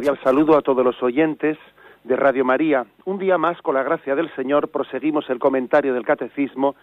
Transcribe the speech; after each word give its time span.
Cordial 0.00 0.18
saludo 0.24 0.56
a 0.56 0.62
todos 0.62 0.82
los 0.82 1.02
oyentes 1.02 1.58
de 2.04 2.16
Radio 2.16 2.42
María. 2.42 2.86
Un 3.04 3.18
día 3.18 3.36
más, 3.36 3.60
con 3.60 3.74
la 3.74 3.82
gracia 3.82 4.14
del 4.14 4.34
Señor, 4.34 4.68
proseguimos 4.68 5.28
el 5.28 5.38
comentario 5.38 5.92
del 5.92 6.06
Catecismo 6.06 6.74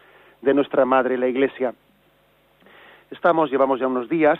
de 0.43 0.53
nuestra 0.53 0.85
Madre 0.85 1.17
la 1.17 1.27
Iglesia. 1.27 1.73
Estamos, 3.09 3.49
llevamos 3.49 3.79
ya 3.79 3.87
unos 3.87 4.07
días, 4.07 4.37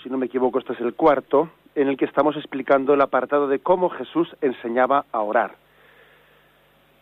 si 0.00 0.08
no 0.08 0.16
me 0.16 0.26
equivoco, 0.26 0.60
este 0.60 0.74
es 0.74 0.80
el 0.80 0.94
cuarto, 0.94 1.48
en 1.74 1.88
el 1.88 1.96
que 1.96 2.04
estamos 2.04 2.36
explicando 2.36 2.94
el 2.94 3.00
apartado 3.00 3.48
de 3.48 3.58
cómo 3.58 3.88
Jesús 3.88 4.28
enseñaba 4.40 5.06
a 5.10 5.18
orar. 5.18 5.56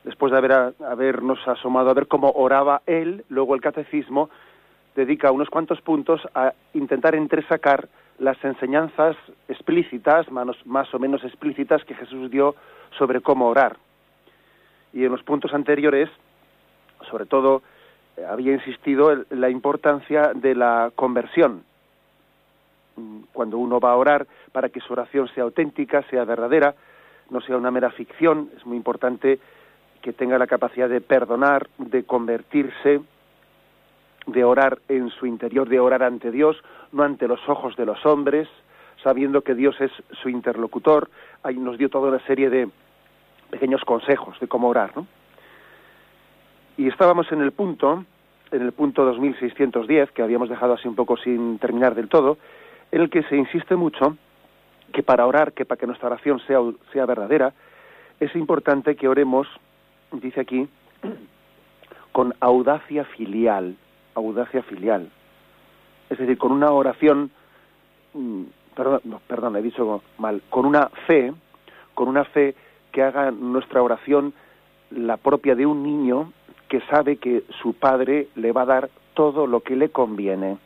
Después 0.05 0.33
de 0.33 0.39
haber, 0.39 0.53
habernos 0.83 1.47
asomado 1.47 1.91
a 1.91 1.95
ver 1.95 2.07
cómo 2.07 2.31
oraba 2.31 2.81
Él, 2.87 3.23
luego 3.29 3.55
el 3.55 3.61
Catecismo 3.61 4.31
dedica 4.97 5.31
unos 5.31 5.51
cuantos 5.51 5.83
puntos 5.83 6.27
a 6.35 6.55
intentar 6.73 7.15
entresacar 7.15 7.91
las 8.19 8.43
enseñanzas 8.45 9.17
explícitas, 9.49 10.31
más 10.31 10.95
o 10.95 10.99
menos 10.99 11.25
explícitas, 11.25 11.85
que 11.85 11.95
Jesús 11.95 12.31
dio 12.31 12.55
sobre 12.97 13.21
cómo 13.21 13.47
orar. 13.47 13.77
Y 14.93 15.05
en 15.05 15.13
los 15.13 15.23
puntos 15.23 15.55
anteriores, 15.55 16.09
sobre 17.09 17.27
todo, 17.27 17.63
eh, 18.17 18.25
había 18.25 18.53
insistido 18.53 19.13
en 19.13 19.27
la 19.31 19.51
importancia 19.51 20.33
de 20.35 20.55
la 20.55 20.91
conversión. 20.95 21.63
Mm, 22.97 23.21
cuando 23.33 23.59
uno 23.59 23.79
va 23.79 23.93
a 23.93 23.97
orar, 23.97 24.27
para 24.53 24.69
que 24.69 24.81
su 24.81 24.93
oración 24.93 25.29
sea 25.29 25.45
auténtica, 25.45 26.03
sea 26.11 26.25
verdadera, 26.25 26.75
no 27.31 27.41
sea 27.41 27.57
una 27.57 27.71
mera 27.71 27.91
ficción, 27.91 28.51
es 28.57 28.65
muy 28.67 28.77
importante 28.77 29.39
que 30.03 30.13
tenga 30.13 30.39
la 30.39 30.47
capacidad 30.47 30.89
de 30.89 31.01
perdonar, 31.01 31.69
de 31.79 32.05
convertirse, 32.05 33.01
de 34.29 34.45
orar 34.45 34.79
en 34.89 35.09
su 35.11 35.27
interior, 35.27 35.69
de 35.69 35.81
orar 35.81 36.03
ante 36.03 36.31
Dios, 36.31 36.57
no 36.93 37.03
ante 37.03 37.27
los 37.27 37.41
ojos 37.49 37.75
de 37.77 37.87
los 37.87 38.05
hombres, 38.05 38.47
sabiendo 39.03 39.43
que 39.43 39.55
Dios 39.55 39.81
es 39.81 39.91
su 40.23 40.29
interlocutor. 40.29 41.11
Ahí 41.43 41.57
nos 41.57 41.79
dio 41.79 41.89
toda 41.89 42.09
una 42.09 42.25
serie 42.27 42.51
de 42.51 42.69
pequeños 43.51 43.83
consejos 43.85 44.39
de 44.39 44.47
cómo 44.47 44.69
orar, 44.69 44.93
¿no? 44.95 45.07
Y 46.77 46.89
estábamos 46.89 47.33
en 47.33 47.41
el 47.41 47.53
punto, 47.53 48.05
en 48.53 48.63
el 48.63 48.73
punto 48.73 49.05
2610, 49.05 50.13
que 50.13 50.23
habíamos 50.23 50.49
dejado 50.49 50.75
así 50.75 50.87
un 50.87 50.95
poco 50.95 51.17
sin 51.17 51.59
terminar 51.59 51.95
del 51.95 52.09
todo, 52.09 52.39
en 52.93 53.01
el 53.01 53.11
que 53.11 53.23
se 53.25 53.37
insiste 53.37 53.77
mucho 53.77 54.17
que 54.93 55.03
para 55.03 55.27
orar, 55.27 55.55
que 55.55 55.65
para 55.65 55.79
que 55.79 55.87
nuestra 55.87 56.09
oración 56.09 56.39
sea, 56.47 56.59
sea 56.93 57.07
verdadera, 57.07 57.53
es 58.21 58.35
importante 58.37 58.95
que 58.95 59.09
oremos, 59.09 59.49
dice 60.13 60.41
aquí, 60.41 60.69
con 62.13 62.35
audacia 62.41 63.05
filial 63.05 63.77
audacia 64.19 64.63
filial. 64.63 65.11
Es 66.11 66.19
decir, 66.19 66.39
con 66.39 66.53
una 66.53 66.71
oración, 66.71 67.31
mm, 68.15 68.43
perdón, 68.75 69.01
perdón, 69.27 69.57
he 69.57 69.63
dicho 69.63 70.03
mal, 70.19 70.43
con 70.49 70.67
una 70.67 70.89
fe, 71.07 71.33
con 71.95 72.09
una 72.09 72.25
fe 72.25 72.55
que 72.93 73.03
haga 73.03 73.31
nuestra 73.31 73.83
oración 73.83 74.33
la 74.91 75.17
propia 75.17 75.55
de 75.55 75.67
un 75.67 75.83
niño 75.83 76.33
que 76.69 76.81
sabe 76.83 77.17
que 77.17 77.45
su 77.63 77.75
padre 77.75 78.29
le 78.37 78.53
va 78.53 78.63
a 78.63 78.67
dar 78.67 78.91
todo 79.15 79.47
lo 79.47 79.61
que 79.61 79.77
le 79.77 79.91
conviene. 79.91 80.59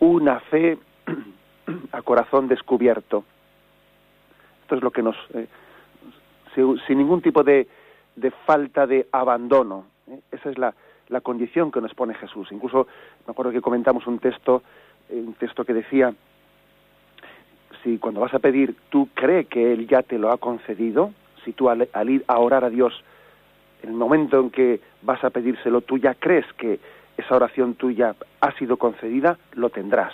Una 0.00 0.40
fe 0.40 0.78
a 1.92 2.02
corazón 2.02 2.48
descubierto. 2.48 3.24
Esto 4.62 4.76
es 4.76 4.82
lo 4.82 4.90
que 4.90 5.02
nos... 5.02 5.16
Eh, 5.34 5.46
sin, 6.54 6.98
ningún 6.98 7.22
tipo 7.22 7.42
de, 7.42 7.68
de 8.16 8.30
falta 8.30 8.86
de 8.86 9.06
abandono. 9.12 9.86
¿eh? 10.08 10.20
Esa 10.32 10.50
es 10.50 10.58
la, 10.58 10.74
la 11.08 11.20
condición 11.20 11.70
que 11.70 11.80
nos 11.80 11.94
pone 11.94 12.14
Jesús. 12.14 12.48
Incluso 12.52 12.86
me 13.26 13.32
acuerdo 13.32 13.52
que 13.52 13.60
comentamos 13.60 14.06
un 14.06 14.18
texto, 14.18 14.62
eh, 15.08 15.14
un 15.14 15.34
texto 15.34 15.64
que 15.64 15.74
decía, 15.74 16.14
si 17.82 17.98
cuando 17.98 18.20
vas 18.20 18.34
a 18.34 18.38
pedir 18.38 18.74
tú 18.90 19.08
crees 19.14 19.46
que 19.48 19.72
Él 19.72 19.86
ya 19.86 20.02
te 20.02 20.18
lo 20.18 20.30
ha 20.30 20.38
concedido, 20.38 21.12
si 21.44 21.52
tú 21.52 21.68
al, 21.68 21.88
ir 22.10 22.24
a 22.26 22.38
orar 22.38 22.64
a 22.64 22.70
Dios, 22.70 23.02
en 23.82 23.90
el 23.90 23.96
momento 23.96 24.40
en 24.40 24.50
que 24.50 24.80
vas 25.02 25.22
a 25.24 25.30
pedírselo, 25.30 25.80
tú 25.80 25.98
ya 25.98 26.14
crees 26.14 26.46
que 26.54 26.80
esa 27.16 27.36
oración 27.36 27.74
tuya 27.74 28.14
ha 28.40 28.52
sido 28.52 28.76
concedida, 28.76 29.38
lo 29.52 29.70
tendrás. 29.70 30.12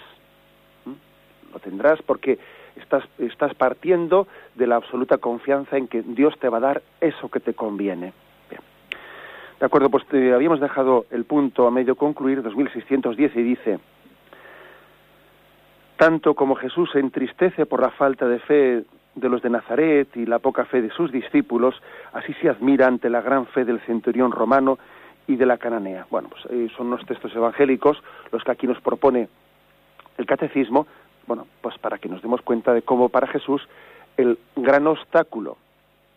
Lo 1.53 1.59
tendrás 1.61 2.03
porque 2.03 2.39
estás, 2.77 3.05
estás 3.19 3.55
partiendo 3.55 4.27
de 4.55 4.67
la 4.67 4.77
absoluta 4.77 5.19
confianza 5.19 5.77
en 5.77 5.87
que 5.87 6.03
Dios 6.03 6.35
te 6.39 6.49
va 6.49 6.59
a 6.59 6.61
dar 6.61 6.83
eso 7.01 7.31
que 7.31 7.41
te 7.41 7.55
conviene. 7.55 8.13
De 9.65 9.67
acuerdo, 9.69 9.89
pues 9.89 10.05
habíamos 10.13 10.61
dejado 10.61 11.07
el 11.11 11.25
punto 11.25 11.67
a 11.67 11.71
medio 11.71 11.97
concluir, 11.97 12.43
2610, 12.43 13.35
y 13.35 13.43
dice, 13.43 13.79
tanto 15.97 16.35
como 16.35 16.55
Jesús 16.55 16.91
se 16.93 17.01
entristece 17.01 17.65
por 17.65 17.81
la 17.81 17.89
falta 17.89 18.29
de 18.29 18.41
fe 18.41 18.85
de 19.15 19.29
los 19.31 19.41
de 19.41 19.49
Nazaret 19.49 20.15
y 20.17 20.27
la 20.27 20.39
poca 20.39 20.67
fe 20.67 20.83
de 20.83 20.91
sus 20.91 21.11
discípulos, 21.11 21.81
así 22.13 22.35
se 22.43 22.51
admira 22.51 22.87
ante 22.87 23.09
la 23.09 23.23
gran 23.23 23.47
fe 23.47 23.65
del 23.65 23.81
centurión 23.87 24.33
romano 24.33 24.79
y 25.27 25.37
de 25.37 25.47
la 25.47 25.57
cananea. 25.57 26.07
Bueno, 26.11 26.29
pues 26.29 26.45
eh, 26.51 26.69
son 26.77 26.91
los 26.91 27.03
textos 27.07 27.35
evangélicos 27.35 28.03
los 28.33 28.45
que 28.45 28.51
aquí 28.51 28.67
nos 28.67 28.83
propone 28.83 29.31
el 30.19 30.27
catecismo, 30.27 30.87
bueno, 31.27 31.47
pues 31.63 31.79
para 31.79 31.97
que 31.97 32.11
nos 32.11 32.21
demos 32.21 32.43
cuenta 32.43 32.75
de 32.75 32.83
cómo 32.83 33.09
para 33.09 33.29
Jesús 33.29 33.67
el 34.19 34.39
gran 34.57 34.87
obstáculo 34.87 35.57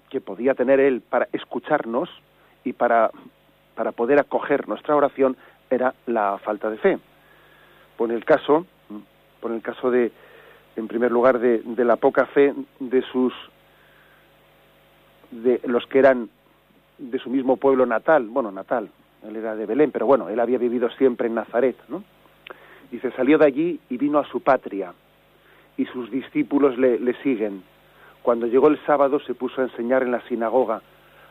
que 0.10 0.20
podía 0.20 0.54
tener 0.54 0.82
él 0.82 1.00
para 1.00 1.30
escucharnos, 1.32 2.10
y 2.68 2.74
para, 2.74 3.12
para 3.78 3.92
poder 3.92 4.20
acoger 4.20 4.68
nuestra 4.68 4.96
oración 4.96 5.38
era 5.70 5.94
la 6.08 6.40
falta 6.40 6.68
de 6.72 6.78
fe. 6.78 6.98
Por 7.96 8.12
el 8.12 8.26
caso, 8.26 8.66
por 9.40 9.52
el 9.52 9.62
caso 9.62 9.92
de, 9.92 10.12
en 10.76 10.88
primer 10.88 11.12
lugar, 11.12 11.38
de, 11.38 11.60
de 11.60 11.86
la 11.86 11.96
poca 11.96 12.26
fe 12.26 12.56
de 12.80 13.02
sus, 13.04 13.34
de 15.30 15.62
los 15.66 15.86
que 15.86 16.00
eran 16.00 16.28
de 16.98 17.20
su 17.20 17.30
mismo 17.30 17.58
pueblo 17.58 17.86
natal, 17.86 18.26
bueno, 18.26 18.52
natal, 18.52 18.90
él 19.24 19.36
era 19.36 19.56
de 19.56 19.68
Belén, 19.68 19.92
pero 19.92 20.08
bueno, 20.08 20.28
él 20.28 20.40
había 20.40 20.58
vivido 20.58 20.90
siempre 20.98 21.28
en 21.28 21.36
Nazaret, 21.36 21.78
¿no? 21.88 22.04
Dice, 22.90 23.12
salió 23.12 23.38
de 23.38 23.46
allí 23.46 23.80
y 23.90 23.98
vino 23.98 24.18
a 24.18 24.26
su 24.26 24.42
patria, 24.42 24.92
y 25.78 25.86
sus 25.86 26.10
discípulos 26.10 26.80
le 26.80 27.14
siguen. 27.22 27.62
Cuando 28.24 28.48
llegó 28.48 28.70
el 28.70 28.84
sábado 28.86 29.20
se 29.20 29.36
puso 29.36 29.62
a 29.62 29.66
enseñar 29.66 30.02
en 30.02 30.12
la 30.12 30.22
sinagoga, 30.22 30.82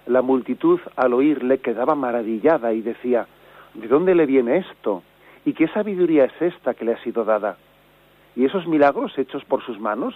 la 0.07 0.23
multitud 0.23 0.81
al 0.95 1.13
oírle 1.13 1.59
quedaba 1.59 1.95
maravillada 1.95 2.73
y 2.73 2.81
decía, 2.81 3.27
¿de 3.75 3.89
dónde 3.89 4.15
le 4.15 4.27
viene 4.27 4.59
esto? 4.59 5.03
¿Y 5.45 5.53
qué 5.53 5.69
sabiduría 5.69 6.25
es 6.25 6.43
esta 6.43 6.75
que 6.75 6.85
le 6.85 6.95
ha 6.95 7.03
sido 7.03 7.25
dada? 7.25 7.57
¿Y 8.35 8.45
esos 8.45 8.67
milagros 8.67 9.17
hechos 9.19 9.45
por 9.45 9.65
sus 9.65 9.79
manos? 9.81 10.15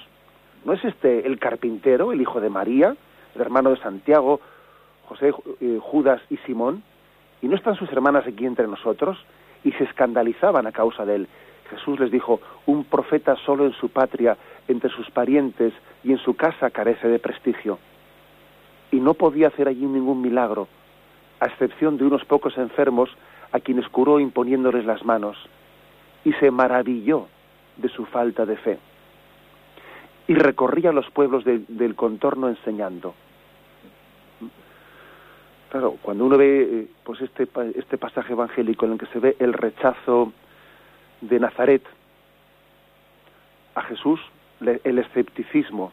¿No 0.65 0.73
es 0.73 0.85
este 0.85 1.27
el 1.27 1.39
carpintero, 1.39 2.13
el 2.13 2.21
hijo 2.21 2.41
de 2.41 2.51
María, 2.51 2.97
el 3.35 3.41
hermano 3.41 3.71
de 3.71 3.79
Santiago, 3.79 4.41
José, 5.07 5.33
eh, 5.61 5.79
Judas 5.81 6.21
y 6.31 6.37
Simón? 6.39 6.83
¿Y 7.43 7.49
no 7.49 7.57
están 7.57 7.75
sus 7.77 7.91
hermanas 7.91 8.27
aquí 8.27 8.47
entre 8.47 8.69
nosotros? 8.69 9.19
Y 9.65 9.73
se 9.73 9.85
escandalizaban 9.85 10.67
a 10.67 10.73
causa 10.73 11.05
de 11.05 11.17
él. 11.17 11.29
Jesús 11.71 11.99
les 12.01 12.11
dijo, 12.11 12.41
un 12.67 12.85
profeta 12.85 13.37
solo 13.45 13.65
en 13.65 13.73
su 13.73 13.89
patria, 13.89 14.37
entre 14.69 14.91
sus 14.91 15.11
parientes 15.11 15.73
y 16.05 16.13
en 16.13 16.19
su 16.19 16.35
casa 16.35 16.71
carece 16.71 17.09
de 17.09 17.19
prestigio 17.19 17.79
y 18.91 19.01
no 19.01 19.15
podía 19.15 19.49
hacer 19.49 19.69
allí 19.69 19.87
ningún 19.87 20.21
milagro, 20.21 20.69
a 21.41 21.47
excepción 21.47 21.97
de 21.97 22.05
unos 22.05 22.25
pocos 22.25 22.57
enfermos 22.59 23.11
a 23.53 23.61
quienes 23.61 23.89
curó 23.89 24.21
imponiéndoles 24.21 24.85
las 24.85 25.05
manos, 25.05 25.37
y 26.25 26.33
se 26.35 26.51
maravilló 26.51 27.27
de 27.77 27.89
su 27.89 28.05
falta 28.07 28.45
de 28.47 28.57
fe. 28.57 28.79
Y 30.29 30.35
recorría 30.35 30.93
los 30.93 31.11
pueblos 31.11 31.45
del 31.45 31.95
contorno 31.97 32.49
enseñando. 32.49 33.15
Claro, 35.71 35.97
cuando 36.03 36.25
uno 36.25 36.37
ve 36.37 36.63
eh, 36.63 36.89
pues 37.05 37.21
este, 37.21 37.49
este 37.77 37.97
pasaje 37.97 38.33
evangélico 38.33 38.87
en 38.87 38.93
el 38.93 38.99
que 38.99 39.07
se 39.07 39.21
ve 39.21 39.37
el 39.39 39.53
rechazo 39.53 40.33
de 41.21 41.39
Nazaret 41.39 41.83
a 43.77 43.83
Jesús, 43.83 44.21
el 44.61 44.99
escepticismo 44.99 45.93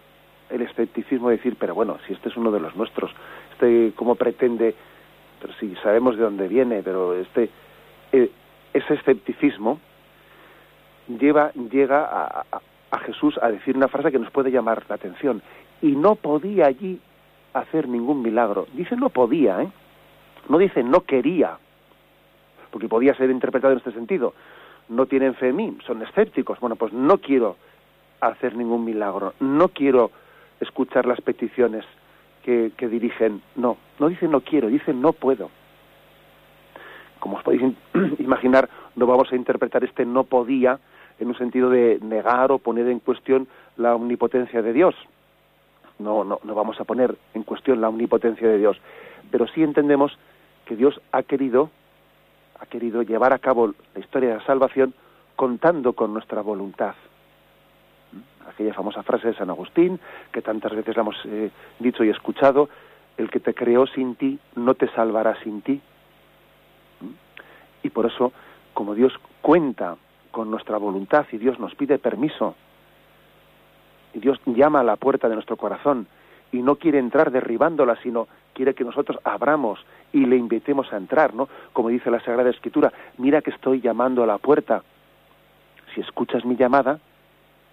el 0.50 0.62
escepticismo 0.62 1.30
de 1.30 1.38
decir, 1.38 1.56
pero 1.60 1.76
bueno, 1.76 1.98
si 2.06 2.14
este 2.14 2.30
es 2.30 2.38
uno 2.38 2.52
de 2.52 2.60
los 2.60 2.76
nuestros, 2.76 3.12
este 3.52 3.94
cómo 3.96 4.16
pretende, 4.16 4.76
pero 5.42 5.54
si 5.60 5.76
sabemos 5.78 6.16
de 6.18 6.24
dónde 6.24 6.48
viene, 6.48 6.82
pero 6.84 7.16
este 7.16 7.50
eh, 8.12 8.32
ese 8.74 8.94
escepticismo 8.94 9.80
lleva 11.08 11.52
llega 11.54 12.06
a, 12.06 12.46
a 12.92 13.00
Jesús 13.00 13.38
a 13.42 13.50
decir 13.50 13.76
una 13.76 13.88
frase 13.88 14.12
que 14.12 14.20
nos 14.20 14.32
puede 14.32 14.52
llamar 14.52 14.84
la 14.88 14.96
atención. 14.96 15.42
Y 15.82 15.92
no 15.92 16.16
podía 16.16 16.68
allí 16.68 17.00
hacer 17.54 17.88
ningún 17.88 18.22
milagro. 18.22 18.68
Dice 18.74 18.96
no 18.96 19.10
podía, 19.10 19.62
¿eh? 19.62 19.70
No 20.50 20.58
dice 20.58 20.84
no 20.84 21.02
quería, 21.02 21.58
porque 22.72 22.88
podía 22.88 23.14
ser 23.16 23.30
interpretado 23.30 23.74
en 23.74 23.80
este 23.80 23.92
sentido. 23.92 24.34
No 24.90 25.06
tienen 25.06 25.36
fe 25.36 25.50
en 25.50 25.56
mí, 25.56 25.78
son 25.86 26.02
escépticos. 26.02 26.60
Bueno, 26.60 26.76
pues 26.76 26.94
no 26.94 27.18
quiero 27.18 27.58
hacer 28.22 28.56
ningún 28.56 28.86
milagro, 28.86 29.34
no 29.40 29.68
quiero 29.70 30.12
escuchar 30.60 31.06
las 31.06 31.22
peticiones 31.22 31.86
que, 32.44 32.72
dirigen. 32.88 33.42
No, 33.56 33.76
no 34.00 34.08
dice 34.08 34.28
no 34.28 34.40
quiero, 34.40 34.70
dice 34.70 34.94
no 34.94 35.12
puedo. 35.12 35.50
Como 37.20 37.38
os 37.38 37.44
podéis 37.44 37.74
imaginar, 38.20 38.70
no 38.96 39.06
vamos 39.06 39.32
a 39.32 39.36
interpretar 39.36 39.84
este 39.84 40.06
no 40.06 40.24
podía 40.24 40.80
en 41.20 41.28
un 41.28 41.38
sentido 41.38 41.70
de 41.70 42.00
negar 42.02 42.52
o 42.52 42.60
poner 42.60 42.88
en 42.88 43.00
cuestión 43.00 43.48
la 43.76 43.96
omnipotencia 43.96 44.62
de 44.62 44.72
Dios. 44.72 44.96
No, 46.00 46.24
no, 46.24 46.40
no 46.44 46.56
vamos 46.56 46.80
a 46.80 46.86
poner 46.86 47.18
en 47.34 47.44
cuestión 47.44 47.82
la 47.82 47.90
omnipotencia 47.90 48.48
de 48.48 48.60
Dios, 48.60 48.78
pero 49.30 49.48
sí 49.48 49.64
entendemos 49.64 50.18
que 50.66 50.76
Dios 50.76 51.02
ha 51.12 51.24
querido, 51.24 51.70
ha 52.60 52.66
querido 52.68 53.02
llevar 53.02 53.34
a 53.34 53.40
cabo 53.40 53.74
la 53.94 54.00
historia 54.00 54.30
de 54.30 54.36
la 54.36 54.46
salvación 54.46 54.94
contando 55.36 55.94
con 55.94 56.14
nuestra 56.14 56.42
voluntad. 56.42 56.96
Aquella 58.48 58.74
famosa 58.74 59.04
frase 59.04 59.28
de 59.28 59.34
San 59.36 59.50
Agustín, 59.50 60.00
que 60.32 60.42
tantas 60.42 60.74
veces 60.74 60.96
la 60.96 61.02
hemos 61.02 61.18
eh, 61.26 61.52
dicho 61.80 62.04
y 62.04 62.10
escuchado, 62.10 62.70
el 63.18 63.30
que 63.30 63.40
te 63.40 63.54
creó 63.54 63.88
sin 63.88 64.16
ti 64.16 64.40
no 64.56 64.76
te 64.76 64.88
salvará 64.90 65.36
sin 65.44 65.62
ti. 65.62 65.82
Y 67.84 67.90
por 67.90 68.06
eso, 68.06 68.32
como 68.74 68.96
Dios 68.96 69.14
cuenta 69.42 69.98
con 70.32 70.50
nuestra 70.50 70.78
voluntad 70.78 71.26
y 71.32 71.38
Dios 71.38 71.60
nos 71.60 71.76
pide 71.76 72.00
permiso, 72.00 72.56
y 74.14 74.20
Dios 74.20 74.40
llama 74.46 74.80
a 74.80 74.84
la 74.84 74.96
puerta 74.96 75.28
de 75.28 75.36
nuestro 75.36 75.58
corazón 75.58 76.08
y 76.52 76.62
no 76.62 76.78
quiere 76.78 77.00
entrar 77.00 77.32
derribándola, 77.32 77.98
sino 78.02 78.28
quiere 78.54 78.74
que 78.74 78.84
nosotros 78.84 79.20
abramos 79.24 79.80
y 80.14 80.26
le 80.26 80.38
invitemos 80.38 80.92
a 80.94 80.98
entrar, 80.98 81.34
¿no? 81.34 81.50
Como 81.74 81.90
dice 81.90 82.10
la 82.10 82.22
Sagrada 82.22 82.50
Escritura, 82.50 82.92
mira 83.18 83.42
que 83.42 83.52
estoy 83.52 83.82
llamando 83.82 84.24
a 84.24 84.28
la 84.28 84.38
puerta. 84.38 84.84
Si 85.94 86.02
escuchas 86.02 86.46
mi 86.46 86.56
llamada 86.56 87.00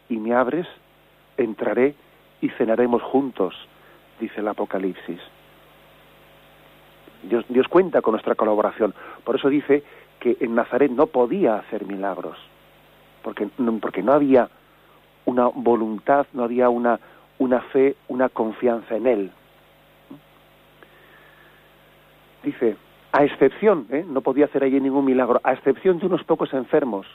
y 0.09 0.17
me 0.19 0.35
abres, 0.35 0.67
entraré 1.37 1.95
y 2.41 2.49
cenaremos 2.51 3.03
juntos, 3.03 3.55
dice 4.21 4.41
el 4.41 4.49
Apocalipsis. 4.49 5.21
Dios, 7.23 7.69
cuenta 7.69 8.03
con 8.03 8.12
nuestra 8.12 8.35
colaboración. 8.35 8.95
Por 9.25 9.37
eso 9.37 9.49
dice 9.49 9.83
que 10.21 10.37
en 10.41 10.55
Nazaret 10.55 10.91
no 10.91 11.06
podía 11.06 11.56
hacer 11.56 11.87
milagros, 11.87 12.37
porque, 13.23 13.49
porque 13.81 14.03
no 14.03 14.12
había 14.12 14.49
una 15.25 15.47
voluntad, 15.47 16.27
no 16.35 16.45
había 16.45 16.69
una, 16.69 17.00
una 17.39 17.61
fe, 17.61 17.97
una 18.09 18.29
confianza 18.29 18.97
en 18.97 19.07
Él. 19.07 19.31
Dice, 22.43 22.77
a 23.12 23.25
excepción, 23.25 23.87
¿eh? 23.91 24.05
no 24.07 24.21
podía 24.21 24.45
hacer 24.45 24.65
allí 24.65 24.79
ningún 24.81 25.07
milagro, 25.07 25.41
a 25.45 25.55
excepción 25.55 25.99
de 25.99 26.07
unos 26.07 26.25
pocos 26.25 26.53
enfermos, 26.53 27.07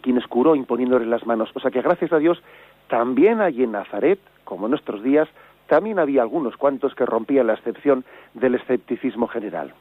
quienes 0.00 0.26
curó 0.26 0.54
imponiéndoles 0.54 1.08
las 1.08 1.26
manos. 1.26 1.50
O 1.54 1.60
sea 1.60 1.70
que 1.70 1.82
gracias 1.82 2.12
a 2.12 2.18
Dios, 2.18 2.42
también 2.88 3.40
allí 3.40 3.64
en 3.64 3.72
Nazaret, 3.72 4.18
como 4.44 4.66
en 4.66 4.70
nuestros 4.70 5.02
días, 5.02 5.28
también 5.66 5.98
había 5.98 6.22
algunos 6.22 6.56
cuantos 6.56 6.94
que 6.94 7.06
rompían 7.06 7.46
la 7.46 7.54
excepción 7.54 8.04
del 8.34 8.54
escepticismo 8.54 9.28
general. 9.28 9.74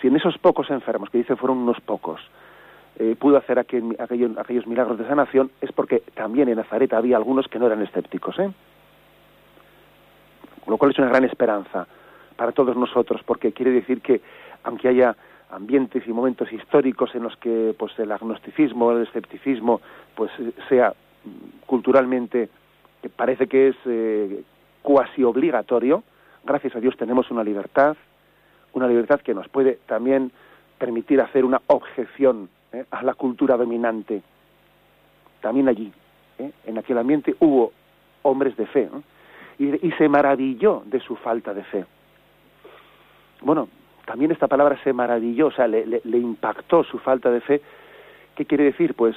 Si 0.00 0.08
en 0.08 0.16
esos 0.16 0.36
pocos 0.38 0.70
enfermos, 0.70 1.08
que 1.10 1.18
dice 1.18 1.36
fueron 1.36 1.58
unos 1.58 1.80
pocos, 1.80 2.20
eh, 2.98 3.16
pudo 3.18 3.38
hacer 3.38 3.58
aquel, 3.58 3.96
aquellos 3.98 4.66
milagros 4.66 4.98
de 4.98 5.06
sanación, 5.06 5.50
es 5.60 5.72
porque 5.72 6.02
también 6.14 6.48
en 6.48 6.56
Nazaret 6.56 6.92
había 6.92 7.16
algunos 7.16 7.48
que 7.48 7.58
no 7.58 7.66
eran 7.66 7.82
escépticos. 7.82 8.38
¿eh? 8.38 8.50
Lo 10.66 10.76
cual 10.76 10.90
es 10.90 10.98
una 10.98 11.08
gran 11.08 11.24
esperanza 11.24 11.86
para 12.36 12.52
todos 12.52 12.76
nosotros, 12.76 13.22
porque 13.24 13.52
quiere 13.52 13.70
decir 13.70 14.02
que 14.02 14.20
aunque 14.64 14.88
haya 14.88 15.16
ambientes 15.50 16.06
y 16.06 16.12
momentos 16.12 16.52
históricos 16.52 17.14
en 17.14 17.22
los 17.22 17.36
que 17.36 17.74
pues 17.78 17.96
el 17.98 18.10
agnosticismo, 18.12 18.92
el 18.92 19.06
escepticismo, 19.06 19.80
pues 20.14 20.30
sea 20.68 20.92
culturalmente 21.66 22.48
parece 23.16 23.46
que 23.46 23.68
es 23.68 23.76
eh, 23.84 24.42
cuasi 24.82 25.22
obligatorio, 25.22 26.02
gracias 26.44 26.74
a 26.74 26.80
Dios 26.80 26.96
tenemos 26.96 27.30
una 27.30 27.44
libertad, 27.44 27.96
una 28.72 28.88
libertad 28.88 29.20
que 29.20 29.34
nos 29.34 29.48
puede 29.48 29.78
también 29.86 30.32
permitir 30.78 31.20
hacer 31.20 31.44
una 31.44 31.62
objeción 31.68 32.48
¿eh? 32.72 32.84
a 32.90 33.02
la 33.04 33.14
cultura 33.14 33.56
dominante. 33.56 34.22
También 35.40 35.68
allí, 35.68 35.92
¿eh? 36.38 36.50
en 36.66 36.78
aquel 36.78 36.98
ambiente 36.98 37.36
hubo 37.38 37.72
hombres 38.22 38.56
de 38.56 38.66
fe 38.66 38.88
y, 39.58 39.86
y 39.86 39.92
se 39.92 40.08
maravilló 40.08 40.82
de 40.86 40.98
su 41.00 41.14
falta 41.14 41.54
de 41.54 41.62
fe 41.62 41.84
bueno, 43.40 43.68
también 44.06 44.30
esta 44.30 44.46
palabra 44.46 44.78
se 44.82 44.92
maravilló, 44.92 45.48
o 45.48 45.50
sea, 45.50 45.66
le, 45.66 46.00
impactó 46.04 46.84
su 46.84 46.98
falta 46.98 47.30
de 47.30 47.40
fe. 47.40 47.60
¿Qué 48.36 48.46
quiere 48.46 48.64
decir? 48.64 48.94
Pues 48.94 49.16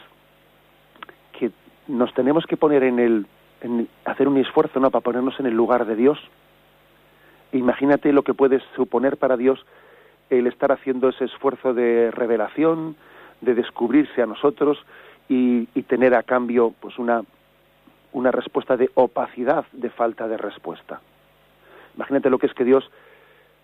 que 1.37 1.51
nos 1.87 2.13
tenemos 2.15 2.45
que 2.45 2.57
poner 2.57 2.83
en 2.83 2.99
el, 2.99 3.27
en 3.61 3.87
hacer 4.05 4.27
un 4.27 4.37
esfuerzo, 4.37 4.79
¿no? 4.79 4.89
Para 4.89 5.03
ponernos 5.03 5.39
en 5.39 5.45
el 5.45 5.53
lugar 5.53 5.85
de 5.85 5.95
Dios. 5.95 6.19
Imagínate 7.53 8.11
lo 8.11 8.23
que 8.23 8.33
puede 8.33 8.61
suponer 8.75 9.17
para 9.17 9.37
Dios 9.37 9.63
el 10.31 10.47
estar 10.47 10.71
haciendo 10.71 11.09
ese 11.09 11.25
esfuerzo 11.25 11.73
de 11.73 12.09
revelación, 12.11 12.95
de 13.41 13.53
descubrirse 13.53 14.23
a 14.23 14.25
nosotros 14.25 14.83
y, 15.27 15.69
y 15.75 15.83
tener 15.83 16.15
a 16.15 16.23
cambio, 16.23 16.73
pues 16.79 16.97
una, 16.97 17.21
una 18.11 18.31
respuesta 18.31 18.75
de 18.75 18.89
opacidad, 18.95 19.65
de 19.71 19.91
falta 19.91 20.27
de 20.27 20.37
respuesta. 20.37 20.99
Imagínate 21.95 22.31
lo 22.31 22.39
que 22.39 22.47
es 22.47 22.53
que 22.53 22.63
Dios 22.63 22.89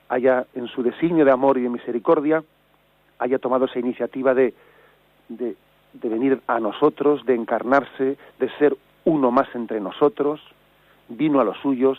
haya 0.09 0.45
en 0.53 0.67
su 0.67 0.83
designio 0.83 1.25
de 1.25 1.31
amor 1.31 1.57
y 1.57 1.63
de 1.63 1.69
misericordia, 1.69 2.43
haya 3.19 3.39
tomado 3.39 3.65
esa 3.65 3.79
iniciativa 3.79 4.33
de, 4.33 4.53
de, 5.29 5.55
venir 5.93 6.41
a 6.47 6.59
nosotros, 6.59 7.25
de 7.25 7.35
encarnarse, 7.35 8.17
de 8.39 8.49
ser 8.57 8.75
uno 9.05 9.31
más 9.31 9.47
entre 9.55 9.79
nosotros, 9.79 10.41
vino 11.07 11.39
a 11.39 11.43
los 11.43 11.57
suyos, 11.57 11.97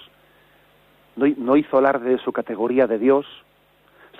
no, 1.16 1.26
no 1.38 1.56
hizo 1.56 1.78
alarde 1.78 2.10
de 2.10 2.18
su 2.18 2.32
categoría 2.32 2.86
de 2.86 2.98
Dios, 2.98 3.26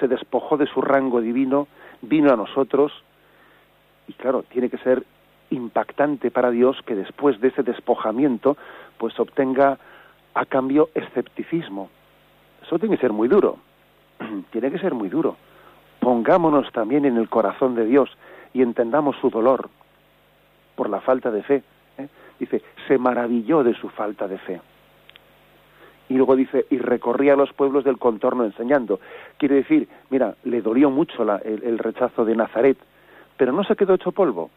se 0.00 0.09
despojó 0.09 0.57
de 0.57 0.66
su 0.66 0.81
rango 0.81 1.21
divino, 1.21 1.69
vino 2.02 2.33
a 2.33 2.37
nosotros, 2.37 2.93
y 4.09 4.12
claro, 4.14 4.43
tiene 4.45 4.71
que 4.71 4.78
ser 4.78 5.05
impactante 5.50 6.31
para 6.31 6.50
Dios 6.50 6.81
que 6.85 6.95
después 6.95 7.40
de 7.40 7.49
ese 7.49 7.62
despojamiento, 7.62 8.57
pues 8.99 9.19
obtenga 9.21 9.78
a 10.35 10.45
cambio 10.45 10.90
escepticismo. 10.95 11.90
Eso 12.62 12.78
tiene 12.78 12.97
que 12.97 13.00
ser 13.00 13.12
muy 13.12 13.28
duro. 13.28 13.59
tiene 14.50 14.71
que 14.71 14.78
ser 14.78 14.95
muy 14.95 15.09
duro. 15.09 15.37
Pongámonos 16.00 16.71
también 16.73 17.04
en 17.04 17.16
el 17.16 17.28
corazón 17.28 17.75
de 17.75 17.85
Dios 17.85 18.11
y 18.52 18.62
entendamos 18.62 19.16
su 19.21 19.30
dolor 19.30 19.68
por 20.75 20.88
la 20.88 21.00
falta 21.00 21.30
de 21.30 21.42
fe. 21.42 21.62
¿eh? 21.99 22.09
Dice, 22.38 22.62
se 22.87 22.99
maravilló 22.99 23.64
de 23.64 23.75
su 23.75 23.88
falta 23.88 24.28
de 24.28 24.38
fe. 24.38 24.61
Y 26.09 26.14
luego 26.14 26.37
dice, 26.37 26.66
y 26.71 26.78
recorría 26.78 27.35
los 27.35 27.52
pueblos 27.52 27.83
del 27.83 27.99
contorno 27.99 28.45
enseñando. 28.45 29.00
Quiere 29.38 29.56
decir, 29.56 29.88
mira, 30.11 30.37
le 30.45 30.62
dolió 30.62 30.88
mucho 30.88 31.25
el 31.42 31.78
rechazo 31.78 32.25
de 32.25 32.37
Nazaret, 32.37 32.78
pero 33.37 33.52
no 33.52 33.64
se 33.64 33.75
quedó 33.75 33.95
hecho 33.95 34.12
polvo. 34.12 34.50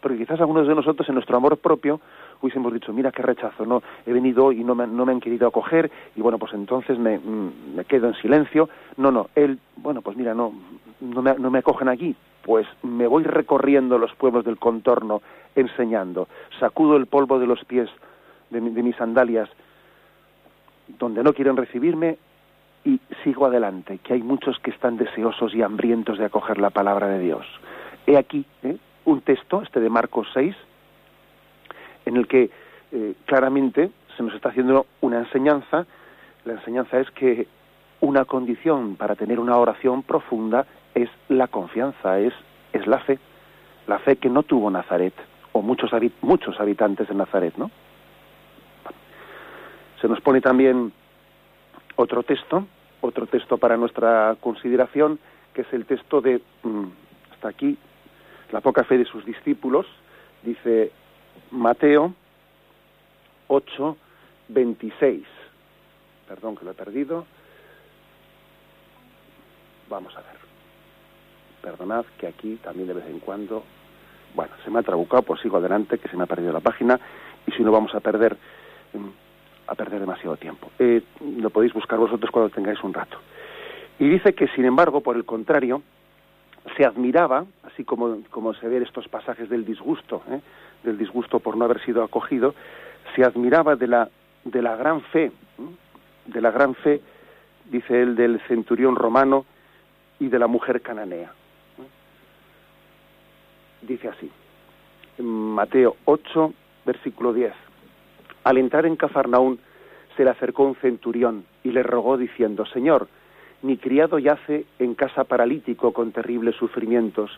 Porque 0.00 0.18
quizás 0.18 0.40
algunos 0.40 0.68
de 0.68 0.74
nosotros 0.74 1.08
en 1.08 1.14
nuestro 1.14 1.36
amor 1.36 1.56
propio 1.56 2.00
hubiésemos 2.40 2.72
dicho, 2.72 2.92
mira 2.92 3.10
qué 3.10 3.22
rechazo, 3.22 3.66
no, 3.66 3.82
he 4.06 4.12
venido 4.12 4.52
y 4.52 4.62
no 4.62 4.74
me, 4.74 4.86
no 4.86 5.04
me 5.04 5.12
han 5.12 5.20
querido 5.20 5.48
acoger 5.48 5.90
y 6.14 6.20
bueno, 6.20 6.38
pues 6.38 6.54
entonces 6.54 6.98
me, 6.98 7.18
mm, 7.18 7.74
me 7.74 7.84
quedo 7.84 8.08
en 8.08 8.14
silencio. 8.14 8.68
No, 8.96 9.10
no, 9.10 9.28
él, 9.34 9.58
bueno, 9.76 10.02
pues 10.02 10.16
mira, 10.16 10.34
no, 10.34 10.52
no 11.00 11.22
me, 11.22 11.34
no 11.34 11.50
me 11.50 11.58
acogen 11.58 11.88
aquí, 11.88 12.14
pues 12.42 12.66
me 12.82 13.06
voy 13.06 13.24
recorriendo 13.24 13.98
los 13.98 14.14
pueblos 14.14 14.44
del 14.44 14.58
contorno 14.58 15.20
enseñando, 15.56 16.28
sacudo 16.60 16.96
el 16.96 17.06
polvo 17.06 17.38
de 17.38 17.46
los 17.46 17.64
pies 17.64 17.88
de, 18.50 18.60
de 18.60 18.82
mis 18.82 18.96
sandalias 18.96 19.48
donde 20.98 21.22
no 21.22 21.32
quieren 21.32 21.56
recibirme 21.56 22.18
y 22.84 23.00
sigo 23.24 23.46
adelante, 23.46 23.98
que 23.98 24.14
hay 24.14 24.22
muchos 24.22 24.58
que 24.60 24.70
están 24.70 24.96
deseosos 24.96 25.54
y 25.54 25.62
hambrientos 25.62 26.18
de 26.18 26.24
acoger 26.24 26.58
la 26.58 26.70
palabra 26.70 27.08
de 27.08 27.18
Dios. 27.18 27.44
He 28.06 28.16
aquí 28.16 28.46
¿eh? 28.62 28.78
Un 29.08 29.22
texto, 29.22 29.62
este 29.62 29.80
de 29.80 29.88
Marcos 29.88 30.28
6, 30.34 30.54
en 32.04 32.16
el 32.16 32.28
que 32.28 32.50
eh, 32.92 33.14
claramente 33.24 33.90
se 34.16 34.22
nos 34.22 34.34
está 34.34 34.50
haciendo 34.50 34.86
una 35.00 35.18
enseñanza. 35.18 35.86
La 36.44 36.54
enseñanza 36.54 37.00
es 37.00 37.10
que 37.12 37.46
una 38.00 38.26
condición 38.26 38.96
para 38.96 39.16
tener 39.16 39.40
una 39.40 39.56
oración 39.56 40.02
profunda 40.02 40.66
es 40.94 41.08
la 41.28 41.48
confianza, 41.48 42.18
es, 42.18 42.34
es 42.74 42.86
la 42.86 42.98
fe, 42.98 43.18
la 43.86 43.98
fe 43.98 44.16
que 44.16 44.28
no 44.28 44.42
tuvo 44.42 44.70
Nazaret, 44.70 45.14
o 45.52 45.62
muchos, 45.62 45.90
muchos 46.20 46.60
habitantes 46.60 47.08
de 47.08 47.14
Nazaret, 47.14 47.54
¿no? 47.56 47.70
Se 50.02 50.06
nos 50.06 50.20
pone 50.20 50.42
también 50.42 50.92
otro 51.96 52.22
texto, 52.22 52.66
otro 53.00 53.26
texto 53.26 53.56
para 53.56 53.76
nuestra 53.78 54.36
consideración, 54.40 55.18
que 55.54 55.62
es 55.62 55.72
el 55.72 55.86
texto 55.86 56.20
de, 56.20 56.42
mm, 56.62 56.84
hasta 57.32 57.48
aquí, 57.48 57.76
la 58.52 58.60
poca 58.60 58.84
fe 58.84 58.98
de 58.98 59.04
sus 59.04 59.24
discípulos, 59.24 59.86
dice 60.42 60.92
Mateo 61.50 62.14
8, 63.48 63.96
26. 64.48 65.24
Perdón 66.28 66.56
que 66.56 66.64
lo 66.64 66.72
he 66.72 66.74
perdido. 66.74 67.26
Vamos 69.88 70.14
a 70.16 70.20
ver. 70.20 70.38
Perdonad 71.62 72.04
que 72.18 72.26
aquí 72.26 72.56
también 72.62 72.88
de 72.88 72.94
vez 72.94 73.06
en 73.06 73.20
cuando. 73.20 73.64
Bueno, 74.34 74.52
se 74.62 74.70
me 74.70 74.78
ha 74.78 74.82
trabucado, 74.82 75.22
pues 75.22 75.40
sigo 75.40 75.56
adelante, 75.56 75.98
que 75.98 76.08
se 76.08 76.16
me 76.16 76.24
ha 76.24 76.26
perdido 76.26 76.52
la 76.52 76.60
página. 76.60 77.00
Y 77.46 77.52
si 77.52 77.62
no, 77.62 77.72
vamos 77.72 77.94
a 77.94 78.00
perder, 78.00 78.36
em, 78.92 79.10
a 79.66 79.74
perder 79.74 80.00
demasiado 80.00 80.36
tiempo. 80.36 80.70
Eh, 80.78 81.02
lo 81.38 81.50
podéis 81.50 81.72
buscar 81.72 81.98
vosotros 81.98 82.30
cuando 82.30 82.50
tengáis 82.50 82.82
un 82.84 82.92
rato. 82.92 83.18
Y 83.98 84.08
dice 84.08 84.34
que, 84.34 84.46
sin 84.48 84.66
embargo, 84.66 85.00
por 85.00 85.16
el 85.16 85.24
contrario, 85.24 85.82
se 86.76 86.84
admiraba, 86.84 87.44
así 87.64 87.84
como, 87.84 88.18
como 88.30 88.54
se 88.54 88.68
ven 88.68 88.82
estos 88.82 89.08
pasajes 89.08 89.48
del 89.48 89.64
disgusto, 89.64 90.22
¿eh? 90.30 90.40
del 90.82 90.98
disgusto 90.98 91.40
por 91.40 91.56
no 91.56 91.64
haber 91.64 91.84
sido 91.84 92.02
acogido, 92.02 92.54
se 93.14 93.24
admiraba 93.24 93.76
de 93.76 93.86
la, 93.86 94.08
de 94.44 94.62
la 94.62 94.76
gran 94.76 95.00
fe, 95.02 95.26
¿eh? 95.26 95.30
de 96.26 96.40
la 96.40 96.50
gran 96.50 96.74
fe, 96.74 97.00
dice 97.70 98.02
él, 98.02 98.16
del 98.16 98.40
centurión 98.48 98.96
romano 98.96 99.44
y 100.18 100.28
de 100.28 100.38
la 100.38 100.46
mujer 100.46 100.80
cananea. 100.82 101.32
¿eh? 101.78 101.88
Dice 103.82 104.08
así, 104.08 104.30
en 105.18 105.26
Mateo 105.26 105.96
8, 106.04 106.52
versículo 106.84 107.32
10. 107.32 107.52
Al 108.44 108.58
entrar 108.58 108.86
en 108.86 108.96
Cafarnaún, 108.96 109.58
se 110.16 110.24
le 110.24 110.30
acercó 110.30 110.64
un 110.64 110.74
centurión 110.76 111.44
y 111.62 111.70
le 111.70 111.82
rogó 111.82 112.16
diciendo, 112.16 112.66
Señor, 112.66 113.08
mi 113.62 113.76
criado 113.76 114.18
yace 114.18 114.66
en 114.78 114.94
casa 114.94 115.24
paralítico 115.24 115.92
con 115.92 116.12
terribles 116.12 116.54
sufrimientos. 116.56 117.30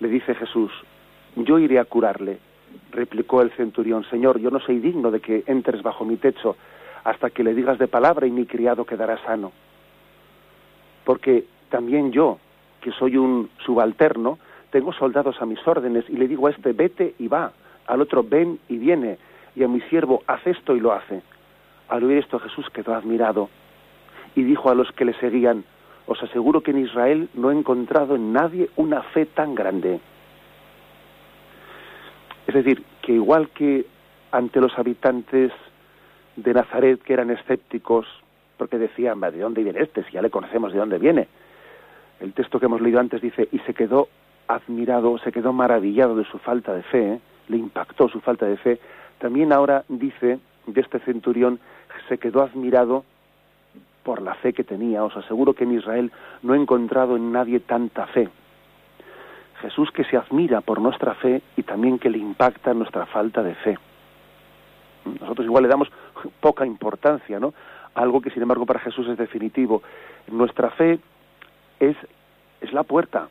Le 0.00 0.08
dice 0.08 0.34
Jesús, 0.34 0.72
yo 1.36 1.58
iré 1.58 1.78
a 1.78 1.84
curarle. 1.84 2.38
Replicó 2.90 3.42
el 3.42 3.50
centurión, 3.52 4.04
Señor, 4.10 4.40
yo 4.40 4.50
no 4.50 4.60
soy 4.60 4.78
digno 4.78 5.10
de 5.10 5.20
que 5.20 5.44
entres 5.46 5.82
bajo 5.82 6.04
mi 6.04 6.16
techo 6.16 6.56
hasta 7.04 7.30
que 7.30 7.44
le 7.44 7.54
digas 7.54 7.78
de 7.78 7.88
palabra 7.88 8.26
y 8.26 8.30
mi 8.30 8.46
criado 8.46 8.84
quedará 8.84 9.18
sano. 9.24 9.52
Porque 11.04 11.44
también 11.68 12.12
yo, 12.12 12.38
que 12.80 12.92
soy 12.92 13.16
un 13.16 13.50
subalterno, 13.64 14.38
tengo 14.70 14.92
soldados 14.92 15.40
a 15.40 15.46
mis 15.46 15.64
órdenes 15.66 16.04
y 16.08 16.16
le 16.16 16.28
digo 16.28 16.46
a 16.46 16.50
este 16.50 16.72
vete 16.72 17.14
y 17.18 17.28
va, 17.28 17.52
al 17.86 18.00
otro 18.00 18.22
ven 18.22 18.58
y 18.68 18.78
viene, 18.78 19.18
y 19.54 19.64
a 19.64 19.68
mi 19.68 19.80
siervo 19.82 20.22
haz 20.26 20.46
esto 20.46 20.76
y 20.76 20.80
lo 20.80 20.92
hace. 20.92 21.22
Al 21.88 22.04
oír 22.04 22.18
esto 22.18 22.38
Jesús 22.38 22.68
quedó 22.70 22.94
admirado 22.94 23.48
y 24.34 24.42
dijo 24.42 24.70
a 24.70 24.74
los 24.74 24.90
que 24.92 25.04
le 25.04 25.14
seguían, 25.14 25.64
os 26.06 26.22
aseguro 26.22 26.62
que 26.62 26.72
en 26.72 26.78
Israel 26.78 27.28
no 27.34 27.50
he 27.50 27.54
encontrado 27.54 28.16
en 28.16 28.32
nadie 28.32 28.70
una 28.76 29.02
fe 29.02 29.26
tan 29.26 29.54
grande. 29.54 30.00
Es 32.46 32.54
decir, 32.54 32.82
que 33.02 33.12
igual 33.12 33.50
que 33.50 33.86
ante 34.30 34.60
los 34.60 34.76
habitantes 34.78 35.52
de 36.36 36.54
Nazaret 36.54 37.00
que 37.02 37.12
eran 37.12 37.30
escépticos, 37.30 38.06
porque 38.56 38.78
decían, 38.78 39.20
¿de 39.20 39.38
dónde 39.38 39.62
viene 39.62 39.80
este? 39.80 40.04
Si 40.04 40.12
ya 40.12 40.22
le 40.22 40.30
conocemos 40.30 40.72
de 40.72 40.78
dónde 40.78 40.98
viene. 40.98 41.28
El 42.20 42.32
texto 42.32 42.58
que 42.58 42.66
hemos 42.66 42.80
leído 42.80 43.00
antes 43.00 43.20
dice, 43.20 43.48
y 43.52 43.58
se 43.60 43.74
quedó 43.74 44.08
admirado, 44.48 45.18
se 45.18 45.32
quedó 45.32 45.52
maravillado 45.52 46.16
de 46.16 46.24
su 46.24 46.38
falta 46.38 46.74
de 46.74 46.82
fe, 46.82 47.14
¿eh? 47.14 47.20
le 47.48 47.56
impactó 47.56 48.08
su 48.08 48.20
falta 48.20 48.46
de 48.46 48.56
fe. 48.56 48.80
También 49.18 49.52
ahora 49.52 49.84
dice 49.88 50.38
de 50.66 50.80
este 50.80 51.00
centurión, 51.00 51.58
se 52.08 52.18
quedó 52.18 52.42
admirado 52.42 53.04
por 54.02 54.22
la 54.22 54.34
fe 54.34 54.52
que 54.52 54.64
tenía. 54.64 55.04
Os 55.04 55.16
aseguro 55.16 55.54
que 55.54 55.64
en 55.64 55.72
Israel 55.72 56.12
no 56.42 56.54
he 56.54 56.58
encontrado 56.58 57.16
en 57.16 57.32
nadie 57.32 57.60
tanta 57.60 58.06
fe. 58.06 58.28
Jesús 59.60 59.90
que 59.92 60.04
se 60.04 60.16
admira 60.16 60.60
por 60.60 60.80
nuestra 60.80 61.14
fe 61.14 61.40
y 61.56 61.62
también 61.62 61.98
que 61.98 62.10
le 62.10 62.18
impacta 62.18 62.74
nuestra 62.74 63.06
falta 63.06 63.42
de 63.42 63.54
fe. 63.54 63.78
Nosotros 65.20 65.46
igual 65.46 65.62
le 65.62 65.68
damos 65.68 65.90
poca 66.40 66.66
importancia, 66.66 67.38
¿no? 67.38 67.54
Algo 67.94 68.20
que 68.20 68.30
sin 68.30 68.42
embargo 68.42 68.66
para 68.66 68.80
Jesús 68.80 69.06
es 69.08 69.16
definitivo. 69.16 69.82
Nuestra 70.28 70.70
fe 70.70 70.98
es, 71.78 71.96
es 72.60 72.72
la 72.72 72.82
puerta, 72.82 73.28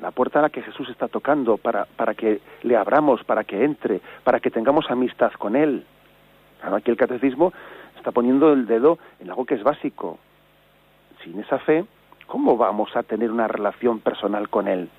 la 0.00 0.10
puerta 0.10 0.40
a 0.40 0.42
la 0.42 0.50
que 0.50 0.62
Jesús 0.62 0.88
está 0.90 1.08
tocando 1.08 1.56
para, 1.56 1.84
para 1.84 2.14
que 2.14 2.40
le 2.62 2.76
abramos, 2.76 3.22
para 3.24 3.44
que 3.44 3.64
entre, 3.64 4.00
para 4.24 4.40
que 4.40 4.50
tengamos 4.50 4.90
amistad 4.90 5.32
con 5.32 5.54
Él. 5.54 5.84
aquí 6.62 6.90
el 6.90 6.96
catecismo 6.96 7.52
está 8.02 8.10
poniendo 8.10 8.52
el 8.52 8.66
dedo 8.66 8.98
en 9.20 9.30
algo 9.30 9.46
que 9.46 9.54
es 9.54 9.62
básico. 9.62 10.18
Sin 11.22 11.38
esa 11.38 11.60
fe, 11.60 11.84
¿cómo 12.26 12.56
vamos 12.56 12.96
a 12.96 13.04
tener 13.04 13.30
una 13.30 13.46
relación 13.46 14.00
personal 14.00 14.48
con 14.48 14.66
Él? 14.66 14.90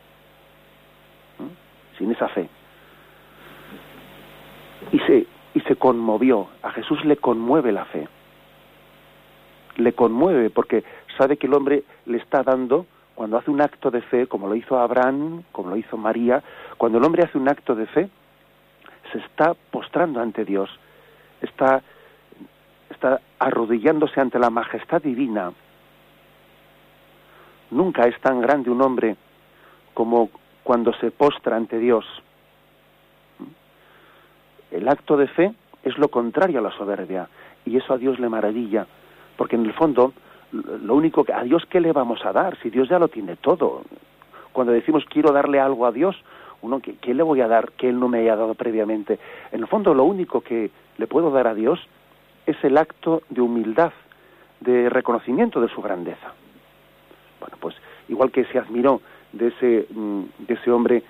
¿Mm? 1.37 1.97
Sin 1.97 2.11
esa 2.11 2.29
fe. 2.29 2.47
Y 4.93 4.99
se, 4.99 5.27
y 5.53 5.59
se 5.61 5.75
conmovió. 5.75 6.47
A 6.61 6.71
Jesús 6.71 7.03
le 7.03 7.17
conmueve 7.17 7.73
la 7.73 7.83
fe. 7.85 8.07
Le 9.75 9.91
conmueve 9.91 10.49
porque 10.49 10.85
sabe 11.17 11.35
que 11.35 11.47
el 11.47 11.55
hombre 11.55 11.83
le 12.05 12.19
está 12.19 12.41
dando, 12.41 12.85
cuando 13.15 13.37
hace 13.37 13.51
un 13.51 13.61
acto 13.61 13.91
de 13.91 14.01
fe, 14.01 14.27
como 14.27 14.47
lo 14.47 14.55
hizo 14.55 14.79
Abraham, 14.79 15.43
como 15.51 15.71
lo 15.71 15.75
hizo 15.75 15.97
María, 15.97 16.41
cuando 16.77 16.99
el 16.99 17.03
hombre 17.03 17.23
hace 17.23 17.37
un 17.37 17.49
acto 17.49 17.75
de 17.75 17.85
fe, 17.85 18.09
se 19.11 19.17
está 19.17 19.55
postrando 19.71 20.21
ante 20.21 20.45
Dios, 20.45 20.69
está 21.41 21.83
está 23.03 23.21
arrodillándose 23.37 24.21
ante 24.21 24.39
la 24.39 24.49
majestad 24.49 25.01
divina. 25.01 25.51
Nunca 27.71 28.07
es 28.07 28.17
tan 28.21 28.39
grande 28.39 28.69
un 28.69 28.81
hombre 28.81 29.17
como 29.93 30.29
cuando 30.63 30.93
se 30.93 31.11
postra 31.11 31.57
ante 31.57 31.79
Dios. 31.79 32.05
El 34.71 34.87
acto 34.87 35.17
de 35.17 35.27
fe 35.27 35.53
es 35.83 35.97
lo 35.97 36.07
contrario 36.07 36.59
a 36.59 36.61
la 36.61 36.71
soberbia 36.71 37.27
y 37.65 37.75
eso 37.75 37.93
a 37.93 37.97
Dios 37.97 38.19
le 38.19 38.29
maravilla, 38.29 38.87
porque 39.35 39.57
en 39.57 39.65
el 39.65 39.73
fondo 39.73 40.13
lo 40.51 40.95
único 40.95 41.25
que 41.25 41.33
a 41.33 41.43
Dios 41.43 41.65
qué 41.69 41.81
le 41.81 41.91
vamos 41.91 42.23
a 42.25 42.31
dar 42.31 42.57
si 42.61 42.69
Dios 42.69 42.87
ya 42.87 42.99
lo 42.99 43.09
tiene 43.09 43.35
todo. 43.35 43.81
Cuando 44.53 44.71
decimos 44.71 45.03
quiero 45.09 45.33
darle 45.33 45.59
algo 45.59 45.85
a 45.85 45.91
Dios, 45.91 46.15
uno 46.61 46.79
¿qué, 46.79 46.95
qué 47.01 47.13
le 47.13 47.23
voy 47.23 47.41
a 47.41 47.49
dar 47.49 47.73
que 47.73 47.89
él 47.89 47.99
no 47.99 48.07
me 48.07 48.19
haya 48.19 48.37
dado 48.37 48.53
previamente? 48.53 49.19
En 49.51 49.59
el 49.59 49.67
fondo 49.67 49.93
lo 49.93 50.05
único 50.05 50.39
que 50.39 50.71
le 50.97 51.07
puedo 51.07 51.31
dar 51.31 51.47
a 51.47 51.53
Dios 51.53 51.79
es 52.45 52.61
el 52.63 52.77
acto 52.77 53.23
de 53.29 53.41
humildad, 53.41 53.91
de 54.59 54.89
reconocimiento 54.89 55.61
de 55.61 55.69
su 55.69 55.81
grandeza. 55.81 56.33
Bueno, 57.39 57.57
pues 57.59 57.75
igual 58.09 58.31
que 58.31 58.45
se 58.45 58.57
admiró 58.57 59.01
de 59.31 59.47
ese, 59.47 59.87
mm, 59.93 60.23
de 60.39 60.53
ese 60.53 60.71
hombre, 60.71 61.03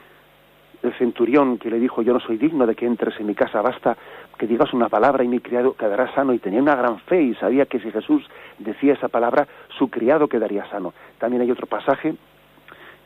el 0.81 0.93
centurión 0.97 1.57
que 1.57 1.69
le 1.69 1.79
dijo 1.79 2.01
yo 2.01 2.13
no 2.13 2.19
soy 2.19 2.37
digno 2.37 2.67
de 2.67 2.75
que 2.75 2.85
entres 2.85 3.17
en 3.19 3.27
mi 3.27 3.35
casa, 3.35 3.61
basta 3.61 3.95
que 4.37 4.47
digas 4.47 4.73
una 4.73 4.89
palabra 4.89 5.23
y 5.23 5.27
mi 5.27 5.39
criado 5.39 5.73
quedará 5.73 6.13
sano 6.13 6.33
y 6.33 6.39
tenía 6.39 6.61
una 6.61 6.75
gran 6.75 6.99
fe 6.99 7.21
y 7.21 7.35
sabía 7.35 7.65
que 7.65 7.79
si 7.79 7.91
Jesús 7.91 8.27
decía 8.59 8.93
esa 8.93 9.07
palabra, 9.07 9.47
su 9.77 9.89
criado 9.89 10.27
quedaría 10.27 10.65
sano. 10.69 10.93
También 11.19 11.41
hay 11.41 11.51
otro 11.51 11.67
pasaje 11.67 12.15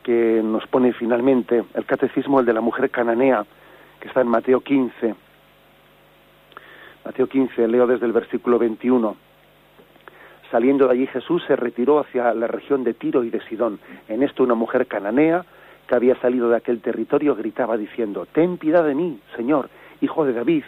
que 0.02 0.40
nos 0.42 0.66
pone 0.66 0.92
finalmente 0.92 1.64
el 1.74 1.84
catecismo, 1.84 2.40
el 2.40 2.46
de 2.46 2.54
la 2.54 2.60
mujer 2.60 2.90
cananea, 2.90 3.44
que 4.00 4.08
está 4.08 4.22
en 4.22 4.28
Mateo 4.28 4.60
15, 4.60 5.14
Mateo 7.08 7.26
15, 7.26 7.68
leo 7.68 7.86
desde 7.86 8.04
el 8.04 8.12
versículo 8.12 8.58
21. 8.58 9.16
Saliendo 10.50 10.86
de 10.86 10.92
allí 10.92 11.06
Jesús 11.06 11.42
se 11.46 11.56
retiró 11.56 12.00
hacia 12.00 12.34
la 12.34 12.46
región 12.48 12.84
de 12.84 12.92
Tiro 12.92 13.24
y 13.24 13.30
de 13.30 13.40
Sidón. 13.48 13.80
En 14.08 14.22
esto 14.22 14.42
una 14.42 14.54
mujer 14.54 14.86
cananea 14.86 15.42
que 15.86 15.94
había 15.94 16.20
salido 16.20 16.50
de 16.50 16.58
aquel 16.58 16.82
territorio 16.82 17.34
gritaba 17.34 17.78
diciendo, 17.78 18.26
Ten 18.30 18.58
piedad 18.58 18.84
de 18.84 18.94
mí, 18.94 19.20
Señor, 19.36 19.70
hijo 20.02 20.26
de 20.26 20.34
David, 20.34 20.64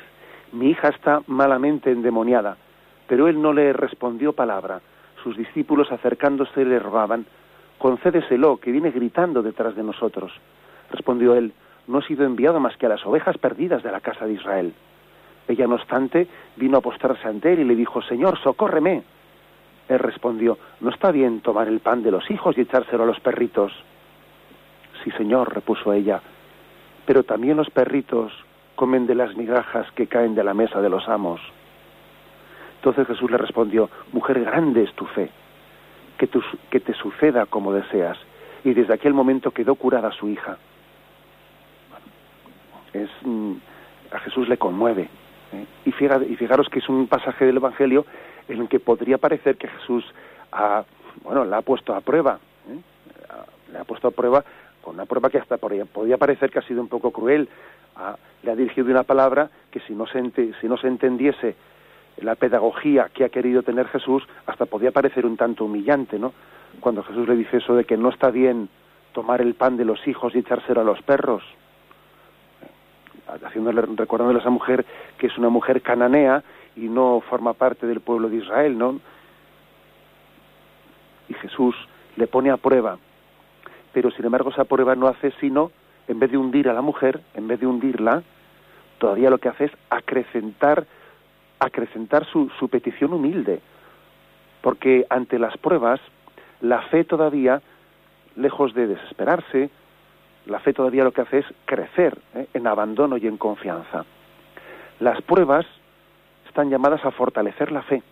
mi 0.53 0.71
hija 0.71 0.89
está 0.89 1.21
malamente 1.27 1.91
endemoniada. 1.91 2.57
Pero 3.07 3.29
él 3.29 3.43
no 3.43 3.53
le 3.53 3.75
respondió 3.75 4.33
palabra. 4.33 4.81
Sus 5.23 5.37
discípulos 5.37 5.93
acercándose 5.93 6.65
le 6.65 6.79
robaban, 6.79 7.27
Concédeselo, 7.77 8.57
que 8.57 8.73
viene 8.73 8.93
gritando 8.93 9.43
detrás 9.43 9.77
de 9.77 9.83
nosotros. 9.83 10.33
Respondió 10.91 11.35
él, 11.35 11.53
No 11.87 11.99
he 11.99 12.03
sido 12.05 12.25
enviado 12.25 12.61
más 12.61 12.79
que 12.79 12.87
a 12.87 12.89
las 12.89 13.05
ovejas 13.05 13.37
perdidas 13.37 13.83
de 13.83 13.93
la 13.93 14.01
casa 14.01 14.25
de 14.25 14.33
Israel. 14.33 14.73
Ella, 15.51 15.67
no 15.67 15.75
obstante, 15.75 16.29
vino 16.55 16.79
a 16.79 16.81
postrarse 16.81 17.27
ante 17.27 17.53
él 17.53 17.61
y 17.61 17.65
le 17.65 17.75
dijo, 17.75 18.01
Señor, 18.03 18.39
socórreme. 18.39 19.03
Él 19.89 19.99
respondió, 19.99 20.57
no 20.81 20.91
está 20.91 21.11
bien 21.11 21.41
tomar 21.41 21.67
el 21.67 21.81
pan 21.81 22.05
de 22.05 22.13
los 22.13 22.31
hijos 22.31 22.57
y 22.57 22.61
echárselo 22.61 23.03
a 23.03 23.07
los 23.07 23.19
perritos. 23.19 23.73
Sí, 25.03 25.11
Señor, 25.11 25.53
repuso 25.53 25.93
ella, 25.93 26.21
pero 27.05 27.25
también 27.25 27.57
los 27.57 27.69
perritos 27.69 28.33
comen 28.77 29.09
de 29.09 29.17
las 29.17 29.37
migajas 29.37 29.91
que 29.97 30.07
caen 30.07 30.37
de 30.37 30.45
la 30.45 30.55
mesa 30.55 30.81
de 30.81 30.89
los 30.89 31.09
amos. 31.09 31.41
Entonces 32.77 33.09
Jesús 33.09 33.29
le 33.29 33.37
respondió, 33.37 33.91
mujer 34.13 34.45
grande 34.45 34.85
es 34.85 34.93
tu 34.95 35.07
fe, 35.07 35.31
que, 36.17 36.29
que 36.71 36.79
te 36.79 36.95
suceda 36.95 37.47
como 37.47 37.73
deseas. 37.73 38.19
Y 38.63 38.73
desde 38.73 38.95
aquel 38.95 39.15
momento 39.15 39.51
quedó 39.51 39.75
curada 39.75 40.13
su 40.13 40.29
hija. 40.29 40.59
Es, 42.93 43.11
mm, 43.23 43.55
a 44.13 44.19
Jesús 44.21 44.49
le 44.49 44.57
conmueve 44.57 45.09
¿eh? 45.53 45.67
Y, 45.85 45.93
fijaros 45.93 46.69
que 46.69 46.79
es 46.79 46.89
un 46.89 47.07
pasaje 47.07 47.45
del 47.45 47.57
Evangelio 47.57 48.07
en 48.49 48.61
el 48.61 48.69
que 48.69 48.81
podría 48.81 49.19
parecer 49.19 49.57
que 49.57 49.69
Jesús 49.69 50.05
ha, 50.53 50.85
bueno, 51.23 51.45
la 51.45 51.59
ha 51.59 51.63
puesto 51.63 51.95
a 51.95 52.01
prueba, 52.01 52.39
¿eh? 52.69 52.79
le 53.73 53.79
ha 53.79 53.85
puesto 53.85 54.09
a 54.09 54.11
prueba 54.11 54.45
con 54.81 54.95
una 54.95 55.07
prueba 55.07 55.31
que 55.31 55.39
hasta 55.39 55.59
podía 55.59 56.17
parecer 56.17 56.51
que 56.51 56.59
ha 56.59 56.63
sido 56.63 56.81
un 56.81 56.89
poco 56.89 57.11
cruel. 57.11 57.49
le 58.43 58.51
ha 58.51 58.57
dirigido 58.57 58.91
una 58.91 59.03
palabra 59.03 59.51
que 59.71 59.81
si 59.81 59.93
no, 59.93 60.07
se 60.07 60.23
si 60.61 60.69
no 60.69 60.77
se 60.79 60.89
entendiese 60.89 61.55
la 62.19 62.35
pedagogía 62.35 63.11
que 63.13 63.25
ha 63.25 63.29
querido 63.29 63.63
tener 63.63 63.89
Jesús, 63.89 64.27
hasta 64.47 64.67
podía 64.67 64.91
parecer 64.91 65.27
un 65.27 65.37
tanto 65.37 65.65
humillante, 65.65 66.19
¿no? 66.19 66.33
Cuando 66.81 67.03
Jesús 67.03 67.29
le 67.29 67.37
dice 67.37 67.59
eso 67.59 67.75
de 67.75 67.85
que 67.85 67.97
no 67.97 68.11
está 68.11 68.31
bien 68.31 68.69
tomar 69.13 69.41
el 69.41 69.55
pan 69.55 69.77
de 69.77 69.85
los 69.85 70.07
hijos 70.07 70.35
y 70.35 70.39
echárselo 70.39 70.81
a 70.81 70.85
los 70.85 71.03
perros, 71.03 71.43
haciéndole, 73.45 73.83
recordándole 73.83 74.39
a 74.39 74.43
esa 74.43 74.51
mujer 74.51 74.85
que 75.19 75.27
es 75.27 75.39
una 75.39 75.49
mujer 75.49 75.83
cananea 75.83 76.43
y 76.77 76.89
no 76.89 77.23
forma 77.29 77.53
parte 77.55 77.87
del 77.87 78.01
pueblo 78.01 78.29
de 78.29 78.37
Israel, 78.37 78.77
¿no? 78.79 79.01
Y 81.29 81.35
Jesús 81.35 81.75
le 82.17 82.27
pone 82.27 82.51
a 82.51 82.57
prueba, 82.57 82.99
pero 83.93 84.11
sin 84.11 84.25
embargo 84.25 84.51
esa 84.51 84.65
prueba 84.65 84.95
no 84.95 85.07
hace 85.07 85.33
sino, 85.41 85.71
en 86.09 86.19
vez 86.19 86.31
de 86.31 86.39
hundir 86.39 86.69
a 86.69 86.73
la 86.73 86.83
mujer, 86.83 87.21
en 87.35 87.47
vez 87.49 87.61
de 87.61 87.67
hundirla, 87.67 88.23
todavía 88.99 89.31
lo 89.31 89.39
que 89.39 89.49
hace 89.49 89.67
es 89.67 89.73
acrecentar, 89.91 90.87
acrecentar 91.59 92.27
su, 92.27 92.51
su 92.59 92.69
petición 92.69 93.13
humilde, 93.13 93.61
porque 94.61 95.07
ante 95.09 95.39
las 95.39 95.57
pruebas, 95.57 96.01
la 96.61 96.83
fe 96.83 97.05
todavía, 97.05 97.63
lejos 98.37 98.75
de 98.75 98.87
desesperarse, 98.89 99.71
la 100.51 100.59
fe 100.59 100.73
todavía 100.73 101.05
lo 101.05 101.13
que 101.13 101.23
hace 101.23 101.39
es 101.39 101.47
crecer 101.65 102.19
¿eh? 102.35 102.49
en 102.55 102.67
abandono 102.67 103.17
y 103.17 103.27
en 103.27 103.37
confianza. 103.37 104.05
Las 104.99 105.23
pruebas 105.23 105.65
están 106.47 106.69
llamadas 106.69 107.05
a 107.05 107.13
fortalecer 107.13 107.71
la 107.71 107.83
fe, 107.83 108.03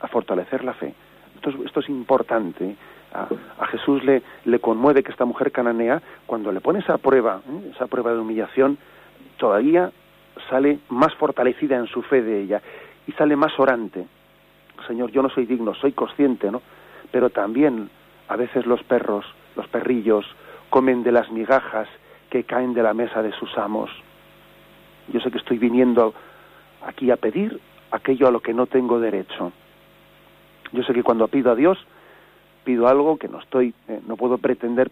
a 0.00 0.06
fortalecer 0.08 0.62
la 0.62 0.74
fe. 0.74 0.94
Esto 1.36 1.50
es, 1.50 1.56
esto 1.66 1.80
es 1.80 1.88
importante. 1.88 2.76
A, 3.12 3.66
Jesús 3.66 4.04
le, 4.04 4.22
le, 4.44 4.60
conmueve 4.60 5.02
que 5.02 5.10
esta 5.10 5.24
mujer 5.24 5.50
cananea, 5.50 6.00
cuando 6.26 6.52
le 6.52 6.60
pone 6.60 6.78
esa 6.78 6.98
prueba, 6.98 7.40
¿eh? 7.48 7.72
esa 7.74 7.86
prueba 7.86 8.12
de 8.12 8.18
humillación, 8.18 8.78
todavía 9.38 9.90
sale 10.48 10.78
más 10.90 11.14
fortalecida 11.14 11.76
en 11.76 11.86
su 11.86 12.02
fe 12.02 12.22
de 12.22 12.42
ella 12.42 12.62
y 13.06 13.12
sale 13.12 13.34
más 13.34 13.58
orante. 13.58 14.06
Señor, 14.86 15.10
yo 15.10 15.22
no 15.22 15.30
soy 15.30 15.46
digno, 15.46 15.74
soy 15.74 15.92
consciente, 15.92 16.50
¿no? 16.50 16.62
Pero 17.10 17.30
también 17.30 17.90
a 18.28 18.36
veces 18.36 18.66
los 18.66 18.82
perros, 18.84 19.24
los 19.56 19.66
perrillos, 19.68 20.24
comen 20.70 21.02
de 21.02 21.12
las 21.12 21.30
migajas 21.30 21.88
que 22.30 22.44
caen 22.44 22.74
de 22.74 22.82
la 22.82 22.94
mesa 22.94 23.22
de 23.22 23.32
sus 23.32 23.56
amos. 23.58 23.90
Yo 25.12 25.20
sé 25.20 25.30
que 25.30 25.38
estoy 25.38 25.58
viniendo 25.58 26.14
aquí 26.86 27.10
a 27.10 27.16
pedir 27.16 27.60
aquello 27.90 28.28
a 28.28 28.30
lo 28.30 28.40
que 28.40 28.54
no 28.54 28.66
tengo 28.66 29.00
derecho. 29.00 29.52
Yo 30.72 30.82
sé 30.84 30.94
que 30.94 31.02
cuando 31.02 31.26
pido 31.28 31.50
a 31.50 31.56
Dios, 31.56 31.78
pido 32.64 32.86
algo 32.86 33.16
que 33.18 33.28
no 33.28 33.40
estoy, 33.40 33.74
eh, 33.88 34.00
no 34.06 34.16
puedo 34.16 34.38
pretender 34.38 34.90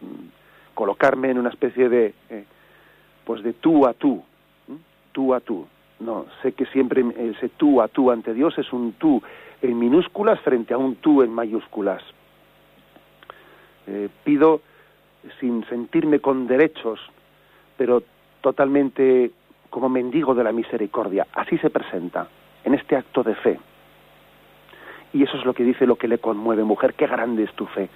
mm, 0.00 0.74
colocarme 0.74 1.30
en 1.30 1.38
una 1.38 1.48
especie 1.48 1.88
de, 1.88 2.14
eh, 2.28 2.44
pues 3.24 3.42
de 3.42 3.54
tú 3.54 3.86
a 3.86 3.94
tú, 3.94 4.22
tú 5.12 5.34
a 5.34 5.40
tú. 5.40 5.66
No, 6.00 6.26
sé 6.42 6.52
que 6.52 6.66
siempre 6.66 7.04
ese 7.18 7.48
tú 7.50 7.82
a 7.82 7.88
tú 7.88 8.10
ante 8.10 8.32
Dios 8.32 8.56
es 8.58 8.72
un 8.72 8.94
tú 8.94 9.22
en 9.60 9.78
minúsculas 9.78 10.40
frente 10.40 10.72
a 10.74 10.78
un 10.78 10.96
tú 10.96 11.22
en 11.22 11.30
mayúsculas. 11.30 12.02
Eh, 13.86 14.08
pido 14.24 14.62
sin 15.38 15.64
sentirme 15.66 16.20
con 16.20 16.46
derechos, 16.46 17.00
pero 17.76 18.02
totalmente 18.40 19.30
como 19.68 19.88
mendigo 19.88 20.34
de 20.34 20.44
la 20.44 20.52
misericordia. 20.52 21.26
Así 21.34 21.58
se 21.58 21.70
presenta 21.70 22.28
en 22.64 22.74
este 22.74 22.96
acto 22.96 23.22
de 23.22 23.34
fe. 23.36 23.58
Y 25.12 25.22
eso 25.22 25.36
es 25.36 25.44
lo 25.44 25.54
que 25.54 25.64
dice 25.64 25.86
lo 25.86 25.96
que 25.96 26.08
le 26.08 26.18
conmueve, 26.18 26.62
mujer, 26.62 26.94
qué 26.94 27.06
grande 27.06 27.44
es 27.44 27.52
tu 27.54 27.66
fe, 27.66 27.88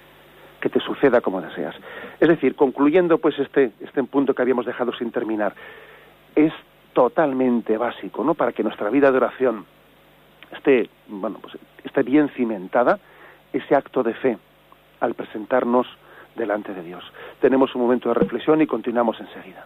que 0.59 0.69
te 0.69 0.79
suceda 0.79 1.21
como 1.21 1.41
deseas. 1.41 1.75
Es 2.19 2.27
decir, 2.27 2.55
concluyendo 2.55 3.17
pues 3.17 3.37
este, 3.39 3.71
este 3.79 4.03
punto 4.03 4.33
que 4.33 4.41
habíamos 4.41 4.65
dejado 4.65 4.93
sin 4.93 5.11
terminar, 5.11 5.53
es 6.35 6.53
totalmente 6.93 7.77
básico, 7.77 8.23
¿no? 8.23 8.33
Para 8.33 8.51
que 8.51 8.63
nuestra 8.63 8.89
vida 8.89 9.11
de 9.11 9.17
oración 9.17 9.65
esté, 10.51 10.89
bueno, 11.07 11.39
pues 11.41 11.57
esté 11.83 12.03
bien 12.03 12.29
cimentada, 12.29 12.99
ese 13.53 13.75
acto 13.75 14.03
de 14.03 14.13
fe 14.13 14.37
al 14.99 15.13
presentarnos 15.13 15.87
delante 16.35 16.73
de 16.73 16.83
Dios. 16.83 17.03
Tenemos 17.39 17.73
un 17.75 17.81
momento 17.81 18.09
de 18.09 18.15
reflexión 18.15 18.61
y 18.61 18.67
continuamos 18.67 19.19
enseguida. 19.19 19.65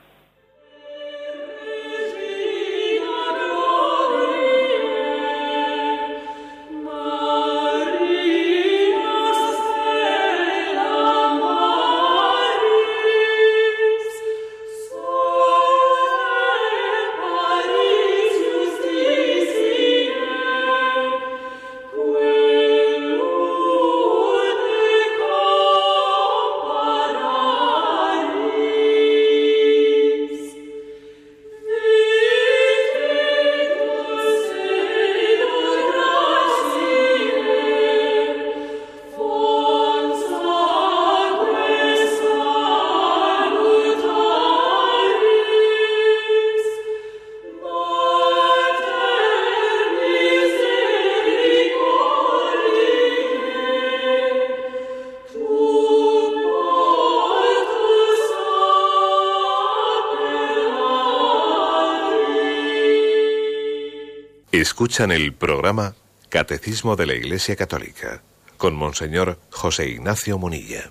Escuchan 64.79 65.11
el 65.11 65.33
programa 65.33 65.91
Catecismo 66.29 66.95
de 66.95 67.05
la 67.05 67.13
Iglesia 67.13 67.57
Católica 67.57 68.21
con 68.57 68.77
Monseñor 68.77 69.35
José 69.51 69.89
Ignacio 69.89 70.37
Munilla. 70.37 70.89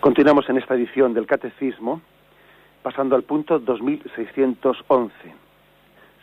Continuamos 0.00 0.48
en 0.48 0.58
esta 0.58 0.74
edición 0.74 1.14
del 1.14 1.24
Catecismo, 1.24 2.00
pasando 2.82 3.14
al 3.14 3.22
punto 3.22 3.60
2611. 3.60 5.14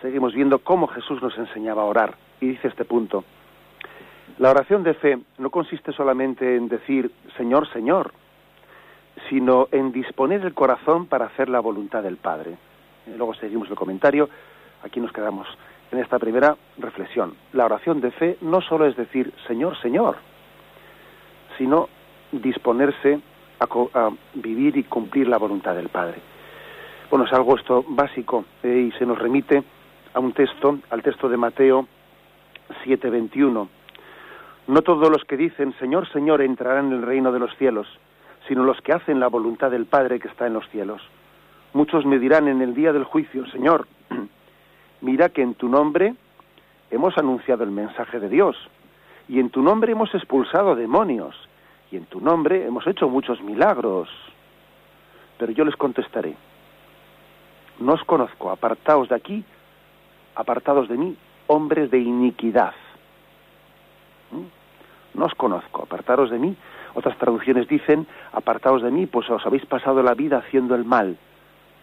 Seguimos 0.02 0.34
viendo 0.34 0.60
cómo 0.60 0.88
Jesús 0.88 1.22
nos 1.22 1.38
enseñaba 1.38 1.84
a 1.84 1.86
orar. 1.86 2.18
Y 2.42 2.48
dice 2.48 2.68
este 2.68 2.84
punto, 2.84 3.24
la 4.40 4.52
oración 4.52 4.84
de 4.84 4.96
fe 4.96 5.20
no 5.38 5.50
consiste 5.50 5.94
solamente 5.94 6.58
en 6.58 6.68
decir 6.68 7.14
Señor, 7.38 7.72
Señor, 7.72 8.12
sino 9.30 9.70
en 9.72 9.94
disponer 9.94 10.42
el 10.42 10.54
corazón 10.54 11.06
para 11.06 11.28
hacer 11.28 11.48
la 11.48 11.62
voluntad 11.62 12.04
del 12.04 12.18
Padre. 12.18 12.58
Luego 13.08 13.34
seguimos 13.36 13.70
el 13.70 13.78
comentario, 13.78 14.30
aquí 14.84 15.00
nos 15.00 15.14
quedamos 15.14 15.48
en 15.91 15.99
esta 15.99 16.19
primera 16.19 16.56
reflexión. 16.78 17.36
La 17.54 17.65
oración 17.65 18.02
de 18.02 18.12
fe 18.12 18.38
no 18.41 18.62
solo 18.62 18.86
es 18.86 18.95
decir 18.95 19.34
Señor, 19.47 19.80
Señor, 19.82 20.17
sino 21.58 21.89
disponerse 22.32 23.19
a, 23.60 24.10
vivir 24.36 24.78
y 24.78 24.84
cumplir 24.84 25.28
la 25.28 25.38
voluntad 25.38 25.75
del 25.75 25.89
Padre. 25.89 26.19
Bueno, 27.10 27.25
es 27.25 27.34
algo 27.34 27.56
esto 27.56 27.84
básico 27.88 28.45
eh, 28.63 28.89
y 28.89 28.97
se 28.97 29.06
nos 29.06 29.17
remite 29.17 29.63
a 30.13 30.19
un 30.19 30.34
texto, 30.34 30.80
al 30.89 31.02
texto 31.02 31.28
de 31.28 31.38
Mateo 31.38 31.88
7:21. 32.84 33.67
No 34.67 34.82
todos 34.84 35.10
los 35.10 35.23
que 35.25 35.36
dicen 35.36 35.73
Señor, 35.80 36.08
Señor 36.12 36.41
entrarán 36.41 36.88
en 36.88 36.99
el 36.99 37.02
reino 37.02 37.32
de 37.32 37.39
los 37.39 37.56
cielos, 37.58 37.88
sino 38.47 38.63
los 38.63 38.80
que 38.82 38.93
hacen 38.93 39.19
la 39.19 39.28
voluntad 39.28 39.71
del 39.71 39.86
Padre 39.86 40.19
que 40.19 40.28
está 40.28 40.47
en 40.47 40.54
los 40.54 40.69
cielos. 40.69 41.02
Muchos 41.73 42.06
me 42.06 42.19
dirán 42.19 42.47
en 42.47 42.62
el 42.62 42.73
día 42.73 42.93
del 42.93 43.04
juicio, 43.04 43.45
Señor, 43.47 43.88
mira 45.02 45.30
que 45.30 45.42
en 45.42 45.56
tu 45.56 45.70
nombre 45.70 46.16
hemos 46.92 47.18
anunciado 47.18 47.64
el 47.64 47.72
mensaje 47.72 48.20
de 48.20 48.30
Dios, 48.30 48.56
y 49.28 49.40
en 49.40 49.50
tu 49.50 49.62
nombre 49.62 49.92
hemos 49.92 50.14
expulsado 50.16 50.76
demonios, 50.76 51.36
y 51.92 51.98
en 51.98 52.06
tu 52.06 52.20
nombre 52.20 52.66
hemos 52.66 52.86
hecho 52.88 53.10
muchos 53.10 53.42
milagros. 53.42 54.10
Pero 55.38 55.52
yo 55.52 55.64
les 55.66 55.76
contestaré, 55.76 56.36
no 57.80 57.94
os 57.94 58.04
conozco, 58.04 58.52
apartaos 58.52 59.10
de 59.10 59.16
aquí, 59.16 59.44
apartados 60.36 60.90
de 60.90 60.98
mí, 60.98 61.16
hombres 61.48 61.90
de 61.92 62.00
iniquidad. 62.00 62.74
¿Mm? 64.32 65.18
No 65.18 65.26
os 65.26 65.34
conozco, 65.34 65.84
apartaros 65.84 66.30
de 66.30 66.40
mí. 66.40 66.56
Otras 66.94 67.18
traducciones 67.18 67.68
dicen, 67.68 68.06
apartaos 68.34 68.82
de 68.82 68.92
mí, 68.92 69.06
pues 69.06 69.30
os 69.30 69.46
habéis 69.46 69.66
pasado 69.66 70.04
la 70.04 70.14
vida 70.14 70.38
haciendo 70.38 70.76
el 70.76 70.86
mal, 70.86 71.18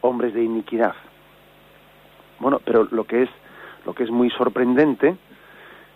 hombres 0.00 0.34
de 0.34 0.44
iniquidad. 0.44 0.94
Bueno, 2.38 2.60
pero 2.64 2.86
lo 2.90 3.04
que 3.04 3.24
es 3.24 3.30
lo 3.84 3.94
que 3.94 4.04
es 4.04 4.10
muy 4.10 4.30
sorprendente 4.30 5.16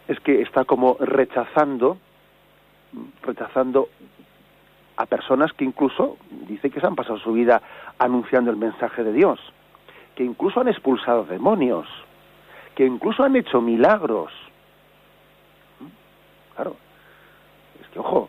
es 0.08 0.20
que 0.20 0.42
está 0.42 0.64
como 0.64 0.96
rechazando 1.00 1.98
rechazando 3.22 3.88
a 4.96 5.06
personas 5.06 5.52
que 5.54 5.64
incluso 5.64 6.18
dice 6.46 6.70
que 6.70 6.80
se 6.80 6.86
han 6.86 6.94
pasado 6.94 7.18
su 7.18 7.32
vida 7.32 7.62
anunciando 7.98 8.50
el 8.50 8.56
mensaje 8.56 9.02
de 9.02 9.12
Dios, 9.12 9.40
que 10.14 10.24
incluso 10.24 10.60
han 10.60 10.68
expulsado 10.68 11.24
demonios, 11.24 11.86
que 12.74 12.84
incluso 12.84 13.22
han 13.24 13.34
hecho 13.36 13.60
milagros. 13.60 14.32
Claro, 16.54 16.76
es 17.80 17.88
que 17.88 17.98
ojo, 17.98 18.28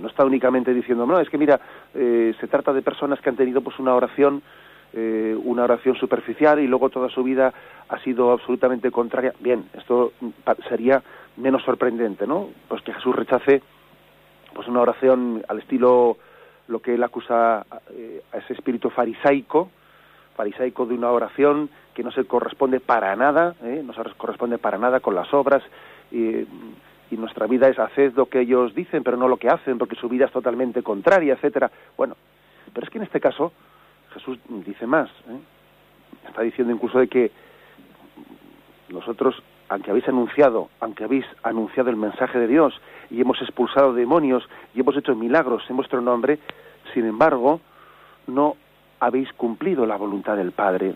no 0.00 0.08
está 0.08 0.24
únicamente 0.24 0.74
diciendo, 0.74 1.06
no, 1.06 1.20
es 1.20 1.28
que 1.30 1.38
mira, 1.38 1.60
eh, 1.94 2.34
se 2.40 2.48
trata 2.48 2.72
de 2.72 2.82
personas 2.82 3.20
que 3.20 3.28
han 3.28 3.36
tenido 3.36 3.60
pues 3.60 3.78
una 3.78 3.94
oración, 3.94 4.42
eh, 4.94 5.36
una 5.44 5.64
oración 5.64 5.96
superficial 5.96 6.60
y 6.60 6.66
luego 6.66 6.88
toda 6.88 7.08
su 7.10 7.22
vida 7.22 7.52
ha 7.88 7.98
sido 8.00 8.32
absolutamente 8.32 8.90
contraria. 8.90 9.34
Bien, 9.40 9.68
esto 9.74 10.12
sería 10.68 11.02
menos 11.36 11.62
sorprendente, 11.62 12.26
¿no? 12.26 12.48
Pues 12.68 12.82
que 12.82 12.92
Jesús 12.92 13.14
rechace 13.14 13.62
pues 14.54 14.66
una 14.66 14.80
oración 14.80 15.44
al 15.48 15.58
estilo 15.58 16.16
lo 16.68 16.80
que 16.80 16.94
él 16.94 17.02
acusa 17.02 17.66
eh, 17.90 18.22
a 18.32 18.38
ese 18.38 18.52
espíritu 18.52 18.90
farisaico, 18.90 19.70
farisaico 20.36 20.86
de 20.86 20.94
una 20.94 21.10
oración 21.10 21.70
que 21.94 22.02
no 22.02 22.10
se 22.10 22.24
corresponde 22.24 22.80
para 22.80 23.14
nada, 23.16 23.54
¿eh? 23.62 23.82
no 23.84 23.92
se 23.92 24.02
corresponde 24.16 24.58
para 24.58 24.78
nada 24.78 25.00
con 25.00 25.14
las 25.14 25.32
obras 25.34 25.62
y, 26.10 26.40
y, 27.10 27.16
nuestra 27.16 27.46
vida 27.46 27.68
es 27.68 27.78
hacer 27.78 28.12
lo 28.14 28.26
que 28.26 28.40
ellos 28.40 28.74
dicen 28.74 29.02
pero 29.02 29.16
no 29.16 29.28
lo 29.28 29.36
que 29.36 29.48
hacen 29.48 29.78
porque 29.78 29.96
su 29.96 30.08
vida 30.08 30.26
es 30.26 30.32
totalmente 30.32 30.82
contraria, 30.82 31.34
etcétera. 31.34 31.70
Bueno, 31.96 32.16
pero 32.72 32.86
es 32.86 32.90
que 32.90 32.98
en 32.98 33.04
este 33.04 33.20
caso 33.20 33.52
Jesús 34.12 34.38
dice 34.48 34.86
más, 34.86 35.08
¿eh? 35.28 35.38
está 36.26 36.42
diciendo 36.42 36.72
incluso 36.72 36.98
de 36.98 37.08
que 37.08 37.30
nosotros 38.88 39.42
aunque 39.68 39.90
habéis 39.90 40.08
anunciado, 40.08 40.70
aunque 40.80 41.04
habéis 41.04 41.26
anunciado 41.42 41.90
el 41.90 41.96
mensaje 41.96 42.38
de 42.38 42.46
Dios 42.46 42.80
y 43.10 43.20
hemos 43.20 43.40
expulsado 43.42 43.92
demonios 43.92 44.48
y 44.74 44.80
hemos 44.80 44.96
hecho 44.96 45.14
milagros 45.14 45.62
en 45.68 45.76
vuestro 45.76 46.00
nombre, 46.00 46.38
sin 46.94 47.04
embargo, 47.04 47.60
no 48.26 48.56
habéis 49.00 49.32
cumplido 49.34 49.86
la 49.86 49.96
voluntad 49.96 50.36
del 50.36 50.52
Padre. 50.52 50.94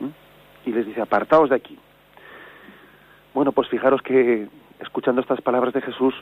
¿Mm? 0.00 0.68
Y 0.68 0.72
les 0.72 0.86
dice, 0.86 1.00
apartaos 1.00 1.50
de 1.50 1.56
aquí. 1.56 1.78
Bueno, 3.34 3.52
pues 3.52 3.68
fijaros 3.68 4.02
que 4.02 4.48
escuchando 4.80 5.20
estas 5.20 5.40
palabras 5.40 5.72
de 5.72 5.80
Jesús, 5.80 6.14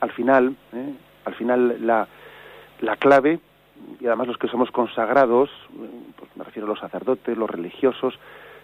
al 0.00 0.10
final, 0.12 0.56
¿eh? 0.72 0.94
al 1.26 1.34
final 1.34 1.86
la, 1.86 2.08
la 2.80 2.96
clave, 2.96 3.38
y 4.00 4.06
además 4.06 4.28
los 4.28 4.38
que 4.38 4.48
somos 4.48 4.70
consagrados, 4.70 5.50
pues 6.16 6.30
me 6.36 6.44
refiero 6.44 6.66
a 6.66 6.70
los 6.70 6.80
sacerdotes, 6.80 7.36
los 7.36 7.50
religiosos, 7.50 8.18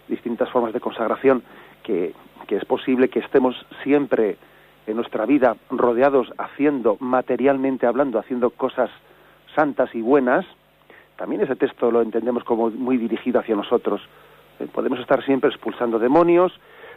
distintas 0.09 0.51
formas 0.51 0.73
de 0.73 0.81
consagración, 0.81 1.43
que, 1.83 2.15
que 2.47 2.57
es 2.57 2.65
posible 2.65 3.09
que 3.09 3.21
estemos 3.21 3.55
siempre 3.83 4.37
en 4.87 4.97
nuestra 4.97 5.27
vida 5.27 5.57
rodeados 5.71 6.33
haciendo, 6.39 6.97
materialmente 7.01 7.87
hablando, 7.87 8.19
haciendo 8.19 8.51
cosas 8.51 8.91
santas 9.55 9.95
y 9.95 10.01
buenas, 10.01 10.47
también 11.17 11.43
ese 11.43 11.57
texto 11.57 11.91
lo 11.91 12.01
entendemos 12.01 12.45
como 12.45 12.71
muy 12.71 12.97
dirigido 12.97 13.41
hacia 13.41 13.57
nosotros. 13.57 14.01
Eh, 14.61 14.69
podemos 14.73 15.01
estar 15.01 15.25
siempre 15.25 15.51
expulsando 15.51 15.99
demonios, 15.99 16.53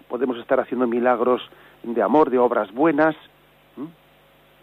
podemos 0.07 0.37
estar 0.37 0.59
haciendo 0.59 0.85
milagros 0.87 1.41
de 1.83 2.01
amor, 2.01 2.29
de 2.29 2.37
obras 2.37 2.71
buenas, 2.71 3.15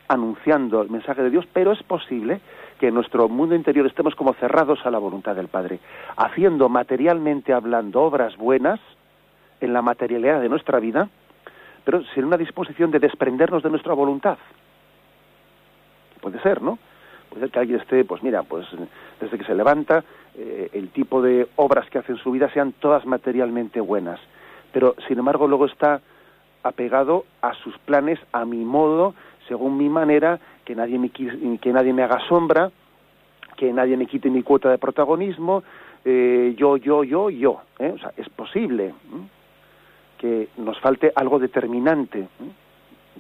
anunciando 0.07 0.81
el 0.81 0.91
mensaje 0.91 1.23
de 1.23 1.31
Dios, 1.31 1.47
pero 1.53 1.73
es 1.73 1.83
posible 1.83 2.41
que 2.79 2.89
en 2.89 2.95
nuestro 2.95 3.29
mundo 3.29 3.55
interior 3.55 3.87
estemos 3.87 4.15
como 4.15 4.35
cerrados 4.35 4.85
a 4.85 4.91
la 4.91 4.99
voluntad 4.99 5.35
del 5.35 5.49
Padre, 5.49 5.81
haciendo 6.17 6.69
materialmente 6.69 7.53
hablando 7.53 8.03
obras 8.03 8.37
buenas, 8.37 8.81
en 9.61 9.73
la 9.73 9.83
materialidad 9.83 10.41
de 10.41 10.49
nuestra 10.49 10.79
vida, 10.79 11.09
pero 11.85 12.03
sin 12.15 12.25
una 12.25 12.37
disposición 12.37 12.91
de 12.91 12.99
desprendernos 12.99 13.63
de 13.63 13.71
nuestra 13.71 13.95
voluntad. 13.95 14.39
Puede 16.21 16.41
ser, 16.41 16.63
¿no? 16.63 16.79
Puede 17.29 17.43
ser 17.43 17.51
que 17.51 17.59
alguien 17.59 17.81
esté, 17.81 18.05
pues 18.05 18.23
mira, 18.23 18.43
pues 18.43 18.67
desde 19.21 19.39
que 19.39 19.45
se 19.45 19.55
levanta, 19.55 20.05
eh, 20.37 20.71
el 20.73 20.91
tipo 20.91 21.21
de 21.21 21.49
obras 21.57 21.89
que 21.91 21.99
hace 21.99 22.13
en 22.13 22.19
su 22.19 22.31
vida 22.31 22.51
sean 22.53 22.73
todas 22.73 23.05
materialmente 23.07 23.81
buenas, 23.81 24.21
pero 24.73 24.95
sin 25.07 25.19
embargo 25.19 25.49
luego 25.49 25.67
está 25.67 26.01
apegado 26.63 27.25
a 27.43 27.55
sus 27.55 27.77
planes, 27.79 28.19
a 28.33 28.45
mi 28.45 28.65
modo, 28.65 29.15
según 29.47 29.77
mi 29.77 29.89
manera, 29.89 30.39
que 30.69 30.77
nadie 30.77 30.99
me, 30.99 31.09
que 31.09 31.73
nadie 31.73 31.95
me 31.95 32.03
haga 32.03 32.21
sombra, 32.29 32.71
que 33.57 33.73
nadie 33.73 33.97
me 33.97 34.05
quite 34.05 34.29
mi 34.29 34.43
cuota 34.43 34.69
de 34.69 34.77
protagonismo, 34.77 35.63
eh, 36.05 36.55
yo, 36.59 36.77
yo, 36.77 37.05
yo, 37.05 37.31
yo. 37.31 37.63
¿eh? 37.79 37.91
O 37.95 37.99
sea, 37.99 38.13
es 38.19 38.29
posible 38.29 38.93
que 40.19 40.51
nos 40.59 40.79
falte 40.81 41.11
algo 41.15 41.39
determinante, 41.39 42.29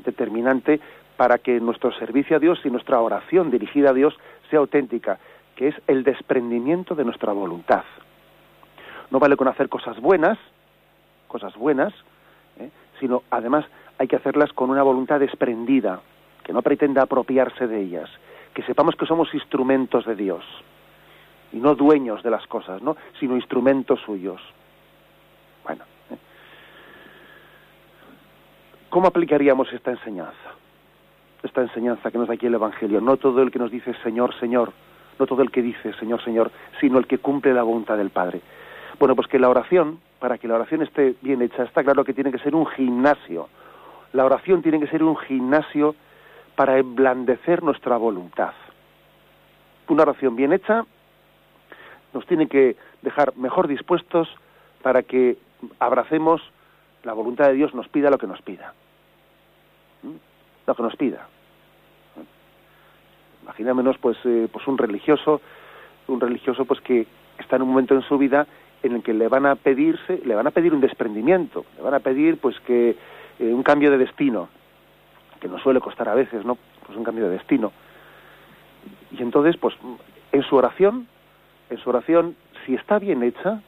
determinante 0.04 0.78
para 1.16 1.38
que 1.38 1.58
nuestro 1.58 1.90
servicio 1.92 2.36
a 2.36 2.38
Dios 2.38 2.60
y 2.66 2.68
nuestra 2.68 3.00
oración 3.00 3.50
dirigida 3.50 3.90
a 3.90 3.94
Dios 3.94 4.14
sea 4.50 4.58
auténtica, 4.58 5.18
que 5.56 5.68
es 5.68 5.74
el 5.86 6.04
desprendimiento 6.04 6.94
de 6.94 7.06
nuestra 7.06 7.32
voluntad. 7.32 7.84
No 9.10 9.18
vale 9.20 9.38
con 9.38 9.48
hacer 9.48 9.70
cosas 9.70 9.98
buenas, 10.00 10.36
cosas 11.28 11.56
buenas, 11.56 11.94
¿eh? 12.58 12.68
sino 13.00 13.22
además 13.30 13.64
hay 13.96 14.06
que 14.06 14.16
hacerlas 14.16 14.52
con 14.52 14.68
una 14.68 14.82
voluntad 14.82 15.18
desprendida, 15.18 16.02
que 16.48 16.54
no 16.54 16.62
pretenda 16.62 17.02
apropiarse 17.02 17.66
de 17.66 17.78
ellas, 17.78 18.08
que 18.54 18.62
sepamos 18.62 18.96
que 18.96 19.04
somos 19.04 19.34
instrumentos 19.34 20.06
de 20.06 20.16
Dios 20.16 20.42
y 21.52 21.58
no 21.58 21.74
dueños 21.74 22.22
de 22.22 22.30
las 22.30 22.46
cosas, 22.46 22.80
¿no? 22.80 22.96
sino 23.20 23.36
instrumentos 23.36 24.00
suyos. 24.00 24.40
Bueno, 25.62 25.84
¿Cómo 28.88 29.08
aplicaríamos 29.08 29.70
esta 29.74 29.90
enseñanza? 29.90 30.54
Esta 31.42 31.60
enseñanza 31.60 32.10
que 32.10 32.16
nos 32.16 32.28
da 32.28 32.32
aquí 32.32 32.46
el 32.46 32.54
Evangelio. 32.54 33.02
No 33.02 33.18
todo 33.18 33.42
el 33.42 33.50
que 33.50 33.58
nos 33.58 33.70
dice 33.70 33.92
Señor, 34.02 34.34
Señor, 34.40 34.72
no 35.18 35.26
todo 35.26 35.42
el 35.42 35.50
que 35.50 35.60
dice 35.60 35.92
Señor, 36.00 36.24
Señor, 36.24 36.50
sino 36.80 36.98
el 36.98 37.06
que 37.06 37.18
cumple 37.18 37.52
la 37.52 37.62
voluntad 37.62 37.98
del 37.98 38.08
Padre. 38.08 38.40
Bueno, 38.98 39.14
pues 39.14 39.28
que 39.28 39.38
la 39.38 39.50
oración, 39.50 40.00
para 40.18 40.38
que 40.38 40.48
la 40.48 40.54
oración 40.54 40.80
esté 40.80 41.14
bien 41.20 41.42
hecha, 41.42 41.64
está 41.64 41.84
claro 41.84 42.04
que 42.04 42.14
tiene 42.14 42.32
que 42.32 42.38
ser 42.38 42.54
un 42.54 42.64
gimnasio. 42.64 43.50
La 44.14 44.24
oración 44.24 44.62
tiene 44.62 44.80
que 44.80 44.86
ser 44.86 45.02
un 45.02 45.14
gimnasio 45.18 45.94
para 46.58 46.76
emblandecer 46.76 47.62
nuestra 47.62 47.96
voluntad. 47.98 48.52
Una 49.86 50.02
oración 50.02 50.34
bien 50.34 50.52
hecha 50.52 50.84
nos 52.12 52.26
tiene 52.26 52.48
que 52.48 52.74
dejar 53.00 53.36
mejor 53.36 53.68
dispuestos 53.68 54.28
para 54.82 55.04
que 55.04 55.36
abracemos 55.78 56.42
la 57.04 57.12
voluntad 57.12 57.46
de 57.46 57.52
Dios 57.52 57.76
nos 57.76 57.86
pida 57.86 58.10
lo 58.10 58.18
que 58.18 58.26
nos 58.26 58.42
pida. 58.42 58.74
¿Mm? 60.02 60.16
Lo 60.66 60.74
que 60.74 60.82
nos 60.82 60.96
pida. 60.96 61.28
Imaginémonos 63.44 63.96
pues, 63.98 64.18
eh, 64.24 64.48
pues 64.52 64.66
un 64.66 64.78
religioso, 64.78 65.40
un 66.08 66.20
religioso 66.20 66.64
pues 66.64 66.80
que 66.80 67.06
está 67.38 67.54
en 67.54 67.62
un 67.62 67.68
momento 67.68 67.94
en 67.94 68.02
su 68.02 68.18
vida 68.18 68.48
en 68.82 68.96
el 68.96 69.04
que 69.04 69.14
le 69.14 69.28
van 69.28 69.46
a 69.46 69.54
pedirse, 69.54 70.20
le 70.24 70.34
van 70.34 70.48
a 70.48 70.50
pedir 70.50 70.74
un 70.74 70.80
desprendimiento, 70.80 71.64
le 71.76 71.84
van 71.84 71.94
a 71.94 72.00
pedir 72.00 72.38
pues 72.38 72.58
que 72.66 72.96
eh, 73.38 73.54
un 73.54 73.62
cambio 73.62 73.92
de 73.92 73.98
destino, 73.98 74.48
que 75.38 75.48
nos 75.48 75.62
suele 75.62 75.80
costar 75.80 76.08
a 76.08 76.14
veces, 76.14 76.44
¿no? 76.44 76.58
Pues 76.86 76.96
un 76.96 77.04
cambio 77.04 77.24
de 77.24 77.30
destino. 77.30 77.72
Y 79.10 79.22
entonces, 79.22 79.56
pues 79.56 79.74
en 80.32 80.42
su 80.42 80.56
oración, 80.56 81.06
en 81.70 81.78
su 81.78 81.90
oración, 81.90 82.36
si 82.64 82.74
está 82.74 82.98
bien 82.98 83.22
hecha, 83.22 83.62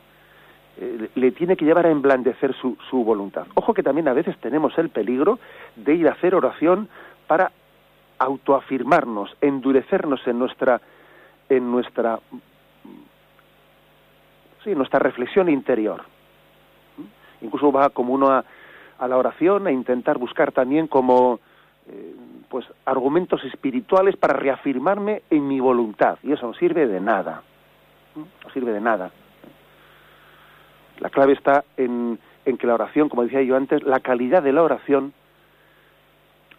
eh, 0.79 1.11
le 1.15 1.31
tiene 1.33 1.57
que 1.57 1.65
llevar 1.65 1.87
a 1.87 1.91
emblandecer 1.91 2.55
su, 2.55 2.77
voluntad. 3.05 3.47
Ojo 3.55 3.75
que 3.75 3.83
también 3.83 4.09
a 4.09 4.13
veces 4.13 4.37
tenemos 4.39 4.77
el 4.79 4.89
peligro 4.89 5.39
de 5.77 5.95
ir 5.95 6.09
a 6.09 6.13
hacer 6.13 6.35
oración 6.35 6.89
para 7.27 7.53
autoafirmarnos, 8.19 9.37
endurecernos 9.41 10.27
en 10.27 10.39
nuestra 10.39 10.81
en 11.49 11.71
nuestra 11.71 12.21
sí, 14.63 14.75
nuestra 14.75 14.99
reflexión 14.99 15.49
interior. 15.49 16.03
Incluso 17.41 17.73
va 17.73 17.91
como 17.91 18.13
uno 18.13 18.29
a, 18.29 18.45
a 18.99 19.09
la 19.09 19.17
oración 19.17 19.67
a 19.67 19.73
intentar 19.73 20.19
buscar 20.19 20.53
también 20.53 20.87
como 20.87 21.41
eh, 21.93 22.15
pues 22.49 22.67
argumentos 22.85 23.45
espirituales 23.45 24.17
para 24.17 24.35
reafirmarme 24.35 25.23
en 25.31 25.47
mi 25.47 25.61
voluntad 25.61 26.19
y 26.23 26.33
eso 26.33 26.47
no 26.47 26.55
sirve 26.55 26.87
de 26.87 27.01
nada. 27.01 27.43
No 28.15 28.51
sirve 28.53 28.73
de 28.73 28.81
nada. 28.81 29.11
La 30.99 31.11
clave 31.11 31.33
está 31.33 31.65
en, 31.77 32.19
que 32.45 32.67
la 32.67 32.75
oración, 32.75 33.09
como 33.09 33.23
decía 33.23 33.43
yo 33.43 33.57
antes, 33.57 33.83
la 33.83 34.01
calidad 34.01 34.43
de 34.43 34.53
la 34.53 34.63
oración 34.63 35.13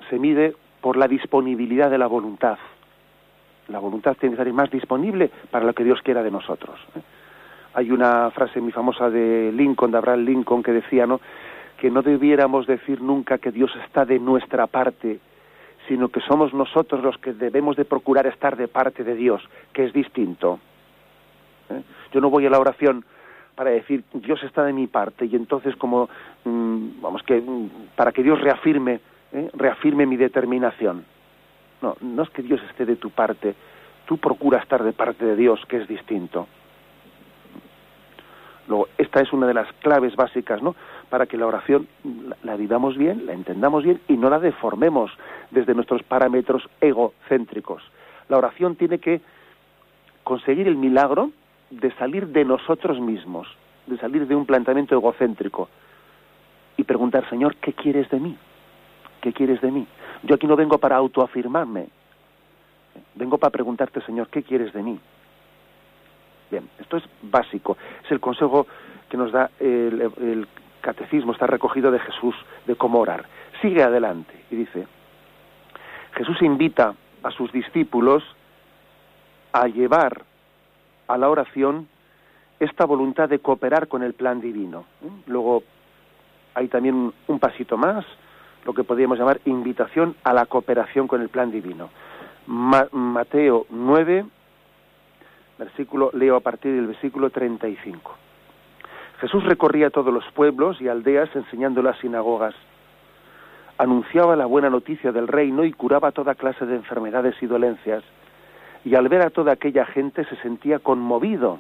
se 0.10 0.17
mide 0.20 0.56
por 0.82 0.98
la 0.98 1.08
disponibilidad 1.08 1.89
de 1.89 1.98
la 1.98 2.08
voluntad. 2.08 2.58
La 3.67 3.80
voluntad 3.80 4.17
tiene 4.17 4.36
que 4.36 4.44
ser 4.44 4.54
más 4.54 4.72
disponible 4.72 5.30
para 5.50 5.65
lo 5.65 5.74
que 5.74 5.84
Dios 5.84 6.02
quiera 6.02 6.24
de 6.24 6.32
nosotros. 6.32 6.80
¿eh? 6.96 7.02
Hay 7.74 7.91
una 7.91 8.32
frase 8.32 8.60
muy 8.60 8.72
famosa 8.72 9.10
de 9.10 9.52
Lincoln, 9.54 9.91
de 9.91 9.98
Abraham 9.98 10.26
Lincoln, 10.26 10.63
que 10.63 10.72
decía, 10.72 11.06
¿no? 11.06 11.22
Que 11.82 11.89
no 11.89 12.04
debiéramos 12.04 12.67
decir 12.67 13.02
nunca 13.02 13.39
que 13.39 13.52
Dios 13.52 13.72
está 13.84 14.06
de 14.06 14.20
nuestra 14.20 14.67
parte, 14.67 15.20
sino 15.88 16.10
que 16.10 16.20
somos 16.22 16.54
nosotros 16.54 17.04
los 17.04 17.17
que 17.17 17.34
debemos 17.34 17.76
de 17.76 17.86
procurar 17.86 18.28
estar 18.28 18.56
de 18.56 18.67
parte 18.67 19.04
de 19.04 19.15
Dios, 19.15 19.41
que 19.74 19.86
es 19.86 19.91
distinto. 19.91 20.60
¿eh? 21.72 21.82
Yo 22.13 22.22
no 22.22 22.30
voy 22.30 22.46
a 22.46 22.52
la 22.52 22.60
oración 22.60 23.04
para 23.56 23.72
decir 23.72 24.04
Dios 24.13 24.44
está 24.44 24.63
de 24.63 24.74
mi 24.74 24.86
parte 24.86 25.26
y 25.26 25.36
entonces 25.36 25.76
como 25.76 26.08
mm, 26.46 27.02
vamos 27.02 27.24
que 27.24 27.41
mm, 27.41 27.96
para 27.96 28.12
que 28.12 28.22
Dios 28.22 28.39
reafirme 28.39 29.00
¿eh? 29.34 29.50
reafirme 29.54 30.06
mi 30.06 30.15
determinación 30.15 31.04
no 31.82 31.98
no 32.00 32.24
es 32.24 32.30
que 32.30 32.41
Dios 32.44 32.62
esté 32.70 32.86
de 32.86 32.96
tu 32.96 33.10
parte 33.10 33.56
tú 34.06 34.17
procuras 34.17 34.63
estar 34.63 34.84
de 34.84 34.91
parte 34.91 35.24
de 35.24 35.38
Dios, 35.38 35.62
que 35.70 35.78
es 35.78 35.88
distinto. 35.88 36.46
Luego, 38.67 38.89
esta 38.98 39.22
es 39.22 39.32
una 39.32 39.48
de 39.48 39.54
las 39.54 39.72
claves 39.80 40.17
básicas, 40.17 40.62
¿no? 40.62 40.76
Para 41.12 41.26
que 41.26 41.36
la 41.36 41.45
oración 41.45 41.89
la, 42.41 42.56
vivamos 42.56 42.97
bien, 42.97 43.26
la 43.26 43.34
entendamos 43.34 43.84
bien 43.84 44.00
y 44.08 44.15
no 44.15 44.30
la 44.30 44.39
deformemos 44.39 45.12
desde 45.52 45.76
nuestros 45.76 46.02
parámetros 46.04 46.67
egocéntricos. 46.80 47.84
La 48.30 48.38
oración 48.38 48.78
tiene 48.78 48.97
que 49.00 49.19
conseguir 50.24 50.69
el 50.69 50.78
milagro 50.78 51.32
de 51.69 51.91
salir 51.95 52.28
de 52.28 52.45
nosotros 52.45 53.02
mismos, 53.02 53.45
de 53.88 53.97
salir 53.97 54.26
de 54.26 54.36
un 54.36 54.45
planteamiento 54.45 54.95
egocéntrico 54.95 55.67
y 56.78 56.86
preguntar, 56.86 57.30
Señor, 57.30 57.58
¿qué 57.58 57.74
quieres 57.74 58.10
de 58.10 58.19
mí? 58.21 58.38
¿Qué 59.19 59.34
quieres 59.34 59.60
de 59.60 59.69
mí? 59.69 59.86
Yo 60.24 60.36
aquí 60.36 60.47
no 60.47 60.56
vengo 60.56 60.78
para 60.78 60.95
autoafirmarme, 60.95 61.89
vengo 63.15 63.38
para 63.38 63.52
preguntarte, 63.52 64.00
Señor, 64.06 64.30
¿qué 64.30 64.43
quieres 64.43 64.71
de 64.71 64.82
mí? 64.82 64.97
Bien, 66.50 66.69
esto 66.80 66.95
es 66.95 67.04
básico, 67.21 67.78
es 68.06 68.12
el 68.12 68.21
consejo 68.21 68.65
que 69.10 69.17
nos 69.17 69.34
da 69.34 69.52
el, 69.60 70.47
catecismo, 70.82 71.32
está 71.32 71.48
recogido 71.48 71.91
de 71.91 72.00
Jesús, 72.00 72.36
de 72.65 72.76
cómo 72.76 73.00
orar. 73.00 73.26
Sigue 73.62 73.84
adelante 73.84 74.34
y 74.50 74.56
dice, 74.56 74.88
Jesús 76.13 76.41
invita 76.41 76.94
a 77.24 77.32
sus 77.32 77.52
discípulos 77.52 78.24
a 79.54 79.67
llevar 79.67 80.24
a 81.08 81.17
la 81.17 81.30
oración 81.30 81.88
esta 82.60 82.86
voluntad 82.86 83.30
de 83.30 83.39
cooperar 83.39 83.88
con 83.88 84.04
el 84.04 84.13
plan 84.13 84.39
divino. 84.39 84.86
Luego 85.28 85.63
hay 86.54 86.67
también 86.67 87.13
un 87.28 87.39
pasito 87.39 87.78
más, 87.78 88.06
lo 88.65 88.74
que 88.74 88.84
podríamos 88.84 89.17
llamar 89.17 89.41
invitación 89.46 90.15
a 90.24 90.34
la 90.34 90.46
cooperación 90.46 91.08
con 91.08 91.22
el 91.22 91.30
plan 91.30 91.52
divino. 91.52 91.89
Mateo 92.46 93.65
9, 93.70 94.26
versículo, 95.58 96.12
leo 96.13 96.36
a 96.36 96.41
partir 96.41 96.74
del 96.74 96.88
versículo 96.88 97.30
35. 97.30 98.15
Jesús 99.21 99.43
recorría 99.43 99.91
todos 99.91 100.12
los 100.12 100.25
pueblos 100.31 100.81
y 100.81 100.88
aldeas 100.88 101.29
enseñando 101.36 101.84
las 101.84 101.99
sinagogas. 101.99 102.55
Anunciaba 103.77 104.36
la 104.36 104.47
buena 104.47 104.71
noticia 104.71 105.12
del 105.12 105.27
reino 105.27 105.63
y 105.63 105.73
curaba 105.73 106.12
toda 106.12 106.34
clase 106.34 106.65
de 106.65 106.75
enfermedades 106.75 107.36
y 107.39 107.45
dolencias. 107.45 108.03
Y 108.84 108.95
al 108.95 109.10
ver 109.10 109.21
a 109.21 109.29
toda 109.29 109.51
aquella 109.51 109.86
gente 109.86 110.25
se 110.25 110.36
sentía 110.38 110.79
conmovido, 110.79 111.60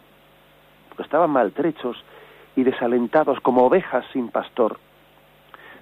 porque 0.89 1.03
estaban 1.03 1.29
maltrechos 1.29 2.03
y 2.55 2.63
desalentados 2.63 3.39
como 3.41 3.63
ovejas 3.67 4.05
sin 4.11 4.29
pastor. 4.29 4.79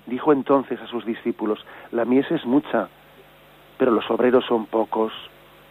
Dijo 0.05 0.33
entonces 0.33 0.81
a 0.81 0.87
sus 0.87 1.05
discípulos, 1.05 1.65
la 1.93 2.03
mies 2.03 2.29
es 2.29 2.45
mucha, 2.45 2.89
pero 3.77 3.91
los 3.91 4.11
obreros 4.11 4.43
son 4.45 4.65
pocos. 4.65 5.13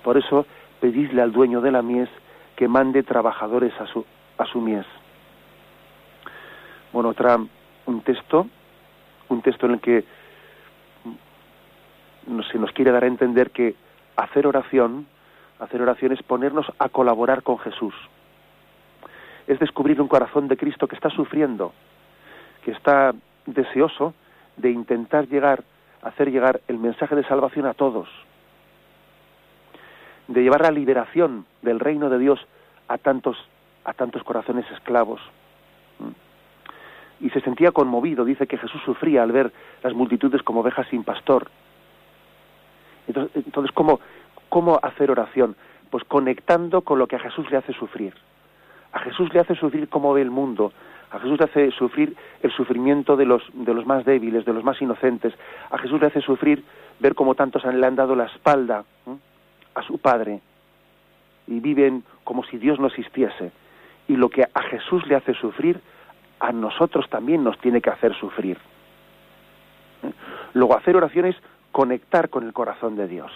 Por 0.03 0.17
eso 0.17 0.47
pedidle 0.81 1.21
al 1.21 1.33
dueño 1.33 1.61
de 1.61 1.71
la 1.71 1.83
mies 1.83 2.09
que 2.57 2.67
mande 2.67 3.03
trabajadores 3.03 3.79
a 3.79 3.87
su, 3.87 4.07
a 4.39 4.47
su 4.47 4.63
mies. 4.63 4.87
Bueno, 6.93 7.11
otra, 7.11 7.39
un 7.87 8.01
texto, 8.03 8.47
un 9.29 9.43
texto 9.43 9.67
en 9.67 9.73
el 9.73 9.81
que 9.81 10.05
se 12.51 12.59
nos 12.59 12.73
quiere 12.73 12.93
dar 12.93 13.05
a 13.05 13.09
entender 13.09 13.51
que 13.51 13.75
hacer 14.17 14.47
oración, 14.47 15.07
hacer 15.59 15.81
oración 15.83 16.13
es 16.13 16.23
ponernos 16.23 16.67
a 16.79 16.89
colaborar 16.89 17.43
con 17.43 17.59
Jesús. 17.59 17.95
Es 19.47 19.59
descubrir 19.59 20.01
un 20.01 20.09
corazón 20.09 20.49
de 20.49 20.57
Cristo 20.57 20.87
que 20.89 20.97
está 20.97 21.11
sufriendo, 21.11 21.73
que 22.65 22.73
está 22.73 23.15
deseoso 23.47 24.15
de 24.57 24.71
intentar 24.71 25.27
llegar, 25.29 25.63
hacer 26.03 26.31
llegar 26.31 26.61
el 26.69 26.79
mensaje 26.79 27.17
de 27.17 27.25
salvación 27.25 27.67
a 27.67 27.75
todos 27.75 28.09
de 30.29 30.43
llevar 30.43 30.61
la 30.61 30.71
liberación 30.71 31.47
del 31.63 31.81
reino 31.81 32.09
de 32.11 32.19
Dios 32.19 32.39
a 32.87 32.99
tantos, 32.99 33.37
a 33.85 33.95
tantos 33.95 34.23
corazones 34.23 34.71
esclavos. 34.71 35.21
Y 37.21 37.31
se 37.31 37.41
sentía 37.41 37.73
conmovido, 37.73 38.25
dice 38.25 38.47
que 38.47 38.59
Jesús 38.59 38.81
sufría 38.85 39.23
al 39.23 39.33
ver 39.33 39.53
las 39.83 39.95
multitudes 39.95 40.43
como 40.43 40.61
ovejas 40.61 40.87
sin 40.89 41.05
pastor. 41.05 41.51
Entonces, 43.07 43.45
entonces 43.45 43.73
¿cómo, 43.73 44.01
¿cómo 44.49 44.79
hacer 44.83 45.11
oración? 45.11 45.57
Pues 45.91 46.05
conectando 46.05 46.83
con 46.83 46.99
lo 46.99 47.07
que 47.07 47.17
a 47.17 47.21
Jesús 47.21 47.51
le 47.51 47.57
hace 47.57 47.73
sufrir. 47.73 48.15
A 48.93 49.01
Jesús 49.01 49.33
le 49.33 49.41
hace 49.41 49.55
sufrir 49.55 49.89
cómo 49.89 50.13
ve 50.13 50.23
el 50.23 50.31
mundo, 50.31 50.73
a 51.11 51.19
Jesús 51.21 51.39
le 51.39 51.45
hace 51.45 51.71
sufrir 51.73 52.15
el 52.43 52.53
sufrimiento 52.53 53.17
de 53.17 53.25
los, 53.25 53.43
de 53.53 53.73
los 53.73 53.87
más 53.87 54.05
débiles, 54.05 54.45
de 54.45 54.53
los 54.53 54.63
más 54.63 54.81
inocentes. 54.81 55.33
A 55.71 55.79
Jesús 55.79 56.01
le 56.01 56.07
hace 56.07 56.21
sufrir 56.21 56.63
ver 57.01 57.15
cómo 57.15 57.35
tantos 57.35 57.65
le 57.65 57.87
han 57.87 57.97
dado 57.97 58.15
la 58.15 58.27
espalda 58.27 58.85
a 59.75 59.83
su 59.83 59.99
Padre 59.99 60.41
y 61.47 61.61
viven 61.61 62.05
como 62.25 62.45
si 62.45 62.59
Dios 62.59 62.79
no 62.79 62.89
existiese. 62.89 63.53
Y 64.07 64.17
lo 64.17 64.29
que 64.29 64.43
a 64.43 64.63
Jesús 64.63 65.07
le 65.07 65.15
hace 65.15 65.35
sufrir, 65.35 65.81
a 66.41 66.53
nosotros 66.53 67.09
también 67.09 67.45
nos 67.45 67.59
tiene 67.59 67.81
que 67.81 67.91
hacer 67.91 68.15
sufrir. 68.15 68.59
¿Eh? 70.03 70.13
Luego 70.55 70.77
hacer 70.77 70.97
oración 70.97 71.27
es 71.27 71.37
conectar 71.73 72.29
con 72.29 72.45
el 72.45 72.53
corazón 72.53 72.97
de 72.97 73.09
Dios. 73.09 73.31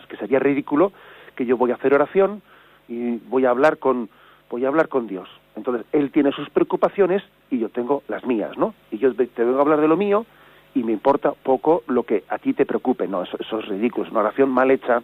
Es 0.00 0.06
que 0.06 0.16
sería 0.16 0.38
ridículo 0.38 0.92
que 1.34 1.46
yo 1.46 1.56
voy 1.56 1.70
a 1.70 1.74
hacer 1.74 1.94
oración 1.94 2.42
y 2.88 3.16
voy 3.28 3.46
a 3.46 3.50
hablar 3.50 3.78
con 3.78 4.08
voy 4.50 4.64
a 4.64 4.68
hablar 4.68 4.88
con 4.88 5.06
Dios. 5.06 5.28
Entonces 5.56 5.86
él 5.92 6.10
tiene 6.12 6.30
sus 6.32 6.48
preocupaciones 6.50 7.22
y 7.50 7.58
yo 7.58 7.68
tengo 7.70 8.02
las 8.08 8.24
mías, 8.24 8.56
¿no? 8.56 8.74
Y 8.90 8.98
yo 8.98 9.14
te 9.14 9.44
vengo 9.44 9.58
a 9.58 9.62
hablar 9.62 9.80
de 9.80 9.88
lo 9.88 9.96
mío 9.96 10.26
y 10.74 10.82
me 10.82 10.92
importa 10.92 11.32
poco 11.32 11.82
lo 11.86 12.02
que 12.02 12.24
a 12.28 12.38
ti 12.38 12.52
te 12.52 12.66
preocupe. 12.66 13.06
No, 13.08 13.22
eso, 13.22 13.38
es 13.40 13.68
ridículo, 13.68 14.06
es 14.06 14.10
una 14.10 14.20
oración 14.20 14.50
mal 14.50 14.70
hecha, 14.70 15.02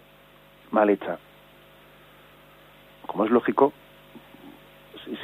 mal 0.71 0.91
hecha. 0.91 1.19
Como 3.07 3.25
es 3.25 3.31
lógico, 3.31 3.73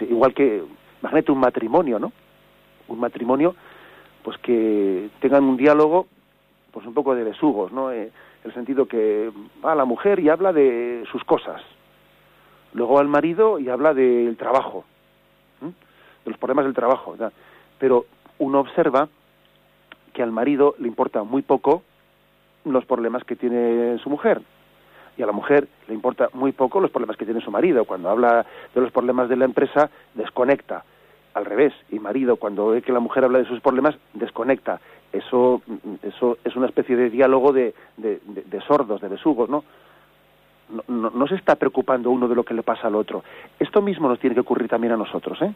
igual 0.00 0.34
que, 0.34 0.62
imagínate 1.00 1.32
un 1.32 1.40
matrimonio, 1.40 1.98
¿no? 1.98 2.12
Un 2.88 3.00
matrimonio, 3.00 3.54
pues 4.22 4.38
que 4.38 5.10
tengan 5.20 5.44
un 5.44 5.56
diálogo, 5.56 6.06
pues 6.72 6.86
un 6.86 6.94
poco 6.94 7.14
de 7.14 7.24
besugos, 7.24 7.72
¿no? 7.72 7.92
Eh, 7.92 8.10
el 8.44 8.54
sentido 8.54 8.86
que 8.86 9.30
va 9.64 9.72
a 9.72 9.76
la 9.76 9.84
mujer 9.84 10.20
y 10.20 10.28
habla 10.28 10.52
de 10.52 11.04
sus 11.10 11.24
cosas, 11.24 11.62
luego 12.72 12.98
al 12.98 13.08
marido 13.08 13.58
y 13.58 13.68
habla 13.68 13.92
del 13.92 14.36
trabajo, 14.36 14.84
de 15.60 16.30
los 16.30 16.38
problemas 16.38 16.64
del 16.64 16.74
trabajo, 16.74 17.12
¿verdad? 17.12 17.32
pero 17.78 18.06
uno 18.38 18.60
observa 18.60 19.08
que 20.12 20.22
al 20.22 20.32
marido 20.32 20.74
le 20.78 20.88
importa 20.88 21.22
muy 21.24 21.42
poco 21.42 21.82
los 22.64 22.84
problemas 22.84 23.24
que 23.24 23.36
tiene 23.36 23.98
su 23.98 24.10
mujer 24.10 24.42
y 25.16 25.22
a 25.22 25.26
la 25.26 25.32
mujer 25.32 25.68
le 25.88 25.94
importa 25.94 26.28
muy 26.32 26.52
poco 26.52 26.80
los 26.80 26.90
problemas 26.90 27.16
que 27.16 27.24
tiene 27.24 27.40
su 27.40 27.50
marido. 27.50 27.84
Cuando 27.84 28.10
habla 28.10 28.44
de 28.74 28.80
los 28.80 28.92
problemas 28.92 29.28
de 29.28 29.36
la 29.36 29.44
empresa, 29.44 29.90
desconecta. 30.14 30.84
Al 31.34 31.44
revés, 31.44 31.74
y 31.90 31.98
marido, 31.98 32.36
cuando 32.36 32.68
ve 32.68 32.82
que 32.82 32.92
la 32.92 33.00
mujer 33.00 33.24
habla 33.24 33.38
de 33.38 33.44
sus 33.44 33.60
problemas, 33.60 33.94
desconecta. 34.14 34.80
Eso, 35.12 35.60
eso 36.02 36.38
es 36.44 36.56
una 36.56 36.66
especie 36.66 36.96
de 36.96 37.10
diálogo 37.10 37.52
de, 37.52 37.74
de, 37.96 38.60
sordos, 38.66 39.00
de 39.00 39.08
besugos, 39.08 39.48
¿no? 39.48 39.64
No, 40.88 41.10
no 41.10 41.26
se 41.28 41.36
está 41.36 41.54
preocupando 41.54 42.10
uno 42.10 42.26
de 42.26 42.34
lo 42.34 42.42
que 42.42 42.54
le 42.54 42.62
pasa 42.62 42.88
al 42.88 42.96
otro. 42.96 43.22
Esto 43.58 43.82
mismo 43.82 44.08
nos 44.08 44.18
tiene 44.18 44.34
que 44.34 44.40
ocurrir 44.40 44.68
también 44.68 44.94
a 44.94 44.96
nosotros, 44.96 45.40
¿eh? 45.42 45.54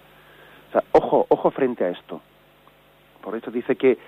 O 0.69 0.73
sea, 0.73 0.85
ojo, 0.93 1.27
ojo 1.29 1.51
frente 1.51 1.85
a 1.85 1.89
esto. 1.89 2.21
Por 3.21 3.35
eso 3.35 3.51
dice 3.51 3.75
que 3.77 3.99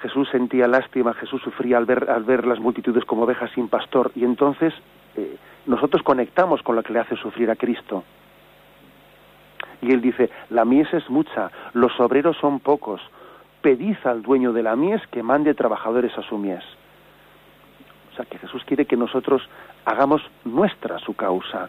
Jesús 0.00 0.28
sentía 0.30 0.68
lástima, 0.68 1.14
Jesús 1.14 1.40
sufría 1.42 1.78
al 1.78 1.86
ver, 1.86 2.10
al 2.10 2.24
ver 2.24 2.46
las 2.46 2.60
multitudes 2.60 3.04
como 3.04 3.22
ovejas 3.22 3.50
sin 3.52 3.68
pastor, 3.68 4.12
y 4.14 4.24
entonces 4.24 4.74
eh, 5.16 5.36
nosotros 5.66 6.02
conectamos 6.02 6.62
con 6.62 6.76
lo 6.76 6.82
que 6.82 6.92
le 6.92 7.00
hace 7.00 7.16
sufrir 7.16 7.50
a 7.50 7.56
Cristo. 7.56 8.04
Y 9.80 9.92
él 9.92 10.00
dice, 10.00 10.30
la 10.50 10.64
mies 10.64 10.92
es 10.92 11.08
mucha, 11.10 11.50
los 11.72 11.98
obreros 12.00 12.36
son 12.38 12.60
pocos, 12.60 13.00
pedid 13.62 13.96
al 14.04 14.22
dueño 14.22 14.52
de 14.52 14.62
la 14.62 14.76
mies 14.76 15.00
que 15.08 15.22
mande 15.22 15.54
trabajadores 15.54 16.16
a 16.18 16.22
su 16.22 16.38
mies. 16.38 16.64
O 18.12 18.16
sea, 18.16 18.24
que 18.24 18.38
Jesús 18.38 18.64
quiere 18.64 18.86
que 18.86 18.96
nosotros 18.96 19.42
hagamos 19.84 20.22
nuestra 20.44 20.98
su 20.98 21.14
causa, 21.14 21.68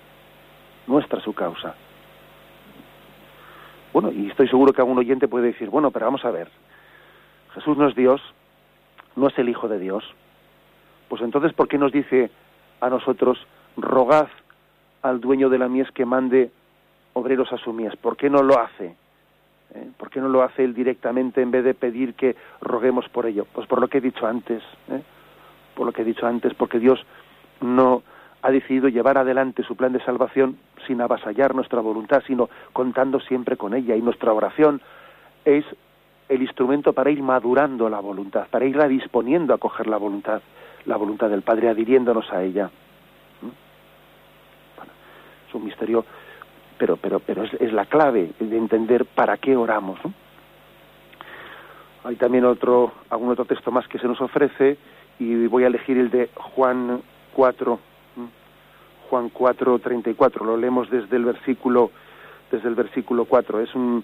nuestra 0.86 1.22
su 1.22 1.34
causa. 1.34 1.76
Bueno, 3.94 4.12
y 4.12 4.30
estoy 4.30 4.48
seguro 4.48 4.74
que 4.74 4.82
algún 4.82 4.98
oyente 4.98 5.28
puede 5.28 5.48
decir, 5.48 5.70
bueno, 5.70 5.92
pero 5.92 6.06
vamos 6.06 6.24
a 6.24 6.32
ver, 6.32 6.50
Jesús 7.58 7.76
no 7.76 7.88
es 7.88 7.96
Dios, 7.96 8.22
no 9.16 9.28
es 9.28 9.38
el 9.40 9.50
Hijo 9.50 9.68
de 9.68 9.80
Dios, 9.80 10.04
pues 11.10 11.24
entonces, 11.24 11.54
¿por 11.54 11.68
qué 11.68 11.80
nos 11.80 11.92
dice 11.92 12.30
a 12.82 12.90
nosotros, 12.90 13.40
rogad 13.78 14.28
al 15.02 15.20
dueño 15.20 15.50
de 15.50 15.58
la 15.58 15.68
mies 15.68 15.90
que 15.92 16.06
mande 16.06 16.52
obreros 17.14 17.52
a 17.52 17.58
su 17.58 17.74
mies? 17.74 17.96
¿Por 17.96 18.16
qué 18.16 18.30
no 18.30 18.44
lo 18.44 18.60
hace? 18.60 18.96
¿Eh? 19.74 19.90
¿Por 19.98 20.12
qué 20.12 20.20
no 20.20 20.30
lo 20.30 20.44
hace 20.44 20.64
él 20.64 20.76
directamente 20.76 21.42
en 21.42 21.50
vez 21.50 21.64
de 21.64 21.74
pedir 21.74 22.14
que 22.14 22.36
roguemos 22.62 23.10
por 23.10 23.26
ello? 23.26 23.48
Pues 23.54 23.68
por 23.68 23.82
lo 23.82 23.88
que 23.88 23.98
he 23.98 24.02
dicho 24.02 24.28
antes, 24.28 24.62
¿eh? 24.90 25.02
por 25.76 25.88
lo 25.88 25.92
que 25.92 26.04
he 26.04 26.06
dicho 26.06 26.28
antes, 26.28 26.54
porque 26.54 26.78
Dios 26.78 27.04
no 27.62 28.04
ha 28.44 28.52
decidido 28.52 28.88
llevar 28.88 29.18
adelante 29.18 29.64
su 29.64 29.76
plan 29.76 29.94
de 29.94 30.04
salvación 30.04 30.60
sin 30.86 31.02
avasallar 31.02 31.56
nuestra 31.56 31.82
voluntad, 31.82 32.22
sino 32.28 32.50
contando 32.72 33.20
siempre 33.20 33.58
con 33.58 33.74
ella. 33.74 33.96
Y 33.96 34.02
nuestra 34.02 34.32
oración 34.32 34.80
es 35.44 35.66
el 36.30 36.42
instrumento 36.42 36.94
para 36.94 37.10
ir 37.10 37.22
madurando 37.22 37.90
la 37.90 38.00
voluntad, 38.00 38.48
para 38.50 38.66
irla 38.66 38.88
disponiendo 38.88 39.54
a 39.54 39.58
coger 39.58 39.88
la 39.88 39.98
voluntad. 39.98 40.42
la 40.86 40.98
voluntad 40.98 41.30
del 41.30 41.42
Padre, 41.42 41.70
adhiriéndonos 41.70 42.32
a 42.32 42.44
ella. 42.44 42.70
es 45.48 45.56
un 45.56 45.66
misterio, 45.66 46.06
pero, 46.78 46.98
pero, 46.98 47.20
pero 47.20 47.44
es, 47.44 47.74
la 47.74 47.86
clave 47.86 48.32
de 48.40 48.58
entender 48.58 49.06
para 49.06 49.38
qué 49.38 49.56
oramos. 49.56 50.00
Hay 52.04 52.16
también 52.16 52.46
otro, 52.46 52.94
algún 53.10 53.30
otro 53.30 53.46
texto 53.46 53.72
más 53.72 53.88
que 53.88 54.00
se 54.00 54.08
nos 54.08 54.22
ofrece 54.22 54.78
y 55.20 55.48
voy 55.48 55.64
a 55.64 55.68
elegir 55.68 55.98
el 55.98 56.10
de 56.10 56.30
Juan 56.36 57.02
4, 57.34 57.80
Juan 59.10 59.30
4, 59.30 59.80
34. 59.80 60.46
Lo 60.46 60.58
leemos 60.58 60.90
desde 60.90 61.18
el 61.18 61.26
versículo, 61.26 61.92
desde 62.52 62.70
el 62.70 62.76
versículo 62.76 63.26
4. 63.26 63.60
Es 63.62 63.76
un, 63.76 64.04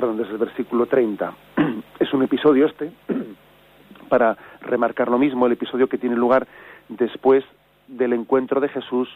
perdón, 0.00 0.16
desde 0.16 0.32
el 0.32 0.38
versículo 0.38 0.86
30. 0.86 1.34
Es 2.00 2.14
un 2.14 2.22
episodio 2.22 2.64
este, 2.64 2.90
para 4.08 4.34
remarcar 4.62 5.10
lo 5.10 5.18
mismo, 5.18 5.44
el 5.44 5.52
episodio 5.52 5.88
que 5.88 5.98
tiene 5.98 6.16
lugar 6.16 6.46
después 6.88 7.44
del 7.86 8.14
encuentro 8.14 8.60
de 8.60 8.70
Jesús 8.70 9.10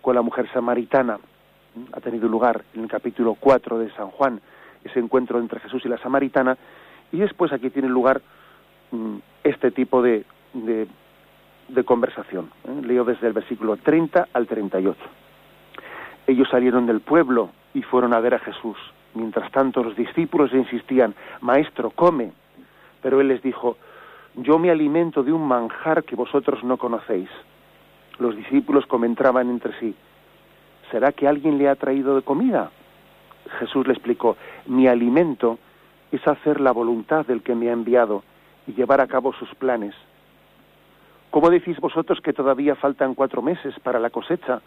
con 0.00 0.14
la 0.14 0.22
mujer 0.22 0.48
samaritana. 0.52 1.18
Ha 1.92 2.00
tenido 2.00 2.28
lugar 2.28 2.62
en 2.74 2.84
el 2.84 2.88
capítulo 2.88 3.34
4 3.40 3.80
de 3.80 3.90
San 3.94 4.10
Juan, 4.10 4.40
ese 4.84 5.00
encuentro 5.00 5.40
entre 5.40 5.58
Jesús 5.58 5.84
y 5.84 5.88
la 5.88 5.98
samaritana, 5.98 6.56
y 7.10 7.18
después 7.18 7.52
aquí 7.52 7.70
tiene 7.70 7.88
lugar 7.88 8.22
mm, 8.92 9.16
este 9.42 9.72
tipo 9.72 10.00
de, 10.00 10.24
de, 10.52 11.84
conversación. 11.84 12.50
¿eh? 12.68 12.82
Leo 12.86 13.04
desde 13.04 13.26
el 13.26 13.32
versículo 13.32 13.78
30 13.78 14.28
al 14.32 14.46
38. 14.46 14.96
Ellos 16.28 16.48
salieron 16.48 16.86
del 16.86 17.00
pueblo 17.00 17.50
y 17.74 17.82
fueron 17.82 18.14
a 18.14 18.20
ver 18.20 18.34
a 18.34 18.38
Jesús. 18.38 18.76
Mientras 19.14 19.50
tanto 19.50 19.82
los 19.82 19.96
discípulos 19.96 20.52
insistían, 20.52 21.14
Maestro, 21.40 21.90
come. 21.90 22.32
Pero 23.02 23.20
él 23.20 23.28
les 23.28 23.42
dijo, 23.42 23.76
Yo 24.36 24.58
me 24.58 24.70
alimento 24.70 25.22
de 25.22 25.32
un 25.32 25.46
manjar 25.46 26.04
que 26.04 26.16
vosotros 26.16 26.62
no 26.62 26.76
conocéis. 26.76 27.28
Los 28.18 28.36
discípulos 28.36 28.86
comentaban 28.86 29.48
entre 29.48 29.72
sí, 29.80 29.94
¿será 30.90 31.12
que 31.12 31.26
alguien 31.26 31.56
le 31.56 31.68
ha 31.68 31.74
traído 31.74 32.16
de 32.16 32.22
comida? 32.22 32.70
Jesús 33.58 33.86
le 33.86 33.94
explicó, 33.94 34.36
mi 34.66 34.86
alimento 34.86 35.58
es 36.12 36.26
hacer 36.26 36.60
la 36.60 36.72
voluntad 36.72 37.24
del 37.26 37.42
que 37.42 37.54
me 37.54 37.68
ha 37.68 37.72
enviado 37.72 38.22
y 38.66 38.74
llevar 38.74 39.00
a 39.00 39.06
cabo 39.06 39.32
sus 39.32 39.54
planes. 39.54 39.94
¿Cómo 41.30 41.48
decís 41.48 41.78
vosotros 41.80 42.20
que 42.20 42.32
todavía 42.32 42.74
faltan 42.74 43.14
cuatro 43.14 43.40
meses 43.40 43.74
para 43.80 44.00
la 44.00 44.10
cosecha? 44.10 44.60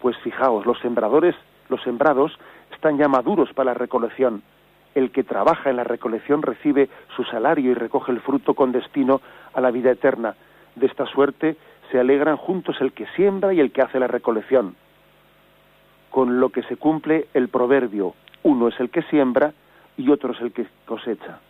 Pues 0.00 0.16
fijaos, 0.18 0.66
los 0.66 0.78
sembradores, 0.78 1.34
los 1.68 1.82
sembrados, 1.82 2.38
están 2.72 2.98
ya 2.98 3.08
maduros 3.08 3.52
para 3.52 3.72
la 3.72 3.74
recolección. 3.74 4.42
El 4.94 5.10
que 5.10 5.24
trabaja 5.24 5.70
en 5.70 5.76
la 5.76 5.84
recolección 5.84 6.42
recibe 6.42 6.88
su 7.14 7.24
salario 7.24 7.70
y 7.70 7.74
recoge 7.74 8.12
el 8.12 8.20
fruto 8.20 8.54
con 8.54 8.72
destino 8.72 9.20
a 9.54 9.60
la 9.60 9.70
vida 9.70 9.90
eterna. 9.90 10.34
De 10.74 10.86
esta 10.86 11.06
suerte 11.06 11.56
se 11.90 11.98
alegran 11.98 12.36
juntos 12.36 12.80
el 12.80 12.92
que 12.92 13.06
siembra 13.16 13.52
y 13.52 13.60
el 13.60 13.72
que 13.72 13.82
hace 13.82 13.98
la 13.98 14.06
recolección. 14.06 14.76
Con 16.10 16.40
lo 16.40 16.50
que 16.50 16.62
se 16.64 16.76
cumple 16.76 17.28
el 17.34 17.48
proverbio, 17.48 18.14
uno 18.42 18.68
es 18.68 18.80
el 18.80 18.90
que 18.90 19.02
siembra 19.02 19.52
y 19.96 20.10
otro 20.10 20.32
es 20.32 20.40
el 20.40 20.52
que 20.52 20.66
cosecha. 20.86 21.40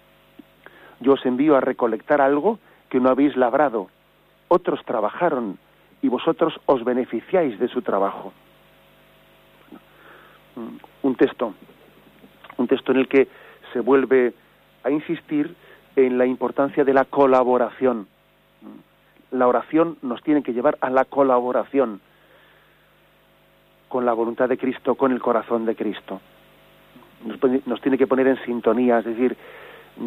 Yo 1.01 1.13
os 1.13 1.25
envío 1.27 1.57
a 1.57 1.61
recolectar 1.61 2.21
algo 2.21 2.59
que 2.89 3.01
no 3.01 3.09
habéis 3.09 3.37
labrado. 3.37 3.89
Otros 4.49 4.85
trabajaron 4.85 5.59
y 6.03 6.09
vosotros 6.09 6.59
os 6.67 6.85
beneficiáis 6.85 7.59
de 7.59 7.69
su 7.69 7.83
trabajo. 7.83 8.33
Un 11.03 11.15
texto, 11.15 11.55
un 12.57 12.67
texto 12.67 12.93
en 12.93 12.99
el 12.99 13.09
que 13.09 13.29
se 13.73 13.81
vuelve 13.81 14.33
a 14.85 14.91
insistir 14.91 15.55
en 15.97 16.19
la 16.19 16.27
importancia 16.27 16.85
de 16.85 16.95
la 16.95 17.05
colaboración. 17.05 18.07
La 19.31 19.47
oración 19.47 19.99
nos 20.03 20.23
tiene 20.23 20.43
que 20.43 20.53
llevar 20.53 20.79
a 20.81 20.91
la 20.91 21.05
colaboración 21.05 22.01
con 23.89 24.05
la 24.05 24.13
voluntad 24.13 24.49
de 24.49 24.59
Cristo, 24.59 24.95
con 24.95 25.13
el 25.13 25.21
corazón 25.21 25.65
de 25.65 25.75
Cristo. 25.75 26.21
Nos, 27.25 27.39
nos 27.67 27.81
tiene 27.81 27.99
que 27.99 28.07
poner 28.07 28.27
en 28.27 28.43
sintonía, 28.45 28.99
es 28.99 29.05
decir, 29.05 29.37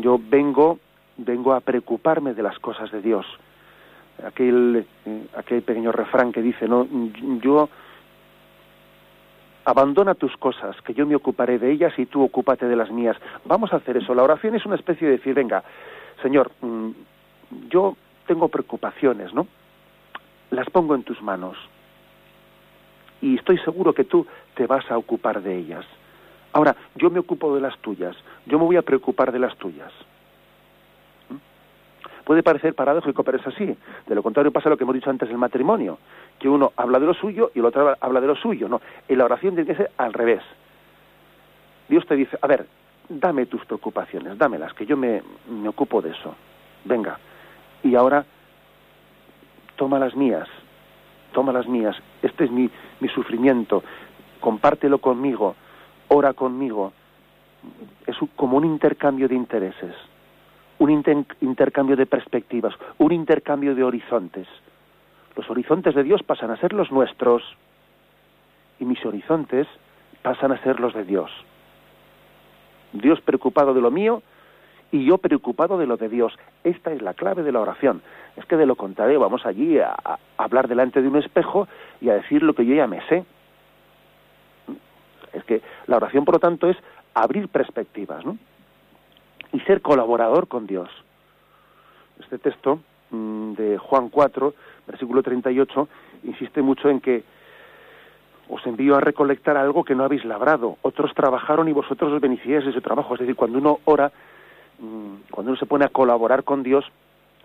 yo 0.02 0.20
vengo 0.20 0.80
vengo 1.18 1.54
a 1.54 1.60
preocuparme 1.62 2.34
de 2.34 2.44
las 2.44 2.58
cosas 2.60 2.92
de 2.92 3.02
Dios. 3.02 3.26
Aquel, 4.26 4.86
eh, 5.06 5.28
aquel 5.36 5.62
pequeño 5.62 5.92
refrán 5.92 6.32
que 6.32 6.42
dice, 6.42 6.68
no, 6.68 6.88
yo 7.42 7.70
abandona 9.72 10.16
tus 10.16 10.36
cosas, 10.36 10.76
que 10.82 10.94
yo 10.94 11.06
me 11.06 11.16
ocuparé 11.16 11.58
de 11.58 11.72
ellas 11.72 11.94
y 11.98 12.06
tú 12.06 12.22
ocúpate 12.22 12.68
de 12.68 12.76
las 12.76 12.92
mías. 12.92 13.16
Vamos 13.46 13.72
a 13.72 13.78
hacer 13.78 13.96
eso. 13.96 14.14
La 14.14 14.24
oración 14.24 14.54
es 14.54 14.66
una 14.66 14.76
especie 14.76 15.08
de 15.08 15.18
decir, 15.18 15.34
venga, 15.34 15.64
Señor, 16.22 16.52
mm, 16.60 16.90
yo 17.70 17.96
tengo 18.28 18.50
preocupaciones, 18.50 19.34
¿no? 19.34 19.48
Las 20.50 20.70
pongo 20.70 20.94
en 20.94 21.04
tus 21.04 21.22
manos. 21.22 21.58
Y 23.22 23.38
estoy 23.38 23.60
seguro 23.60 23.94
que 23.94 24.04
tú 24.04 24.28
te 24.56 24.68
vas 24.68 24.90
a 24.92 24.98
ocupar 24.98 25.42
de 25.42 25.58
ellas. 25.58 25.86
Ahora, 26.52 26.76
yo 26.96 27.10
me 27.10 27.20
ocupo 27.20 27.56
de 27.56 27.62
las 27.62 27.78
tuyas, 27.78 28.18
yo 28.46 28.60
me 28.60 28.66
voy 28.66 28.76
a 28.76 28.82
preocupar 28.82 29.32
de 29.32 29.40
las 29.40 29.56
tuyas. 29.56 29.92
Puede 32.24 32.44
parecer 32.44 32.76
paradójico, 32.76 33.24
pero 33.24 33.38
es 33.38 33.48
así. 33.48 33.76
De 34.08 34.16
lo 34.16 34.24
contrario 34.24 34.52
pasa 34.52 34.70
lo 34.70 34.78
que 34.78 34.84
hemos 34.84 34.96
dicho 34.96 35.10
antes 35.10 35.28
del 35.28 35.38
matrimonio, 35.38 35.98
que 36.40 36.48
uno 36.48 36.72
habla 36.76 37.00
de 37.00 37.06
lo 37.06 37.14
suyo 37.14 37.52
y 37.54 37.60
el 37.60 37.66
otro 37.66 37.96
habla 38.00 38.22
de 38.22 38.28
lo 38.28 38.36
suyo. 38.36 38.70
No, 38.70 38.82
en 39.08 39.18
la 39.18 39.26
oración 39.26 39.56
tiene 39.56 39.70
que 39.70 39.76
ser 39.76 39.92
al 39.98 40.14
revés. 40.14 40.44
Dios 41.90 42.06
te 42.06 42.16
dice, 42.16 42.38
a 42.42 42.48
ver, 42.48 42.66
dame 43.10 43.46
tus 43.48 43.66
preocupaciones, 43.66 44.38
dámelas, 44.38 44.74
que 44.74 44.86
yo 44.86 44.96
me, 44.96 45.22
ocupo 45.68 46.02
de 46.02 46.12
eso. 46.12 46.36
Venga. 46.86 47.20
Y 47.84 47.96
ahora, 47.96 48.24
toma 49.76 50.00
las 50.00 50.16
mías, 50.16 50.48
toma 51.34 51.52
las 51.52 51.68
mías. 51.68 51.96
Este 52.22 52.46
es 52.46 52.52
mi 52.52 52.70
sufrimiento. 53.14 53.84
Compártelo 54.40 55.00
conmigo, 55.00 55.56
ora 56.08 56.34
conmigo. 56.34 56.94
Es 58.06 58.16
como 58.36 58.58
un 58.58 58.66
intercambio 58.66 59.28
de 59.28 59.36
intereses 59.36 59.96
un 60.82 60.90
intercambio 61.42 61.96
de 61.96 62.08
perspectivas, 62.08 62.74
un 62.98 63.12
intercambio 63.12 63.76
de 63.76 63.84
horizontes. 63.84 64.48
Los 65.36 65.48
horizontes 65.48 65.94
de 65.94 66.02
Dios 66.02 66.24
pasan 66.24 66.50
a 66.50 66.58
ser 66.58 66.74
los 66.74 66.92
nuestros 66.92 67.44
y 68.80 68.86
mis 68.86 69.06
horizontes 69.06 69.68
pasan 70.24 70.52
a 70.52 70.58
ser 70.64 70.80
los 70.80 70.96
de 70.96 71.04
Dios. 71.04 71.30
Dios 72.94 73.22
preocupado 73.22 73.76
de 73.76 73.82
lo 73.82 73.92
mío 73.92 74.24
y 74.92 75.06
yo 75.06 75.20
preocupado 75.20 75.78
de 75.78 75.86
lo 75.86 75.98
de 75.98 76.10
Dios. 76.10 76.34
Esta 76.64 76.92
es 76.92 77.04
la 77.04 77.14
clave 77.14 77.44
de 77.44 77.52
la 77.52 77.60
oración. 77.60 78.02
Es 78.36 78.46
que 78.46 78.58
de 78.58 78.66
lo 78.66 78.76
contrario 78.76 79.20
vamos 79.20 79.46
allí 79.46 79.78
a, 79.78 79.96
hablar 80.38 80.68
delante 80.68 81.04
de 81.04 81.08
un 81.08 81.18
espejo 81.18 81.68
y 82.02 82.10
a 82.10 82.16
decir 82.16 82.42
lo 82.42 82.56
que 82.56 82.66
yo 82.66 82.74
ya 82.74 82.88
me 82.88 83.06
sé. 83.08 83.24
Es 85.32 85.44
que 85.44 85.62
la 85.86 85.98
oración, 85.98 86.26
por 86.26 86.36
lo 86.36 86.40
tanto, 86.40 86.68
es 86.68 86.78
abrir 87.14 87.50
perspectivas, 87.50 88.26
¿no? 88.26 88.40
Ser 89.72 89.82
colaborador 89.82 90.50
con 90.50 90.68
Dios. 90.68 90.90
Este 92.20 92.38
texto 92.38 92.82
mm, 93.10 93.54
de 93.54 93.78
Juan 93.78 94.10
4, 94.10 94.54
versículo 94.86 95.24
38, 95.24 95.88
insiste 96.26 96.62
mucho 96.62 96.90
en 96.90 97.00
que 97.00 97.24
os 98.50 98.66
envío 98.68 98.98
a 98.98 99.00
recolectar 99.00 99.56
algo 99.56 99.86
que 99.86 99.96
no 99.96 100.04
habéis 100.04 100.26
labrado. 100.26 100.76
Otros 100.82 101.14
trabajaron 101.14 101.70
y 101.70 101.72
vosotros 101.72 102.12
os 102.12 102.20
beneficiáis 102.20 102.66
de 102.66 102.72
ese 102.72 102.82
trabajo. 102.82 103.14
Es 103.14 103.22
decir, 103.22 103.38
cuando 103.38 103.60
uno 103.60 103.80
ora, 103.86 104.12
mm, 104.80 105.32
cuando 105.32 105.52
uno 105.52 105.60
se 105.60 105.66
pone 105.66 105.86
a 105.86 105.90
colaborar 105.90 106.44
con 106.44 106.64
Dios, 106.64 106.84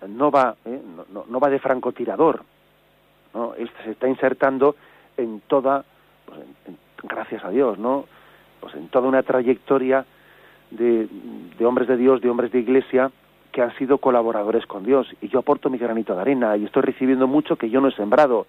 no 0.08 0.32
va, 0.32 0.56
¿eh? 0.64 0.82
no, 1.12 1.38
va 1.40 1.48
de 1.48 1.60
francotirador. 1.60 2.42
¿no? 3.34 3.54
Se 3.84 3.92
está 3.92 4.08
insertando 4.08 4.74
en 5.16 5.42
toda, 5.46 5.84
pues, 6.24 6.40
gracias 7.04 7.44
a 7.44 7.50
Dios, 7.50 7.78
¿no? 7.78 8.04
Pues 8.58 8.74
en 8.74 8.88
toda 8.88 9.06
una 9.06 9.22
trayectoria 9.22 10.04
de, 10.70 11.08
hombres 11.64 11.88
de 11.88 11.96
Dios, 11.96 12.20
de 12.20 12.30
hombres 12.30 12.52
de 12.52 12.60
iglesia, 12.60 13.10
que 13.52 13.62
han 13.62 13.74
sido 13.76 13.98
colaboradores 13.98 14.66
con 14.66 14.84
Dios. 14.84 15.06
Y 15.20 15.28
yo 15.28 15.38
aporto 15.38 15.70
mi 15.70 15.78
granito 15.78 16.14
de 16.14 16.20
arena 16.20 16.56
y 16.56 16.64
estoy 16.64 16.82
recibiendo 16.82 17.26
mucho 17.26 17.56
que 17.56 17.70
yo 17.70 17.80
no 17.80 17.88
he 17.88 17.92
sembrado. 17.92 18.46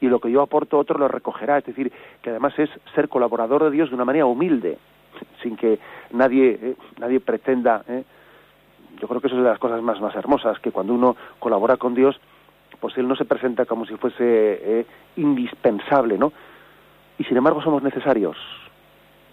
Y 0.00 0.06
lo 0.06 0.20
que 0.20 0.30
yo 0.30 0.42
aporto 0.42 0.78
otro 0.78 0.98
lo 0.98 1.08
recogerá. 1.08 1.58
Es 1.58 1.66
decir, 1.66 1.92
que 2.22 2.30
además 2.30 2.58
es 2.58 2.70
ser 2.94 3.08
colaborador 3.08 3.64
de 3.64 3.70
Dios 3.70 3.88
de 3.88 3.94
una 3.94 4.04
manera 4.04 4.26
humilde, 4.26 4.78
sin 5.42 5.56
que 5.56 5.78
nadie, 6.12 6.58
eh, 6.60 6.76
nadie 6.98 7.20
pretenda. 7.20 7.84
Eh. 7.88 8.04
Yo 9.00 9.08
creo 9.08 9.20
que 9.20 9.26
eso 9.28 9.36
es 9.36 9.42
de 9.42 9.48
las 9.48 9.58
cosas 9.58 9.82
más, 9.82 10.00
más 10.00 10.14
hermosas, 10.14 10.58
que 10.60 10.70
cuando 10.70 10.94
uno 10.94 11.16
colabora 11.38 11.76
con 11.76 11.94
Dios, 11.94 12.20
pues 12.80 12.96
Él 12.98 13.08
no 13.08 13.16
se 13.16 13.24
presenta 13.24 13.64
como 13.64 13.86
si 13.86 13.96
fuese 13.96 14.20
eh, 14.20 14.86
indispensable, 15.16 16.18
¿no? 16.18 16.32
Y 17.18 17.24
sin 17.24 17.36
embargo 17.36 17.62
somos 17.62 17.82
necesarios 17.82 18.36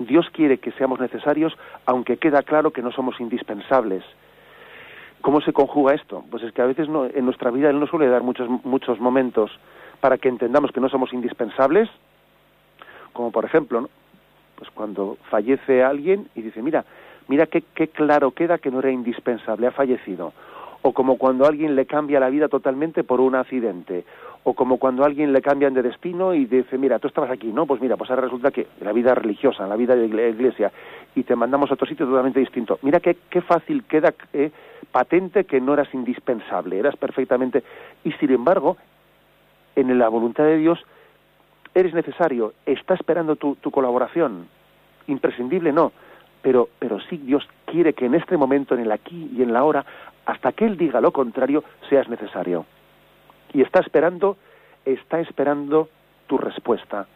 Dios 0.05 0.29
quiere 0.31 0.59
que 0.59 0.71
seamos 0.71 0.99
necesarios, 0.99 1.57
aunque 1.85 2.17
queda 2.17 2.43
claro 2.43 2.71
que 2.71 2.81
no 2.81 2.91
somos 2.91 3.19
indispensables. 3.19 4.03
¿Cómo 5.21 5.41
se 5.41 5.53
conjuga 5.53 5.93
esto? 5.93 6.23
Pues 6.31 6.43
es 6.43 6.51
que 6.51 6.61
a 6.61 6.65
veces 6.65 6.87
en 6.87 7.25
nuestra 7.25 7.51
vida 7.51 7.69
Él 7.69 7.79
nos 7.79 7.89
suele 7.89 8.07
dar 8.07 8.23
muchos, 8.23 8.49
muchos 8.63 8.99
momentos 8.99 9.51
para 9.99 10.17
que 10.17 10.29
entendamos 10.29 10.71
que 10.71 10.81
no 10.81 10.89
somos 10.89 11.13
indispensables, 11.13 11.89
como 13.13 13.31
por 13.31 13.45
ejemplo, 13.45 13.89
pues 14.55 14.69
cuando 14.71 15.17
fallece 15.29 15.83
alguien 15.83 16.27
y 16.35 16.41
dice, 16.41 16.61
mira, 16.61 16.85
mira 17.27 17.45
qué, 17.45 17.61
claro 17.87 18.31
queda 18.31 18.57
que 18.57 18.71
no 18.71 18.79
era 18.79 18.91
indispensable, 18.91 19.67
ha 19.67 19.71
fallecido. 19.71 20.33
o 20.83 20.93
como 20.93 21.17
cuando 21.17 21.45
alguien 21.45 21.75
le 21.75 21.85
cambia 21.85 22.19
la 22.19 22.29
vida 22.29 22.47
totalmente 22.47 23.03
por 23.03 23.21
un 23.21 23.35
accidente, 23.35 24.03
o 24.43 24.53
como 24.53 24.77
cuando 24.77 25.03
a 25.03 25.05
alguien 25.05 25.33
le 25.33 25.41
cambian 25.41 25.73
de 25.73 25.83
destino 25.83 26.33
y 26.33 26.45
dice, 26.45 26.77
mira, 26.77 26.97
tú 26.97 27.07
estabas 27.07 27.29
aquí, 27.29 27.47
¿no? 27.47 27.67
Pues 27.67 27.79
mira, 27.79 27.95
pues 27.95 28.09
ahora 28.09 28.23
resulta 28.23 28.49
que 28.49 28.67
la 28.81 28.91
vida 28.91 29.13
religiosa, 29.13 29.67
la 29.67 29.75
vida 29.75 29.95
de 29.95 30.07
la 30.07 30.27
iglesia, 30.27 30.71
y 31.15 31.23
te 31.23 31.35
mandamos 31.35 31.69
a 31.69 31.75
otro 31.75 31.85
sitio 31.85 32.07
totalmente 32.07 32.39
distinto. 32.39 32.79
Mira 32.81 32.99
qué, 32.99 33.41
fácil 33.41 33.83
queda 33.83 34.13
eh, 34.33 34.51
patente 34.91 35.43
que 35.43 35.61
no 35.61 35.73
eras 35.73 35.93
indispensable, 35.93 36.79
eras 36.79 36.95
perfectamente... 36.95 37.63
Y 38.03 38.13
sin 38.13 38.31
embargo, 38.31 38.77
en 39.75 39.97
la 39.99 40.09
voluntad 40.09 40.45
de 40.45 40.57
Dios, 40.57 40.79
eres 41.75 41.93
necesario, 41.93 42.53
está 42.65 42.95
esperando 42.95 43.35
tu, 43.35 43.55
tu 43.55 43.69
colaboración. 43.69 44.47
Imprescindible 45.05 45.71
no, 45.71 45.91
pero, 46.41 46.69
pero 46.79 46.99
sí 46.99 47.17
Dios 47.17 47.47
quiere 47.65 47.93
que 47.93 48.07
en 48.07 48.15
este 48.15 48.37
momento, 48.37 48.73
en 48.73 48.81
el 48.81 48.91
aquí 48.91 49.29
y 49.35 49.43
en 49.43 49.53
la 49.53 49.59
ahora, 49.59 49.85
hasta 50.25 50.51
que 50.51 50.65
Él 50.65 50.77
diga 50.77 50.99
lo 50.99 51.11
contrario, 51.11 51.63
seas 51.89 52.09
necesario 52.09 52.65
y 53.53 53.61
está 53.61 53.79
esperando, 53.79 54.37
está 54.85 55.19
esperando 55.19 55.89
tu 56.27 56.37
respuesta. 56.37 57.07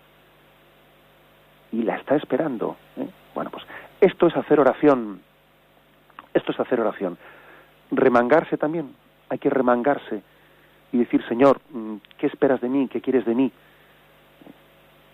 Y 1.71 1.83
la 1.83 1.95
está 1.97 2.15
esperando. 2.15 2.77
¿eh? 2.97 3.07
Bueno, 3.33 3.49
pues 3.51 3.63
esto 4.01 4.27
es 4.27 4.35
hacer 4.35 4.59
oración. 4.59 5.21
Esto 6.33 6.51
es 6.51 6.59
hacer 6.59 6.79
oración. 6.79 7.17
Remangarse 7.91 8.57
también. 8.57 8.93
Hay 9.29 9.39
que 9.39 9.49
remangarse 9.49 10.21
y 10.91 10.97
decir, 10.97 11.23
Señor, 11.27 11.59
mm, 11.71 11.95
¿qué 12.17 12.27
esperas 12.27 12.61
de 12.61 12.69
mí? 12.69 12.87
¿Qué 12.87 13.01
quieres 13.01 13.25
de 13.25 13.35
mí? 13.35 13.51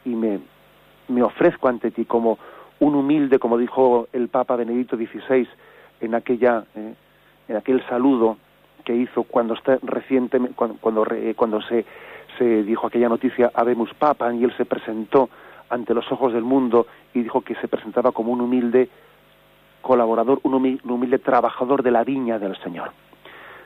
Y 0.06 0.10
me, 0.10 0.40
me 1.08 1.24
ofrezco 1.24 1.68
ante 1.68 1.92
ti 1.92 2.06
como 2.06 2.38
un 2.80 2.96
humilde, 2.96 3.40
como 3.40 3.58
dijo 3.58 4.08
el 4.12 4.28
Papa 4.28 4.56
Benedicto 4.56 4.98
XVI 4.98 5.48
en 6.02 6.16
aquella, 6.16 6.66
eh, 6.76 6.94
en 7.48 7.56
aquel 7.56 7.86
saludo 7.88 8.38
que 8.82 8.96
hizo 8.96 9.24
cuando 9.24 9.54
está 9.54 9.78
reciente 9.82 10.40
cuando 10.56 10.78
cuando, 10.80 11.06
cuando 11.36 11.62
se, 11.62 11.86
se 12.38 12.64
dijo 12.64 12.88
aquella 12.88 13.10
noticia 13.10 13.52
Habemus 13.54 13.94
Papa 13.94 14.34
y 14.34 14.44
él 14.44 14.54
se 14.58 14.66
presentó 14.66 15.30
ante 15.70 15.94
los 15.94 16.12
ojos 16.12 16.34
del 16.34 16.44
mundo 16.44 16.88
y 17.14 17.24
dijo 17.24 17.42
que 17.42 17.56
se 17.56 17.68
presentaba 17.68 18.12
como 18.12 18.32
un 18.32 18.42
humilde 18.42 18.90
colaborador, 19.82 20.40
un 20.44 20.54
humilde 20.84 21.20
trabajador 21.20 21.82
de 21.82 21.92
la 21.92 22.04
viña 22.04 22.38
del 22.38 22.56
Señor. 22.58 22.92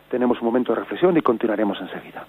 Tenemos 0.10 0.40
un 0.40 0.46
momento 0.46 0.74
de 0.74 0.80
reflexión 0.80 1.18
y 1.18 1.22
continuaremos 1.22 1.80
enseguida. 1.82 2.26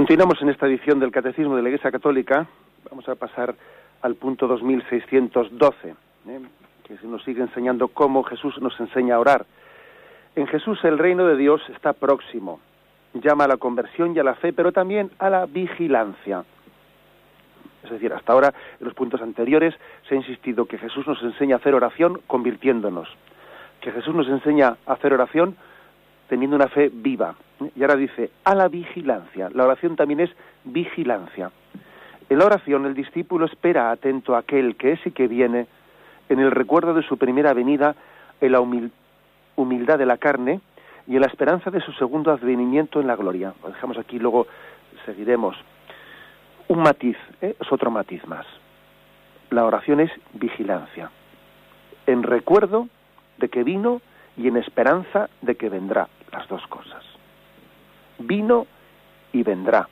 Continuamos 0.00 0.40
en 0.40 0.48
esta 0.48 0.66
edición 0.66 0.98
del 0.98 1.12
Catecismo 1.12 1.56
de 1.56 1.62
la 1.62 1.68
Iglesia 1.68 1.90
Católica. 1.90 2.46
Vamos 2.88 3.06
a 3.10 3.16
pasar 3.16 3.54
al 4.00 4.14
punto 4.14 4.46
2612, 4.46 5.90
¿eh? 5.90 5.94
que 6.84 6.96
nos 7.06 7.22
sigue 7.22 7.42
enseñando 7.42 7.88
cómo 7.88 8.22
Jesús 8.22 8.58
nos 8.62 8.80
enseña 8.80 9.16
a 9.16 9.20
orar. 9.20 9.44
En 10.36 10.46
Jesús 10.46 10.82
el 10.84 10.96
reino 10.96 11.26
de 11.26 11.36
Dios 11.36 11.60
está 11.68 11.92
próximo. 11.92 12.60
Llama 13.12 13.44
a 13.44 13.48
la 13.48 13.58
conversión 13.58 14.16
y 14.16 14.18
a 14.18 14.24
la 14.24 14.36
fe, 14.36 14.54
pero 14.54 14.72
también 14.72 15.10
a 15.18 15.28
la 15.28 15.44
vigilancia. 15.44 16.46
Es 17.84 17.90
decir, 17.90 18.14
hasta 18.14 18.32
ahora, 18.32 18.54
en 18.80 18.86
los 18.86 18.94
puntos 18.94 19.20
anteriores, 19.20 19.74
se 20.08 20.14
ha 20.14 20.16
insistido 20.16 20.64
que 20.64 20.78
Jesús 20.78 21.06
nos 21.06 21.22
enseña 21.22 21.56
a 21.56 21.58
hacer 21.58 21.74
oración 21.74 22.22
convirtiéndonos, 22.26 23.10
que 23.82 23.92
Jesús 23.92 24.14
nos 24.14 24.28
enseña 24.28 24.78
a 24.86 24.94
hacer 24.94 25.12
oración 25.12 25.56
teniendo 26.30 26.54
una 26.54 26.68
fe 26.68 26.90
viva. 26.92 27.34
Y 27.74 27.82
ahora 27.82 27.96
dice, 27.96 28.30
a 28.44 28.54
la 28.54 28.68
vigilancia. 28.68 29.50
La 29.52 29.64
oración 29.64 29.96
también 29.96 30.20
es 30.20 30.30
vigilancia. 30.62 31.50
En 32.28 32.38
la 32.38 32.46
oración 32.46 32.86
el 32.86 32.94
discípulo 32.94 33.46
espera 33.46 33.90
atento 33.90 34.36
a 34.36 34.38
aquel 34.38 34.76
que 34.76 34.92
es 34.92 35.04
y 35.04 35.10
que 35.10 35.26
viene, 35.26 35.66
en 36.28 36.38
el 36.38 36.52
recuerdo 36.52 36.94
de 36.94 37.02
su 37.02 37.18
primera 37.18 37.52
venida, 37.52 37.96
en 38.40 38.52
la 38.52 38.60
humildad 39.56 39.98
de 39.98 40.06
la 40.06 40.18
carne 40.18 40.60
y 41.08 41.16
en 41.16 41.22
la 41.22 41.26
esperanza 41.26 41.72
de 41.72 41.80
su 41.80 41.90
segundo 41.94 42.30
advenimiento 42.30 43.00
en 43.00 43.08
la 43.08 43.16
gloria. 43.16 43.52
Lo 43.64 43.70
dejamos 43.70 43.98
aquí, 43.98 44.20
luego 44.20 44.46
seguiremos. 45.04 45.56
Un 46.68 46.78
matiz, 46.78 47.16
¿eh? 47.42 47.56
es 47.60 47.72
otro 47.72 47.90
matiz 47.90 48.24
más. 48.28 48.46
La 49.50 49.64
oración 49.64 49.98
es 49.98 50.12
vigilancia. 50.34 51.10
En 52.06 52.22
recuerdo 52.22 52.86
de 53.38 53.48
que 53.48 53.64
vino 53.64 54.00
y 54.36 54.46
en 54.46 54.58
esperanza 54.58 55.28
de 55.42 55.56
que 55.56 55.68
vendrá 55.68 56.06
las 56.32 56.46
dos 56.48 56.66
cosas. 56.66 57.04
Vino 58.18 58.66
y 59.32 59.42
vendrá. 59.42 59.88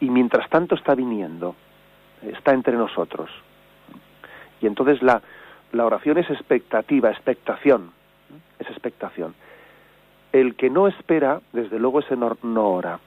Y 0.00 0.10
mientras 0.10 0.48
tanto 0.50 0.74
está 0.74 0.94
viniendo, 0.94 1.54
está 2.22 2.52
entre 2.52 2.76
nosotros. 2.76 3.30
Y 4.60 4.66
entonces 4.66 5.02
la, 5.02 5.22
la 5.72 5.86
oración 5.86 6.18
es 6.18 6.28
expectativa, 6.30 7.10
expectación, 7.10 7.92
es 8.58 8.68
expectación. 8.68 9.34
El 10.32 10.54
que 10.54 10.70
no 10.70 10.86
espera, 10.88 11.40
desde 11.52 11.78
luego 11.78 12.00
ese 12.00 12.16
no, 12.16 12.36
no 12.42 12.68
ora. 12.68 13.00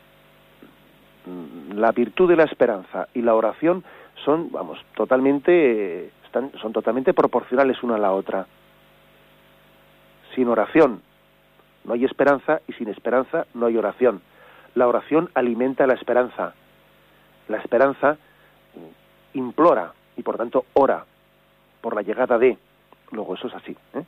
La 1.76 1.91
virtud 1.91 2.30
de 2.30 2.36
la 2.36 2.45
esperanza 2.45 3.08
y 3.14 3.22
la 3.22 3.36
oración 3.36 3.84
son, 4.26 4.52
vamos, 4.52 4.80
totalmente, 4.95 6.12
están, 6.26 6.52
son 6.60 6.74
totalmente 6.74 7.14
proporcionales 7.14 7.84
una 7.84 7.95
a 7.95 8.00
la 8.00 8.12
otra. 8.14 8.47
Sin 10.34 10.47
oración 10.47 11.02
no 11.84 11.93
hay 11.93 12.05
esperanza 12.05 12.61
y 12.67 12.73
sin 12.73 12.89
esperanza 12.89 13.45
no 13.53 13.65
hay 13.65 13.77
oración. 13.77 14.21
La 14.75 14.88
oración 14.88 15.30
alimenta 15.34 15.88
la 15.88 15.93
esperanza. 15.93 16.53
La 17.47 17.57
esperanza 17.57 18.17
implora 19.34 19.93
y 20.17 20.23
por 20.23 20.38
tanto 20.38 20.65
ora 20.73 21.05
por 21.82 21.95
la 21.95 22.01
llegada 22.01 22.38
de. 22.38 22.57
Luego 23.11 23.36
eso 23.36 23.47
es 23.47 23.55
así. 23.55 23.75
¿eh? 23.93 24.03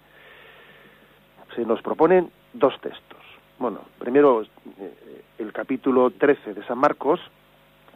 Se 1.55 1.65
nos 1.65 1.82
proponen 1.82 2.32
dos 2.53 2.80
textos. 2.82 3.19
Bueno, 3.57 3.82
primero 3.97 4.43
eh, 4.43 5.24
el 5.39 5.51
capítulo 5.53 6.11
13 6.11 6.53
de 6.53 6.63
San 6.65 6.78
Marcos, 6.78 7.19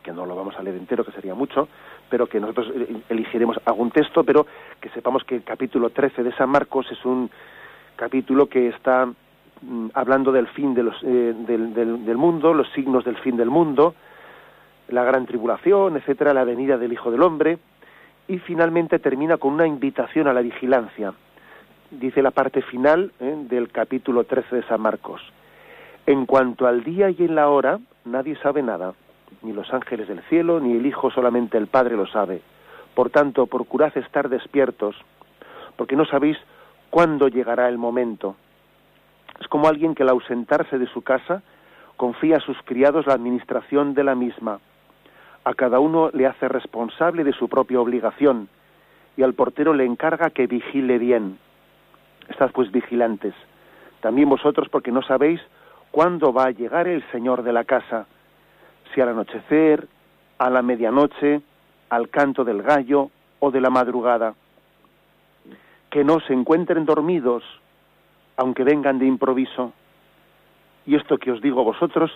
que 0.04 0.12
no 0.12 0.26
lo 0.26 0.36
vamos 0.36 0.56
a 0.58 0.64
leer 0.64 0.78
entero, 0.78 1.04
que 1.04 1.12
sería 1.12 1.36
mucho, 1.36 1.68
pero 2.10 2.28
que 2.28 2.40
nosotros 2.40 2.72
eh, 2.76 3.02
elegiremos 3.10 3.60
algún 3.66 3.92
texto, 3.92 4.24
pero 4.24 4.46
que 4.80 4.90
sepamos 4.90 5.24
que 5.24 5.36
el 5.36 5.44
capítulo 5.44 5.90
13 5.90 6.24
de 6.24 6.32
San 6.34 6.50
Marcos 6.50 6.88
es 6.92 7.04
un 7.06 7.30
capítulo 7.96 8.48
que 8.48 8.70
está 8.70 9.08
Mm, 9.08 9.25
hablando 9.94 10.32
del 10.32 10.48
fin 10.48 10.76
eh, 10.78 11.34
del, 11.46 11.74
del, 11.74 12.18
mundo, 12.18 12.54
los 12.54 12.72
signos 12.74 13.04
del 13.06 13.18
fin 13.18 13.38
del 13.38 13.50
mundo, 13.50 13.96
la 14.90 15.04
gran 15.04 15.26
tribulación, 15.26 15.98
etcétera, 15.98 16.34
la 16.34 16.44
venida 16.44 16.78
del 16.78 16.94
Hijo 16.94 17.12
del 17.12 17.24
Hombre, 17.24 17.58
y 18.28 18.40
finalmente 18.40 19.00
termina 19.00 19.38
con 19.38 19.54
una 19.54 19.68
invitación 19.68 20.28
a 20.28 20.34
la 20.34 20.42
vigilancia. 20.42 21.14
Dice 21.92 22.22
la 22.22 22.32
parte 22.32 22.62
final 22.62 23.12
eh, 23.20 23.36
del 23.50 23.72
capítulo 23.72 24.24
13 24.24 24.58
de 24.58 24.64
San 24.64 24.82
Marcos. 24.82 25.22
En 26.06 26.26
cuanto 26.26 26.68
al 26.68 26.84
día 26.84 27.10
y 27.10 27.18
en 27.20 27.36
la 27.36 27.50
hora, 27.50 27.80
nadie 28.04 28.36
sabe 28.38 28.62
nada, 28.62 28.94
ni 29.42 29.54
los 29.54 29.74
ángeles 29.74 30.08
del 30.08 30.22
cielo, 30.24 30.60
ni 30.60 30.76
el 30.76 30.86
Hijo, 30.86 31.10
solamente 31.12 31.58
el 31.58 31.68
Padre 31.68 31.96
lo 31.96 32.08
sabe. 32.08 32.42
Por 32.94 33.10
tanto, 33.10 33.48
procurad 33.48 33.96
estar 33.98 34.30
despiertos, 34.30 34.96
porque 35.76 35.96
no 35.96 36.06
sabéis 36.06 36.38
cuándo 36.90 37.28
llegará 37.28 37.68
el 37.68 37.78
momento. 37.78 38.36
Es 39.40 39.48
como 39.48 39.68
alguien 39.68 39.96
que 39.96 40.04
al 40.04 40.10
ausentarse 40.10 40.78
de 40.78 40.88
su 40.88 41.02
casa 41.02 41.42
confía 41.98 42.38
a 42.38 42.42
sus 42.42 42.58
criados 42.64 43.08
la 43.08 43.14
administración 43.14 43.94
de 43.94 44.04
la 44.04 44.16
misma. 44.16 44.60
A 45.44 45.54
cada 45.54 45.80
uno 45.80 46.10
le 46.14 46.26
hace 46.26 46.48
responsable 46.48 47.24
de 47.24 47.34
su 47.34 47.48
propia 47.48 47.80
obligación 47.80 48.50
y 49.18 49.24
al 49.24 49.34
portero 49.34 49.74
le 49.74 49.86
encarga 49.86 50.30
que 50.30 50.48
vigile 50.48 50.98
bien. 50.98 51.38
Estad 52.30 52.52
pues 52.52 52.72
vigilantes, 52.72 53.34
también 54.02 54.30
vosotros 54.30 54.68
porque 54.70 54.92
no 54.92 55.02
sabéis 55.04 55.40
cuándo 55.92 56.34
va 56.34 56.46
a 56.46 56.52
llegar 56.52 56.88
el 56.88 57.04
Señor 57.12 57.44
de 57.44 57.54
la 57.54 57.64
casa, 57.64 58.08
si 58.94 59.02
al 59.02 59.10
anochecer, 59.10 59.88
a 60.38 60.50
la 60.50 60.62
medianoche, 60.62 61.42
al 61.90 62.10
canto 62.10 62.44
del 62.44 62.62
gallo 62.62 63.12
o 63.40 63.52
de 63.52 63.62
la 63.62 63.70
madrugada. 63.70 64.34
Que 65.90 66.04
no 66.04 66.20
se 66.22 66.34
encuentren 66.34 66.86
dormidos, 66.86 67.44
aunque 68.38 68.64
vengan 68.64 69.00
de 69.00 69.06
improviso. 69.06 69.74
Y 70.86 70.96
esto 70.96 71.18
que 71.18 71.32
os 71.32 71.42
digo 71.42 71.62
a 71.62 71.64
vosotros, 71.64 72.12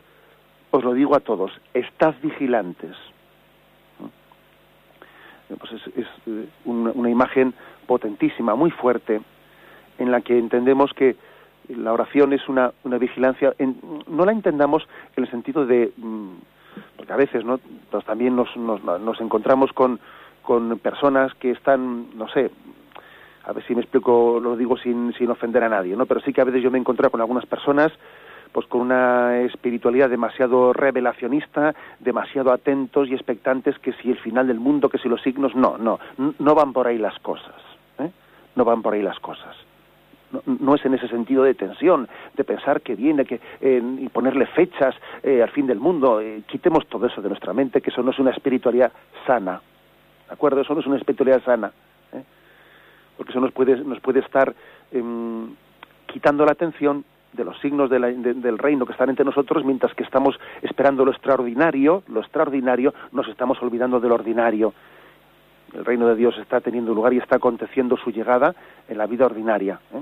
os 0.71 0.83
lo 0.83 0.93
digo 0.93 1.15
a 1.15 1.19
todos, 1.19 1.51
estad 1.73 2.13
vigilantes. 2.21 2.95
Pues 5.47 5.71
es, 5.73 6.07
eh, 6.27 6.47
una, 6.65 7.09
imagen 7.09 7.53
potentísima, 7.87 8.53
muy 8.53 8.69
fuerte, 8.69 9.21
en 9.97 10.11
la 10.11 10.21
que 10.21 10.37
entendemos 10.37 10.93
que 10.93 11.15
la 11.69 11.91
oración 11.91 12.33
es 12.33 12.47
una, 12.47 12.71
una 12.83 12.99
vigilancia, 12.99 13.53
no 14.07 14.25
la 14.25 14.31
entendamos 14.31 14.87
en 15.15 15.23
el 15.23 15.29
sentido 15.31 15.65
de, 15.65 15.91
mm, 15.97 16.33
porque 16.97 17.13
a 17.13 17.15
veces 17.15 17.43
¿no? 17.43 17.59
Pues 17.89 18.05
también 18.05 18.35
nos, 18.35 18.55
nos, 18.55 18.83
nos 18.83 19.21
encontramos 19.21 19.73
con, 19.73 19.99
con 20.43 20.77
personas 20.79 21.33
que 21.35 21.51
están, 21.51 22.15
no 22.15 22.27
sé, 22.29 22.51
a 23.43 23.53
ver 23.53 23.63
si 23.65 23.73
me 23.75 23.81
explico, 23.81 24.39
lo 24.41 24.55
digo 24.55 24.77
sin, 24.77 25.13
sin 25.13 25.29
ofender 25.29 25.63
a 25.63 25.69
nadie, 25.69 25.95
¿no? 25.95 26.05
Pero 26.05 26.19
sí 26.21 26.33
que 26.33 26.41
a 26.41 26.45
veces 26.45 26.61
yo 26.61 26.71
me 26.71 26.77
encuentro 26.77 27.09
con 27.09 27.21
algunas 27.21 27.45
personas 27.45 27.91
pues 28.51 28.65
con 28.67 28.81
una 28.81 29.41
espiritualidad 29.41 30.09
demasiado 30.09 30.73
revelacionista, 30.73 31.75
demasiado 31.99 32.51
atentos 32.51 33.07
y 33.07 33.13
expectantes 33.13 33.77
que 33.79 33.93
si 33.93 34.09
el 34.09 34.17
final 34.17 34.47
del 34.47 34.59
mundo, 34.59 34.89
que 34.89 34.97
si 34.97 35.07
los 35.07 35.21
signos, 35.21 35.55
no, 35.55 35.77
no, 35.77 35.99
no 36.17 36.55
van 36.55 36.73
por 36.73 36.87
ahí 36.87 36.97
las 36.97 37.17
cosas, 37.19 37.55
¿eh? 37.99 38.09
no 38.55 38.65
van 38.65 38.81
por 38.81 38.93
ahí 38.93 39.01
las 39.01 39.19
cosas. 39.19 39.55
No, 40.45 40.75
es 40.75 40.85
en 40.85 40.93
ese 40.93 41.07
sentido 41.07 41.43
de 41.43 41.55
tensión, 41.55 42.07
de 42.35 42.43
pensar 42.43 42.81
que 42.81 42.93
viene 42.93 43.25
que, 43.25 43.41
y 43.61 44.09
ponerle 44.09 44.45
fechas 44.45 44.95
eh, 45.23 45.41
al 45.41 45.49
fin 45.49 45.65
del 45.65 45.79
mundo. 45.79 46.21
Eh, 46.21 46.43
quitemos 46.45 46.85
todo 46.85 47.07
eso 47.07 47.19
de 47.19 47.29
nuestra 47.29 47.51
mente, 47.51 47.81
que 47.81 47.89
eso 47.89 48.03
no 48.03 48.11
es 48.11 48.19
una 48.19 48.29
espiritualidad 48.29 48.91
sana. 49.25 49.59
¿De 50.27 50.33
acuerdo? 50.33 50.61
Eso 50.61 50.75
no 50.75 50.81
es 50.81 50.85
una 50.85 50.97
espiritualidad 50.97 51.43
sana. 51.43 51.71
Porque 53.19 53.33
eso 53.33 53.41
nos 53.41 53.51
puede, 53.51 53.75
nos 53.83 53.99
puede 53.99 54.21
estar 54.21 54.55
em, 54.93 55.53
quitando 56.05 56.45
la 56.45 56.53
atención 56.53 57.03
de 57.33 57.43
los 57.43 57.59
signos 57.59 57.89
del 57.89 58.57
reino 58.57 58.85
que 58.85 58.93
están 58.93 59.09
entre 59.09 59.25
nosotros, 59.25 59.65
mientras 59.65 59.93
que 59.93 60.03
estamos 60.03 60.39
esperando 60.61 61.03
lo 61.03 61.11
extraordinario, 61.11 62.01
lo 62.07 62.21
extraordinario, 62.21 62.93
nos 63.11 63.27
estamos 63.27 63.61
olvidando 63.61 63.99
del 63.99 64.13
ordinario. 64.13 64.73
El 65.73 65.83
reino 65.83 66.07
de 66.07 66.15
Dios 66.15 66.37
está 66.37 66.61
teniendo 66.61 66.93
lugar 66.93 67.13
y 67.13 67.17
está 67.17 67.35
aconteciendo 67.35 67.97
su 67.97 68.11
llegada 68.11 68.55
en 68.87 68.97
la 68.97 69.05
vida 69.05 69.25
ordinaria. 69.25 69.81
¿eh? 69.93 70.01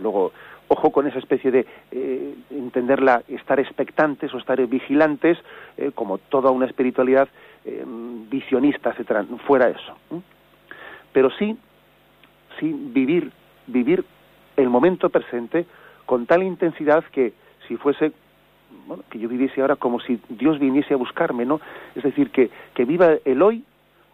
Luego, 0.00 0.30
ojo 0.68 0.92
con 0.92 1.08
esa 1.08 1.18
especie 1.18 1.50
de 1.50 1.66
eh, 1.90 2.34
entenderla, 2.52 3.24
estar 3.26 3.58
expectantes 3.58 4.32
o 4.32 4.38
estar 4.38 4.64
vigilantes, 4.68 5.36
eh, 5.76 5.90
como 5.92 6.18
toda 6.18 6.52
una 6.52 6.66
espiritualidad 6.66 7.28
visionista, 8.30 8.90
etcétera, 8.90 9.24
fuera 9.44 9.68
eso. 9.68 9.96
Pero 11.12 11.30
sí, 11.30 11.58
sí 12.58 12.72
vivir, 12.72 13.32
vivir 13.66 14.04
el 14.56 14.68
momento 14.68 15.10
presente 15.10 15.66
con 16.04 16.26
tal 16.26 16.42
intensidad 16.42 17.04
que 17.04 17.32
si 17.66 17.76
fuese 17.76 18.12
bueno, 18.86 19.02
que 19.10 19.18
yo 19.18 19.28
viviese 19.28 19.60
ahora 19.60 19.76
como 19.76 20.00
si 20.00 20.20
Dios 20.28 20.58
viniese 20.58 20.94
a 20.94 20.96
buscarme, 20.96 21.44
¿no? 21.44 21.60
Es 21.94 22.02
decir, 22.02 22.30
que, 22.30 22.50
que 22.74 22.84
viva 22.84 23.14
el 23.24 23.42
hoy 23.42 23.64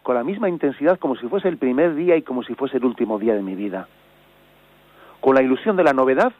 con 0.03 0.15
la 0.15 0.23
misma 0.23 0.49
intensidad 0.49 0.99
como 0.99 1.15
si 1.15 1.27
fuese 1.27 1.47
el 1.47 1.57
primer 1.57 1.95
día 1.95 2.15
y 2.15 2.21
como 2.21 2.43
si 2.43 2.55
fuese 2.55 2.77
el 2.77 2.85
último 2.85 3.19
día 3.19 3.33
de 3.33 3.41
mi 3.41 3.55
vida. 3.55 3.87
Con 5.21 5.35
la 5.35 5.41
ilusión 5.41 5.75
de 5.75 5.83
la 5.83 5.93
novedad, 5.93 6.33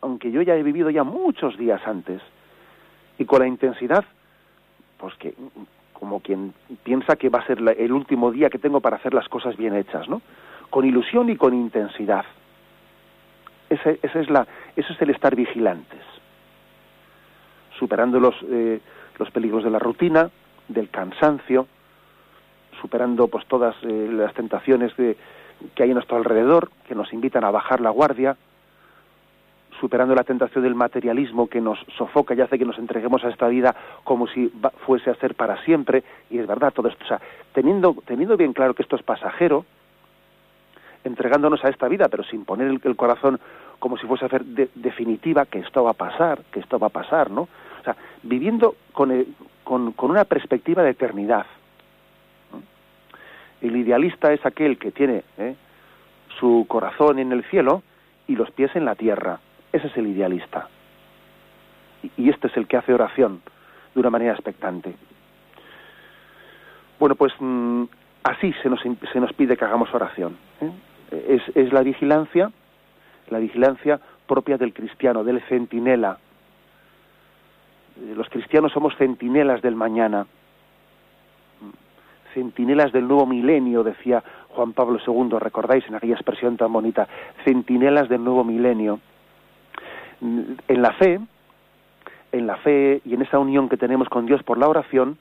aunque 0.00 0.30
yo 0.30 0.42
ya 0.42 0.54
he 0.56 0.62
vivido 0.62 0.90
ya 0.90 1.04
muchos 1.04 1.58
días 1.58 1.80
antes, 1.86 2.22
y 3.18 3.24
con 3.24 3.40
la 3.40 3.46
intensidad, 3.46 4.04
pues 4.96 5.14
que 5.16 5.34
como 5.92 6.20
quien 6.20 6.54
piensa 6.82 7.16
que 7.16 7.28
va 7.28 7.40
a 7.40 7.46
ser 7.46 7.58
el 7.78 7.92
último 7.92 8.30
día 8.30 8.48
que 8.48 8.58
tengo 8.58 8.80
para 8.80 8.96
hacer 8.96 9.12
las 9.12 9.28
cosas 9.28 9.56
bien 9.56 9.76
hechas, 9.76 10.08
¿no? 10.08 10.22
Con 10.70 10.84
ilusión 10.84 11.28
y 11.28 11.36
con 11.36 11.54
intensidad. 11.54 12.24
Ese, 13.68 14.00
es, 14.02 14.30
la, 14.30 14.46
eso 14.74 14.92
es 14.92 15.02
el 15.02 15.10
estar 15.10 15.36
vigilantes, 15.36 16.00
superando 17.78 18.18
los, 18.18 18.34
eh, 18.48 18.80
los 19.18 19.30
peligros 19.30 19.62
de 19.62 19.70
la 19.70 19.78
rutina, 19.78 20.30
del 20.66 20.90
cansancio, 20.90 21.68
superando 22.80 23.28
pues 23.28 23.46
todas 23.46 23.76
eh, 23.82 24.08
las 24.10 24.34
tentaciones 24.34 24.96
de, 24.96 25.16
que 25.74 25.82
hay 25.82 25.90
a 25.90 25.94
nuestro 25.94 26.16
alrededor, 26.16 26.70
que 26.88 26.94
nos 26.94 27.12
invitan 27.12 27.44
a 27.44 27.50
bajar 27.50 27.80
la 27.80 27.90
guardia, 27.90 28.36
superando 29.78 30.14
la 30.14 30.24
tentación 30.24 30.64
del 30.64 30.74
materialismo 30.74 31.48
que 31.48 31.60
nos 31.60 31.78
sofoca 31.96 32.34
y 32.34 32.40
hace 32.40 32.58
que 32.58 32.64
nos 32.64 32.78
entreguemos 32.78 33.24
a 33.24 33.28
esta 33.28 33.48
vida 33.48 33.74
como 34.04 34.26
si 34.26 34.52
fuese 34.84 35.10
a 35.10 35.14
ser 35.14 35.34
para 35.34 35.62
siempre, 35.64 36.02
y 36.28 36.38
es 36.38 36.46
verdad 36.46 36.72
todo 36.72 36.88
esto, 36.88 37.04
o 37.04 37.08
sea, 37.08 37.20
teniendo, 37.52 37.94
teniendo 38.04 38.36
bien 38.36 38.52
claro 38.52 38.74
que 38.74 38.82
esto 38.82 38.96
es 38.96 39.02
pasajero, 39.02 39.64
entregándonos 41.04 41.64
a 41.64 41.68
esta 41.68 41.88
vida, 41.88 42.08
pero 42.08 42.24
sin 42.24 42.44
poner 42.44 42.68
el, 42.68 42.96
corazón 42.96 43.40
como 43.78 43.96
si 43.96 44.06
fuese 44.06 44.26
a 44.26 44.28
ser 44.28 44.44
definitiva, 44.44 45.46
que 45.46 45.60
esto 45.60 45.84
va 45.84 45.92
a 45.92 45.94
pasar, 45.94 46.42
que 46.52 46.60
esto 46.60 46.78
va 46.78 46.88
a 46.88 46.90
pasar, 46.90 47.30
¿no? 47.30 47.42
O 47.42 47.84
sea, 47.84 47.96
viviendo 48.22 48.76
con, 48.92 49.10
con, 49.64 49.92
con 49.92 50.10
una 50.10 50.24
perspectiva 50.24 50.82
de 50.82 50.90
eternidad. 50.90 51.46
El 53.60 53.76
idealista 53.76 54.32
es 54.32 54.44
aquel 54.44 54.78
que 54.78 54.90
tiene 54.90 55.22
¿eh? 55.38 55.54
su 56.38 56.64
corazón 56.68 57.18
en 57.18 57.32
el 57.32 57.44
cielo 57.44 57.82
y 58.26 58.36
los 58.36 58.50
pies 58.50 58.74
en 58.74 58.84
la 58.84 58.94
tierra. 58.94 59.40
Ese 59.72 59.86
es 59.88 59.96
el 59.96 60.06
idealista. 60.06 60.68
Y 62.16 62.30
este 62.30 62.46
es 62.46 62.56
el 62.56 62.66
que 62.66 62.76
hace 62.76 62.94
oración 62.94 63.42
de 63.94 64.00
una 64.00 64.10
manera 64.10 64.32
expectante. 64.32 64.94
Bueno, 66.98 67.14
pues 67.14 67.32
mm, 67.38 67.84
así 68.24 68.52
se 68.62 68.70
nos, 68.70 68.80
se 68.80 69.20
nos 69.20 69.32
pide 69.34 69.56
que 69.56 69.64
hagamos 69.64 69.92
oración. 69.92 70.36
¿eh? 70.60 70.70
Es, 71.10 71.42
es 71.54 71.72
la 71.72 71.82
vigilancia, 71.82 72.50
la 73.28 73.38
vigilancia 73.38 74.00
propia 74.26 74.56
del 74.56 74.72
cristiano, 74.72 75.24
del 75.24 75.40
centinela. 75.48 76.18
Los 78.14 78.28
cristianos 78.28 78.72
somos 78.72 78.96
centinelas 78.96 79.60
del 79.60 79.74
mañana, 79.74 80.26
centinelas 82.32 82.92
del 82.92 83.08
nuevo 83.08 83.26
milenio, 83.26 83.82
decía 83.82 84.22
Juan 84.50 84.72
Pablo 84.72 84.98
II, 85.04 85.38
recordáis 85.38 85.86
en 85.88 85.96
aquella 85.96 86.14
expresión 86.14 86.56
tan 86.56 86.72
bonita, 86.72 87.08
centinelas 87.44 88.08
del 88.08 88.24
nuevo 88.24 88.44
milenio. 88.44 89.00
En 90.20 90.82
la 90.82 90.92
fe, 90.92 91.18
en 92.32 92.46
la 92.46 92.56
fe 92.58 93.00
y 93.04 93.14
en 93.14 93.22
esa 93.22 93.38
unión 93.38 93.68
que 93.68 93.76
tenemos 93.76 94.08
con 94.08 94.26
Dios 94.26 94.42
por 94.42 94.58
la 94.58 94.68
oración, 94.68 95.18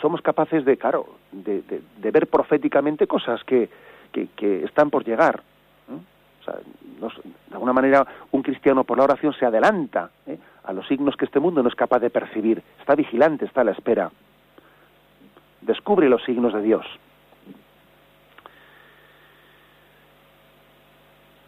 somos 0.00 0.22
capaces 0.22 0.64
de, 0.64 0.76
claro, 0.76 1.06
de, 1.32 1.62
de 1.62 2.10
ver 2.10 2.26
proféticamente 2.28 3.06
cosas 3.06 3.42
que, 3.44 3.68
que, 4.12 4.64
están 4.64 4.90
por 4.90 5.04
llegar. 5.04 5.42
O 5.88 6.44
sea, 6.44 6.54
de 6.54 7.54
alguna 7.54 7.72
manera, 7.72 8.06
un 8.32 8.42
cristiano 8.42 8.84
por 8.84 8.98
la 8.98 9.04
oración 9.04 9.32
se 9.32 9.46
adelanta 9.46 10.10
¿eh? 10.26 10.38
a 10.64 10.72
los 10.72 10.86
signos 10.88 11.16
que 11.16 11.24
este 11.24 11.40
mundo 11.40 11.62
no 11.62 11.68
es 11.68 11.74
capaz 11.74 12.00
de 12.00 12.10
percibir. 12.10 12.62
Está 12.80 12.94
vigilante, 12.94 13.44
está 13.44 13.60
a 13.60 13.64
la 13.64 13.72
espera. 13.72 14.10
Descubre 15.60 16.08
los 16.08 16.22
signos 16.24 16.52
de 16.52 16.62
Dios. 16.62 16.86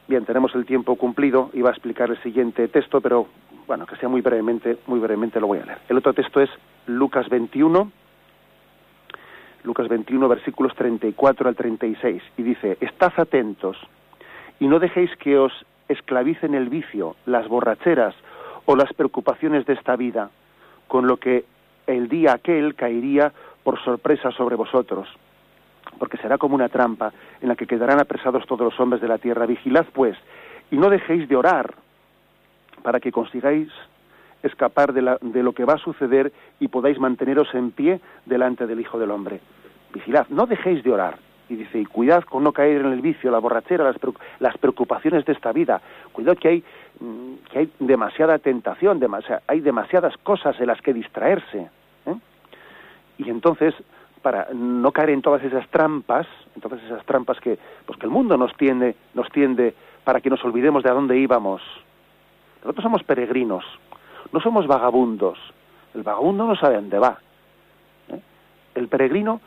Bien, 0.07 0.25
tenemos 0.25 0.55
el 0.55 0.67
tiempo 0.67 0.97
cumplido. 0.97 1.51
Iba 1.55 1.71
a 1.71 1.73
explicar 1.73 2.11
el 2.11 2.23
siguiente 2.23 2.69
texto, 2.69 3.01
pero 3.01 3.27
bueno, 3.67 3.87
que 3.87 3.97
sea 3.97 4.09
muy 4.09 4.21
brevemente, 4.21 4.79
muy 4.87 5.01
brevemente 5.01 5.41
lo 5.41 5.47
voy 5.47 5.59
a 5.59 5.65
leer. 5.65 5.79
El 5.89 5.97
otro 5.97 6.13
texto 6.13 6.41
es 6.41 6.51
Lucas 6.87 7.29
21, 7.29 7.91
Lucas 9.65 9.89
21, 9.89 10.29
versículos 10.29 10.75
34 10.75 11.49
al 11.49 11.57
36, 11.57 12.23
y 12.37 12.43
dice, 12.43 12.77
Estad 12.81 13.13
atentos 13.17 13.79
y 14.61 14.67
no 14.67 14.79
dejéis 14.79 15.11
que 15.17 15.39
os 15.39 15.53
esclavicen 15.89 16.55
el 16.55 16.69
vicio, 16.69 17.17
las 17.27 17.49
borracheras 17.49 18.15
o 18.67 18.77
las 18.77 18.93
preocupaciones 18.93 19.67
de 19.67 19.73
esta 19.75 19.97
vida, 19.97 20.31
con 20.87 21.07
lo 21.07 21.17
que 21.17 21.45
el 21.87 22.09
día 22.09 22.35
aquel 22.35 22.75
caería 22.75 23.33
por 23.63 23.83
sorpresa 23.83 24.31
sobre 24.31 24.57
vosotros, 24.57 25.09
porque 25.99 26.19
será 26.19 26.39
como 26.39 26.55
una 26.55 26.69
trampa 26.69 27.13
en 27.41 27.49
la 27.49 27.57
que 27.57 27.67
quedarán 27.67 28.01
apresados 28.01 28.47
todos 28.47 28.63
los 28.71 28.81
hombres 28.81 29.01
de 29.01 29.09
la 29.09 29.19
tierra. 29.19 29.47
Vigilad, 29.47 29.87
pues, 29.93 30.17
y 30.71 30.77
no 30.77 30.91
dejéis 30.91 31.29
de 31.29 31.37
orar 31.37 31.75
para 32.83 33.01
que 33.01 33.13
consigáis 33.13 33.69
escapar 34.45 34.93
de, 34.93 35.17
de, 35.21 35.43
lo 35.43 35.53
que 35.53 35.65
va 35.65 35.75
a 35.75 35.79
suceder 35.79 36.33
y 36.61 36.69
podáis 36.69 36.99
manteneros 36.99 37.53
en 37.55 37.71
pie 37.71 38.01
delante 38.27 38.67
del 38.67 38.81
Hijo 38.81 38.99
del 38.99 39.11
Hombre. 39.11 39.41
Vigilad, 39.93 40.27
no 40.29 40.47
dejéis 40.47 40.83
de 40.83 40.93
orar. 40.93 41.19
y 41.49 41.57
dice, 41.57 41.79
y 41.79 41.85
cuidad 41.85 42.25
con 42.25 42.43
no 42.43 42.53
caer 42.53 42.81
en 42.81 42.93
el 42.93 43.03
vicio, 43.03 43.31
la 43.31 43.39
borrachera, 43.39 43.93
las, 44.41 44.59
preocupaciones 44.59 45.25
de 45.27 45.33
esta 45.33 45.53
vida. 45.53 45.81
Cuidado 46.13 46.37
que 46.37 46.49
hay, 46.49 46.65
mm, 47.01 47.35
que 47.51 47.59
hay 47.59 47.71
demasiada 47.81 48.39
tentación, 48.39 48.99
hay 49.47 49.61
demasiadas 49.61 50.17
cosas 50.23 50.59
en 50.59 50.69
las 50.69 50.81
que 50.81 50.95
distraerse. 50.95 51.69
¿eh? 52.07 52.15
Y 53.19 53.29
entonces, 53.29 53.75
para 54.23 54.49
no 54.55 54.91
caer 54.91 55.11
en 55.11 55.21
todas 55.21 55.45
esas 55.45 55.69
trampas, 55.69 56.27
entonces 56.55 56.83
esas 56.85 57.05
trampas 57.05 57.39
que, 57.41 57.59
pues 57.85 57.99
que 57.99 58.07
el 58.07 58.11
mundo 58.11 58.39
nos 58.39 58.57
tiende, 58.57 58.97
nos 59.13 59.29
tiende 59.31 59.75
para 60.03 60.21
que 60.21 60.31
nos 60.31 60.43
olvidemos 60.45 60.83
de 60.83 60.91
a 60.91 60.95
dónde 60.95 61.19
íbamos. 61.19 61.61
Nosotros 62.63 62.83
somos 62.83 63.03
peregrinos, 63.05 63.65
no 64.33 64.41
somos 64.41 64.67
vagabundos. 64.67 65.39
El 65.95 66.03
vagabundo 66.03 66.47
no 66.47 66.57
sabe 66.57 66.77
dónde 66.77 66.99
va. 66.99 67.19
¿eh? 68.09 68.21
El 68.75 68.89
peregrino 68.89 69.41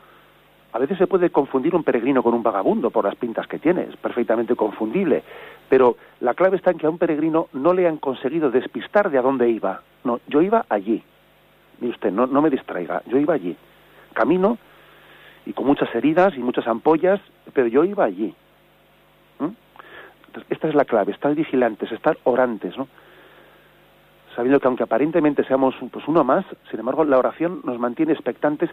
a 0.72 0.78
veces 0.78 0.98
se 0.98 1.06
puede 1.06 1.30
confundir 1.30 1.74
un 1.74 1.82
peregrino 1.82 2.22
con 2.22 2.34
un 2.34 2.42
vagabundo 2.42 2.90
por 2.90 3.04
las 3.04 3.16
pintas 3.16 3.46
que 3.46 3.58
tiene, 3.58 3.82
es 3.84 3.96
perfectamente 3.96 4.54
confundible, 4.54 5.22
pero 5.68 5.96
la 6.20 6.34
clave 6.34 6.56
está 6.56 6.70
en 6.70 6.78
que 6.78 6.86
a 6.86 6.90
un 6.90 6.98
peregrino 6.98 7.48
no 7.54 7.72
le 7.72 7.88
han 7.88 7.96
conseguido 7.96 8.50
despistar 8.50 9.10
de 9.10 9.18
a 9.18 9.22
dónde 9.22 9.48
iba. 9.48 9.80
No, 10.04 10.20
yo 10.26 10.42
iba 10.42 10.66
allí. 10.68 11.02
Y 11.80 11.88
usted, 11.88 12.12
no, 12.12 12.26
no 12.26 12.42
me 12.42 12.50
distraiga, 12.50 13.02
yo 13.06 13.18
iba 13.18 13.34
allí. 13.34 13.56
Camino 14.12 14.58
y 15.46 15.52
con 15.54 15.66
muchas 15.66 15.92
heridas 15.94 16.36
y 16.36 16.40
muchas 16.40 16.66
ampollas, 16.66 17.20
pero 17.54 17.68
yo 17.68 17.84
iba 17.84 18.04
allí. 18.04 18.34
¿Mm? 19.38 19.52
esta 20.50 20.68
es 20.68 20.74
la 20.74 20.84
clave, 20.84 21.12
estar 21.12 21.34
vigilantes, 21.34 21.90
estar 21.92 22.18
orantes, 22.24 22.76
¿no? 22.76 22.88
Sabiendo 24.38 24.60
que 24.60 24.68
aunque 24.68 24.84
aparentemente 24.84 25.42
seamos 25.42 25.74
pues 25.90 26.06
uno 26.06 26.22
más, 26.22 26.44
sin 26.70 26.78
embargo 26.78 27.02
la 27.02 27.18
oración 27.18 27.60
nos 27.64 27.76
mantiene 27.80 28.12
expectantes 28.12 28.70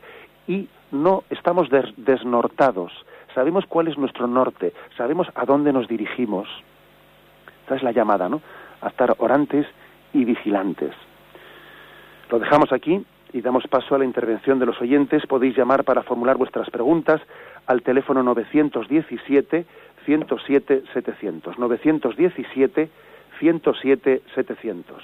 y 0.47 0.70
no 0.91 1.24
estamos 1.32 1.70
desnortados. 1.97 2.91
Sabemos 3.34 3.66
cuál 3.66 3.88
es 3.88 3.97
nuestro 3.97 4.28
norte, 4.28 4.74
sabemos 4.95 5.28
a 5.34 5.43
dónde 5.43 5.74
nos 5.74 5.88
dirigimos. 5.88 6.47
Esta 7.63 7.78
es 7.78 7.82
la 7.82 7.93
llamada, 7.93 8.30
¿no? 8.30 8.43
A 8.80 8.89
estar 8.89 9.16
orantes 9.18 9.66
y 10.13 10.24
vigilantes. 10.24 10.93
Lo 12.30 12.38
dejamos 12.38 12.72
aquí 12.72 13.03
y 13.34 13.41
damos 13.41 13.66
paso 13.66 13.95
a 13.95 13.97
la 13.97 14.05
intervención 14.05 14.59
de 14.59 14.68
los 14.68 14.80
oyentes. 14.80 15.26
Podéis 15.26 15.57
llamar 15.57 15.84
para 15.84 16.03
formular 16.03 16.38
vuestras 16.38 16.70
preguntas 16.70 17.22
al 17.66 17.82
teléfono 17.82 18.22
917 18.22 19.66
107 20.05 20.84
700. 20.93 21.57
917 21.57 22.89
107 23.39 24.22
700. 24.36 25.03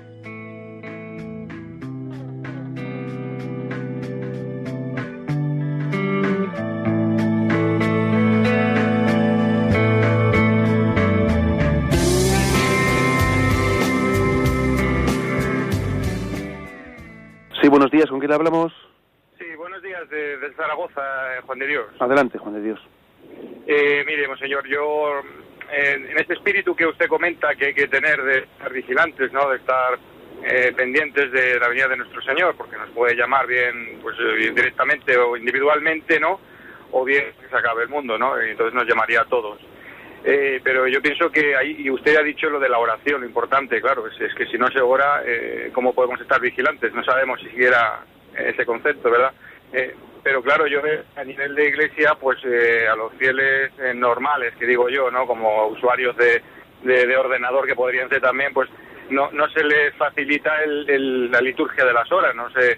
Buenos 17.71 17.89
días, 17.89 18.09
¿con 18.09 18.19
quién 18.19 18.33
hablamos? 18.33 18.73
Sí, 19.39 19.45
buenos 19.55 19.81
días, 19.81 20.07
de, 20.09 20.37
Zaragoza, 20.57 21.01
eh, 21.37 21.41
Juan 21.45 21.57
de 21.57 21.67
Dios. 21.67 21.87
Adelante, 21.99 22.37
Juan 22.37 22.55
de 22.55 22.61
Dios. 22.61 22.79
Eh, 23.65 24.03
mire, 24.05 24.27
monseñor, 24.27 24.67
yo, 24.67 25.21
en 25.71 26.17
este 26.17 26.33
espíritu 26.33 26.75
que 26.75 26.85
usted 26.85 27.07
comenta 27.07 27.55
que 27.55 27.67
hay 27.67 27.73
que 27.73 27.87
tener 27.87 28.21
de 28.21 28.39
estar 28.39 28.73
vigilantes, 28.73 29.31
¿no?, 29.31 29.49
de 29.49 29.55
estar 29.55 29.97
eh, 30.43 30.73
pendientes 30.75 31.31
de 31.31 31.59
la 31.59 31.69
venida 31.69 31.87
de 31.87 31.97
nuestro 31.97 32.21
Señor, 32.21 32.55
porque 32.57 32.75
nos 32.75 32.89
puede 32.89 33.15
llamar 33.15 33.47
bien, 33.47 33.99
pues 34.01 34.17
directamente 34.17 35.17
o 35.17 35.37
individualmente, 35.37 36.19
¿no?, 36.19 36.41
o 36.91 37.05
bien 37.05 37.23
que 37.39 37.47
se 37.47 37.55
acabe 37.55 37.83
el 37.83 37.89
mundo, 37.89 38.17
¿no?, 38.17 38.43
y 38.43 38.49
entonces 38.49 38.73
nos 38.73 38.85
llamaría 38.85 39.21
a 39.21 39.25
todos. 39.25 39.59
Eh, 40.23 40.61
pero 40.63 40.87
yo 40.87 41.01
pienso 41.01 41.31
que 41.31 41.55
ahí, 41.55 41.77
y 41.79 41.89
usted 41.89 42.15
ha 42.15 42.21
dicho 42.21 42.49
lo 42.49 42.59
de 42.59 42.69
la 42.69 42.77
oración, 42.77 43.21
lo 43.21 43.27
importante, 43.27 43.81
claro, 43.81 44.05
es, 44.07 44.33
que 44.35 44.45
si 44.45 44.57
no 44.57 44.67
se 44.67 44.79
ora, 44.79 45.23
eh, 45.25 45.71
¿cómo 45.73 45.93
podemos 45.93 46.21
estar 46.21 46.39
vigilantes? 46.39 46.93
No 46.93 47.03
sabemos 47.03 47.39
si 47.39 47.47
siquiera 47.47 48.01
ese 48.37 48.65
concepto, 48.65 49.09
¿verdad? 49.09 49.31
Eh, 49.73 49.95
pero 50.23 50.43
claro, 50.43 50.67
yo 50.67 50.81
a 51.15 51.23
nivel 51.23 51.55
de 51.55 51.69
iglesia, 51.69 52.13
pues 52.19 52.37
a 52.45 52.95
los 52.95 53.11
fieles 53.13 53.71
normales, 53.95 54.53
que 54.59 54.67
digo 54.67 54.87
yo, 54.89 55.09
¿no? 55.09 55.25
Como 55.25 55.65
usuarios 55.67 56.15
de, 56.15 56.43
de, 56.83 57.17
ordenador 57.17 57.65
que 57.65 57.73
podrían 57.73 58.07
ser 58.07 58.21
también, 58.21 58.53
pues 58.53 58.69
no, 59.09 59.31
no 59.31 59.49
se 59.49 59.63
les 59.63 59.95
facilita 59.95 60.61
el, 60.63 61.31
la 61.31 61.41
liturgia 61.41 61.83
de 61.83 61.93
las 61.93 62.11
horas, 62.11 62.35
no 62.35 62.51
sé, 62.51 62.77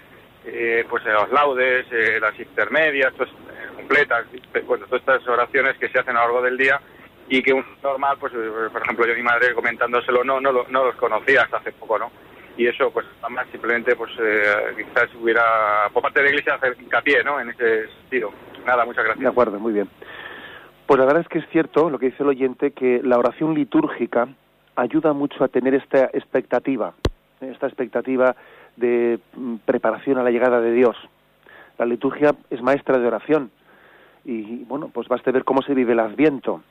pues 0.88 1.04
los 1.04 1.30
laudes, 1.32 1.84
las 2.18 2.40
intermedias, 2.40 3.12
pues, 3.14 3.28
completas, 3.76 4.24
bueno, 4.66 4.86
todas 4.86 5.02
estas 5.02 5.28
oraciones 5.28 5.76
que 5.76 5.90
se 5.90 5.98
hacen 5.98 6.16
a 6.16 6.20
lo 6.20 6.26
largo 6.26 6.42
del 6.42 6.56
día, 6.56 6.80
y 7.28 7.42
que 7.42 7.52
un 7.52 7.64
normal, 7.82 8.16
pues 8.20 8.32
eh, 8.34 8.68
por 8.72 8.82
ejemplo 8.82 9.06
yo 9.06 9.12
y 9.12 9.16
mi 9.16 9.22
madre 9.22 9.54
comentándoselo 9.54 10.24
no, 10.24 10.40
no, 10.40 10.52
no 10.52 10.84
los 10.84 10.94
conocía 10.96 11.42
hasta 11.42 11.58
hace 11.58 11.72
poco, 11.72 11.98
¿no? 11.98 12.10
Y 12.56 12.66
eso 12.66 12.90
pues 12.90 13.06
además 13.22 13.46
simplemente 13.50 13.96
pues 13.96 14.12
eh, 14.20 14.74
quizás 14.76 15.08
hubiera 15.20 15.88
por 15.92 16.02
parte 16.02 16.20
de 16.20 16.26
la 16.26 16.30
iglesia 16.30 16.54
hacer 16.54 16.76
hincapié, 16.80 17.24
¿no? 17.24 17.40
En 17.40 17.50
ese 17.50 17.88
sentido. 17.88 18.30
Nada, 18.66 18.84
muchas 18.84 19.04
gracias. 19.04 19.22
De 19.22 19.28
acuerdo, 19.28 19.58
muy 19.58 19.72
bien. 19.72 19.88
Pues 20.86 20.98
la 21.00 21.06
verdad 21.06 21.22
es 21.22 21.28
que 21.28 21.38
es 21.38 21.48
cierto 21.50 21.90
lo 21.90 21.98
que 21.98 22.06
dice 22.06 22.22
el 22.22 22.28
oyente 22.28 22.72
que 22.72 23.00
la 23.02 23.18
oración 23.18 23.54
litúrgica 23.54 24.28
ayuda 24.76 25.12
mucho 25.12 25.42
a 25.42 25.48
tener 25.48 25.74
esta 25.74 26.04
expectativa, 26.12 26.94
esta 27.40 27.66
expectativa 27.66 28.36
de 28.76 29.18
mm, 29.34 29.56
preparación 29.64 30.18
a 30.18 30.22
la 30.22 30.30
llegada 30.30 30.60
de 30.60 30.72
Dios. 30.72 30.96
La 31.78 31.86
liturgia 31.86 32.34
es 32.50 32.62
maestra 32.62 32.98
de 32.98 33.06
oración 33.06 33.50
y 34.24 34.64
bueno, 34.64 34.90
pues 34.92 35.08
basta 35.08 35.32
ver 35.32 35.44
cómo 35.44 35.62
se 35.62 35.74
vive 35.74 35.92
el 35.92 36.00
Adviento 36.00 36.62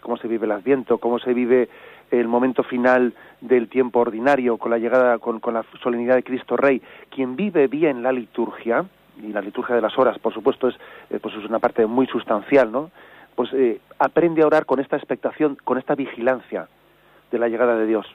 cómo 0.00 0.16
se 0.16 0.28
vive 0.28 0.46
el 0.46 0.52
Adviento, 0.52 0.98
cómo 0.98 1.18
se 1.18 1.34
vive 1.34 1.68
el 2.10 2.28
momento 2.28 2.62
final 2.62 3.14
del 3.40 3.68
tiempo 3.68 4.00
ordinario 4.00 4.56
con 4.56 4.70
la 4.70 4.78
llegada, 4.78 5.18
con, 5.18 5.40
la 5.52 5.64
solemnidad 5.82 6.16
de 6.16 6.22
Cristo 6.22 6.56
Rey. 6.56 6.82
Quien 7.08 7.36
vive 7.36 7.68
bien 7.68 8.02
la 8.02 8.12
liturgia, 8.12 8.84
y 9.22 9.32
la 9.32 9.40
liturgia 9.40 9.74
de 9.74 9.82
las 9.82 9.98
horas, 9.98 10.18
por 10.18 10.32
supuesto, 10.32 10.68
es, 10.68 10.76
eh, 11.10 11.18
pues 11.20 11.34
es 11.34 11.44
una 11.44 11.58
parte 11.58 11.84
muy 11.86 12.06
sustancial, 12.06 12.72
¿no? 12.72 12.90
Pues 13.34 13.52
eh, 13.52 13.80
aprende 13.98 14.42
a 14.42 14.46
orar 14.46 14.66
con 14.66 14.80
esta 14.80 14.96
expectación, 14.96 15.56
con 15.62 15.78
esta 15.78 15.94
vigilancia 15.94 16.68
de 17.30 17.38
la 17.38 17.48
llegada 17.48 17.76
de 17.76 17.86
Dios. 17.86 18.06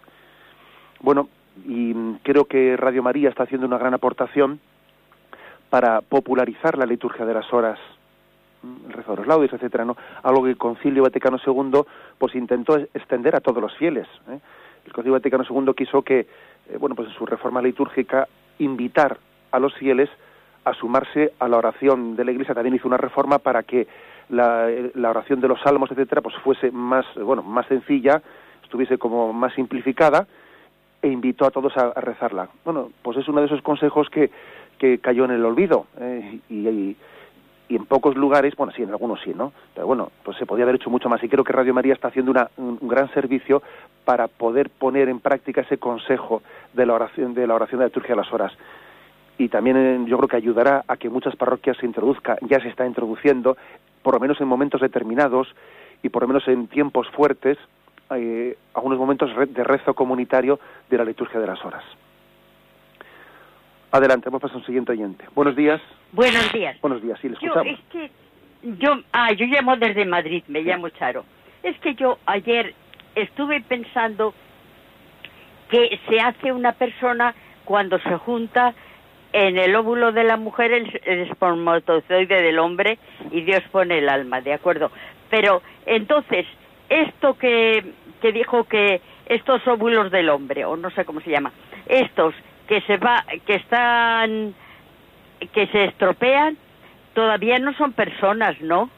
Bueno, 1.00 1.30
y 1.66 1.94
creo 2.24 2.46
que 2.46 2.76
Radio 2.76 3.04
María 3.04 3.30
está 3.30 3.44
haciendo 3.44 3.68
una 3.68 3.78
gran 3.78 3.94
aportación 3.94 4.60
para 5.70 6.02
popularizar 6.02 6.78
la 6.78 6.86
liturgia 6.86 7.26
de 7.26 7.34
las 7.34 7.52
horas 7.54 7.80
el 8.88 8.94
rezo 8.94 9.12
de 9.12 9.18
los 9.18 9.28
laudes, 9.28 9.54
etcétera, 9.54 9.86
¿no? 9.86 9.96
Algo 10.24 10.44
que 10.44 10.52
el 10.52 10.58
Concilio 10.58 11.04
Vaticano 11.04 11.38
II 11.46 11.82
pues 12.18 12.36
intentó 12.36 12.78
extender 12.78 13.36
a 13.36 13.42
todos 13.42 13.62
los 13.62 13.76
fieles. 13.78 14.08
¿eh? 14.30 14.40
El 14.86 14.94
Concilio 14.94 15.14
Vaticano 15.14 15.44
II 15.50 15.74
quiso 15.76 16.02
que, 16.02 16.20
eh, 16.20 16.78
bueno, 16.80 16.96
pues 16.96 17.10
en 17.10 17.16
su 17.16 17.26
reforma 17.26 17.62
litúrgica, 17.62 18.28
invitar 18.60 19.18
a 19.52 19.60
los 19.60 19.74
fieles 19.76 20.10
a 20.66 20.74
sumarse 20.74 21.34
a 21.40 21.48
la 21.48 21.58
oración 21.58 22.16
de 22.16 22.26
la 22.26 22.32
Iglesia. 22.32 22.56
También 22.56 22.76
hizo 22.76 22.88
una 22.88 22.98
reforma 22.98 23.40
para 23.40 23.64
que 23.64 23.88
la, 24.30 24.68
oración 25.10 25.40
de 25.40 25.48
los 25.48 25.62
salmos, 25.62 25.92
etcétera, 25.92 26.22
pues 26.22 26.36
fuese 26.44 26.72
más, 26.72 27.06
bueno, 27.16 27.44
más 27.44 27.68
sencilla, 27.68 28.22
estuviese 28.64 28.98
como 28.98 29.32
más 29.32 29.54
simplificada 29.54 30.28
e 31.02 31.08
invitó 31.08 31.46
a 31.46 31.52
todos 31.52 31.78
a, 31.78 31.92
rezarla. 32.02 32.50
Bueno, 32.64 32.90
pues 33.04 33.18
es 33.18 33.28
uno 33.28 33.42
de 33.42 33.46
esos 33.48 33.62
consejos 33.62 34.10
que, 34.10 34.32
que 34.80 34.98
cayó 35.00 35.26
en 35.26 35.32
el 35.32 35.46
olvido 35.46 35.86
eh, 36.00 36.40
y, 36.50 36.96
en 37.70 37.86
pocos 37.86 38.16
lugares, 38.16 38.56
bueno, 38.56 38.72
sí, 38.76 38.84
en 38.84 38.90
algunos 38.90 39.22
sí, 39.22 39.34
¿no? 39.34 39.52
Pero 39.74 39.88
bueno, 39.88 40.12
pues 40.24 40.38
se 40.38 40.46
podía 40.46 40.64
haber 40.64 40.76
hecho 40.76 40.90
mucho 40.90 41.10
más 41.10 41.24
y 41.24 41.30
creo 41.30 41.44
que 41.44 41.54
Radio 41.54 41.74
María 41.74 41.94
está 41.94 42.10
haciendo 42.10 42.32
una, 42.32 42.50
un, 42.58 42.78
gran 42.82 43.12
servicio 43.14 43.64
para 44.04 44.28
poder 44.28 44.70
poner 44.70 45.10
en 45.10 45.20
práctica 45.20 45.62
ese 45.62 45.78
consejo 45.78 46.44
de 46.74 46.86
la 46.86 46.94
oración 46.94 47.34
de 47.34 47.48
la 47.48 47.56
oración 47.56 47.80
de 47.80 47.86
la 47.86 47.88
liturgia 47.88 48.14
a 48.14 48.18
las 48.18 48.32
horas 48.32 48.54
y 49.38 49.50
también 49.50 49.78
eh, 49.78 50.06
yo 50.08 50.18
creo 50.18 50.28
que 50.28 50.38
ayudará 50.38 50.84
a 50.88 50.98
que 50.98 51.10
muchas 51.10 51.36
parroquias 51.36 51.78
se 51.78 51.86
introduzca, 51.86 52.38
ya 52.42 52.60
se 52.60 52.70
está 52.70 52.86
introduciendo, 52.86 53.58
por 54.02 54.14
lo 54.14 54.20
menos 54.20 54.40
en 54.40 54.48
momentos 54.48 54.82
determinados 54.82 55.54
y 56.04 56.10
por 56.10 56.22
lo 56.22 56.28
menos 56.28 56.48
en 56.48 56.68
tiempos 56.68 57.10
fuertes, 57.10 57.58
eh, 58.12 58.56
algunos 58.74 59.00
momentos 59.00 59.32
de 59.36 59.64
rezo 59.64 59.94
comunitario 59.94 60.60
de 60.90 60.98
la 60.98 61.06
liturgia 61.06 61.40
de 61.40 61.48
las 61.48 61.64
horas. 61.66 61.84
Adelante, 63.96 64.26
vamos 64.26 64.42
a 64.42 64.48
pasar 64.48 64.58
a 64.58 64.60
un 64.60 64.66
siguiente 64.66 64.92
oyente. 64.92 65.24
Buenos 65.34 65.56
días. 65.56 65.82
Buenos 66.12 66.52
días. 66.52 66.76
Buenos 66.82 67.02
días, 67.02 67.18
sí, 67.22 67.30
le 67.30 67.36
escuchamos. 67.36 67.66
Yo, 67.66 67.72
es 67.72 67.80
que 67.90 68.12
yo, 68.78 69.00
ah, 69.14 69.32
yo 69.32 69.46
llamo 69.46 69.78
desde 69.78 70.04
Madrid, 70.04 70.44
me 70.50 70.64
llamo 70.64 70.90
Charo. 70.90 71.24
Es 71.64 71.80
que 71.80 71.96
yo 71.96 72.18
ayer 72.26 72.74
estuve 73.16 73.62
pensando 73.62 74.34
que 75.70 75.98
se 76.10 76.20
hace 76.20 76.52
una 76.52 76.74
persona 76.74 77.34
cuando 77.64 77.98
se 78.00 78.18
junta 78.18 78.74
en 79.32 79.58
el 79.58 79.74
óvulo 79.78 80.12
de 80.12 80.26
la 80.26 80.36
mujer 80.36 80.74
el, 80.74 80.90
espermatozoide 81.30 82.42
del 82.42 82.60
hombre 82.60 83.00
y 83.32 83.44
Dios 83.44 83.64
pone 83.72 84.00
el 84.00 84.10
alma, 84.10 84.42
¿de 84.42 84.52
acuerdo? 84.52 84.92
Pero 85.30 85.62
entonces, 85.86 86.46
esto 86.90 87.38
que, 87.38 87.94
que 88.22 88.34
dijo 88.34 88.66
que 88.66 89.00
estos 89.28 89.66
óvulos 89.66 90.12
del 90.12 90.28
hombre, 90.28 90.66
o 90.66 90.76
no 90.76 90.90
sé 90.90 91.06
cómo 91.06 91.22
se 91.22 91.32
llama, 91.32 91.54
estos 91.88 92.36
que 92.68 92.82
se 92.82 92.98
va, 92.98 93.24
que 93.46 93.56
están, 93.56 94.54
que 95.54 95.68
se 95.68 95.86
estropean, 95.86 96.58
todavía 97.14 97.60
no 97.60 97.74
son 97.74 97.94
personas, 97.94 98.60
¿no? 98.62 98.90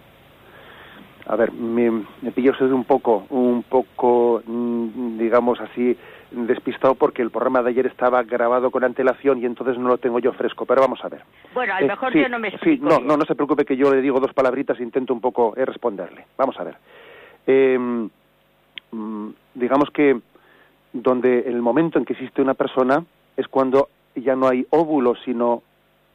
A 1.27 1.35
ver, 1.35 1.51
me, 1.51 1.91
me 2.21 2.31
pilló 2.31 2.51
usted 2.51 2.71
un 2.71 2.85
poco, 2.85 3.25
un 3.29 3.63
poco, 3.63 4.41
mm, 4.45 5.17
digamos 5.17 5.59
así, 5.59 5.97
despistado 6.31 6.95
porque 6.95 7.21
el 7.21 7.31
programa 7.31 7.61
de 7.61 7.69
ayer 7.69 7.85
estaba 7.85 8.23
grabado 8.23 8.71
con 8.71 8.83
antelación 8.83 9.41
y 9.41 9.45
entonces 9.45 9.77
no 9.77 9.89
lo 9.89 9.97
tengo 9.97 10.19
yo 10.19 10.31
fresco, 10.33 10.65
pero 10.65 10.81
vamos 10.81 11.03
a 11.03 11.09
ver. 11.09 11.23
Bueno, 11.53 11.73
a 11.73 11.79
lo 11.79 11.85
eh, 11.85 11.89
mejor 11.89 12.13
yo 12.13 12.29
no 12.29 12.39
me 12.39 12.49
explico. 12.49 12.89
Sí, 12.89 12.89
no, 12.89 13.05
no, 13.05 13.17
no 13.17 13.25
se 13.25 13.35
preocupe 13.35 13.65
que 13.65 13.75
yo 13.75 13.93
le 13.93 14.01
digo 14.01 14.19
dos 14.19 14.33
palabritas 14.33 14.79
e 14.79 14.83
intento 14.83 15.13
un 15.13 15.21
poco 15.21 15.53
eh, 15.57 15.65
responderle. 15.65 16.25
Vamos 16.37 16.57
a 16.59 16.63
ver. 16.63 16.77
Mm, 17.47 19.29
digamos 19.53 19.89
que 19.91 20.17
donde 20.93 21.41
el 21.41 21.61
momento 21.61 21.99
en 21.99 22.05
que 22.05 22.13
existe 22.13 22.41
una 22.41 22.53
persona 22.53 23.03
es 23.37 23.47
cuando 23.47 23.89
ya 24.15 24.35
no 24.35 24.47
hay 24.47 24.67
óvulo, 24.71 25.15
sino 25.23 25.63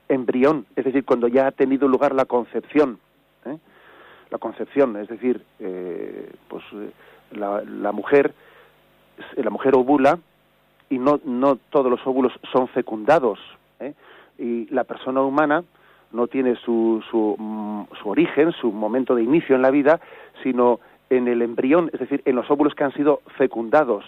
embrión, 0.09 0.66
es 0.77 0.85
decir, 0.85 1.05
cuando 1.05 1.29
ya 1.29 1.47
ha 1.47 1.53
tenido 1.53 1.89
lugar 1.89 2.14
la 2.14 2.27
concepción. 2.27 2.99
¿eh? 3.47 3.57
La 4.31 4.39
concepción, 4.39 4.97
es 4.97 5.09
decir, 5.09 5.43
pues 6.49 6.64
la, 7.31 7.62
la 7.62 7.93
mujer 7.93 8.35
la 9.37 9.51
mujer 9.51 9.75
ovula 9.75 10.18
y 10.91 10.99
no, 10.99 11.20
no 11.25 11.57
todos 11.70 11.91
los 11.91 12.07
óvulos 12.07 12.33
son 12.53 12.68
fecundados. 12.68 13.39
¿eh? 13.81 13.95
Y 14.39 14.66
la 14.73 14.85
persona 14.85 15.23
humana 15.23 15.64
no 16.12 16.27
tiene 16.27 16.57
su, 16.57 17.03
su, 17.11 17.37
mm, 17.39 17.85
su, 18.01 18.09
origen, 18.09 18.53
su 18.53 18.70
momento 18.73 19.14
de 19.14 19.23
inicio 19.23 19.57
en 19.57 19.62
la 19.62 19.70
vida, 19.70 20.01
sino 20.43 20.81
en 21.09 21.29
el 21.29 21.43
embrión, 21.43 21.91
es 21.93 22.01
decir, 22.01 22.23
en 22.25 22.37
los 22.37 22.51
óvulos 22.51 22.75
que 22.75 22.85
han 22.85 22.93
sido 22.93 23.23
fecundados. 23.37 24.05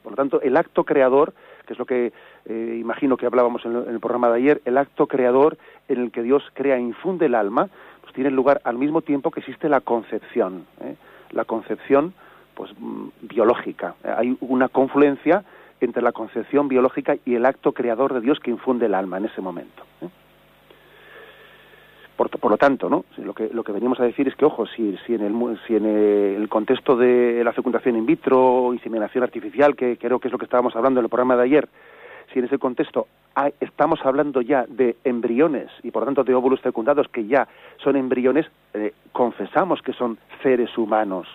Por 0.00 0.12
lo 0.12 0.16
tanto, 0.16 0.40
el 0.40 0.56
acto 0.56 0.84
creador, 0.84 1.32
que 1.66 1.72
es 1.72 1.78
lo 1.78 1.86
que 1.86 2.12
eh, 2.46 2.78
imagino 2.80 3.16
que 3.16 3.26
hablábamos 3.26 3.64
en 3.64 3.76
el, 3.76 4.00
programa 4.00 4.28
de 4.30 4.36
ayer, 4.36 4.62
el 4.64 4.78
acto 4.78 5.06
creador 5.06 5.56
en 5.88 6.00
el 6.00 6.10
que 6.10 6.22
Dios 6.22 6.42
crea 6.54 6.76
e 6.76 6.80
infunde 6.80 7.26
el 7.26 7.34
alma, 7.34 7.68
pues 8.00 8.12
tiene 8.14 8.30
lugar 8.30 8.60
al 8.64 8.78
mismo 8.78 9.02
tiempo 9.02 9.30
que 9.30 9.40
existe 9.40 9.68
la 9.68 9.80
concepción. 9.80 10.66
¿eh? 10.80 10.96
La 11.30 11.44
concepción 11.44 12.14
pues 12.54 12.72
mm, 12.78 13.08
biológica. 13.22 13.94
Hay 14.04 14.36
una 14.40 14.68
confluencia 14.68 15.44
entre 15.80 16.02
la 16.02 16.12
concepción 16.12 16.68
biológica 16.68 17.16
y 17.24 17.34
el 17.34 17.46
acto 17.46 17.72
creador 17.72 18.14
de 18.14 18.20
Dios 18.20 18.40
que 18.40 18.50
infunde 18.50 18.86
el 18.86 18.94
alma 18.94 19.18
en 19.18 19.26
ese 19.26 19.40
momento. 19.40 19.84
¿eh? 20.00 20.08
Por, 22.16 22.28
por, 22.28 22.50
lo 22.50 22.58
tanto, 22.58 22.90
¿no? 22.90 23.04
Lo 23.16 23.32
que, 23.34 23.48
lo 23.52 23.64
que 23.64 23.72
venimos 23.72 23.98
a 23.98 24.04
decir 24.04 24.28
es 24.28 24.36
que, 24.36 24.44
ojo, 24.44 24.66
si, 24.66 24.96
si, 25.06 25.14
en, 25.14 25.22
el, 25.22 25.58
si 25.66 25.74
en 25.74 25.86
el 25.86 26.48
contexto 26.48 26.94
de 26.94 27.42
la 27.42 27.52
fecundación 27.52 27.96
in 27.96 28.06
vitro, 28.06 28.72
inseminación 28.74 29.24
artificial, 29.24 29.74
que 29.74 29.96
creo 29.96 30.18
que 30.20 30.28
es 30.28 30.32
lo 30.32 30.38
que 30.38 30.44
estábamos 30.44 30.76
hablando 30.76 31.00
en 31.00 31.04
el 31.06 31.10
programa 31.10 31.36
de 31.36 31.44
ayer, 31.44 31.68
si 32.32 32.38
en 32.38 32.44
ese 32.44 32.58
contexto 32.58 33.06
estamos 33.60 34.00
hablando 34.04 34.40
ya 34.40 34.66
de 34.68 34.96
embriones 35.04 35.70
y 35.82 35.90
por 35.90 36.02
lo 36.02 36.06
tanto 36.06 36.24
de 36.24 36.34
óvulos 36.34 36.60
fecundados 36.60 37.08
que 37.08 37.26
ya 37.26 37.48
son 37.82 37.96
embriones, 37.96 38.46
eh, 38.74 38.92
confesamos 39.12 39.80
que 39.82 39.92
son 39.92 40.18
seres 40.42 40.76
humanos 40.76 41.26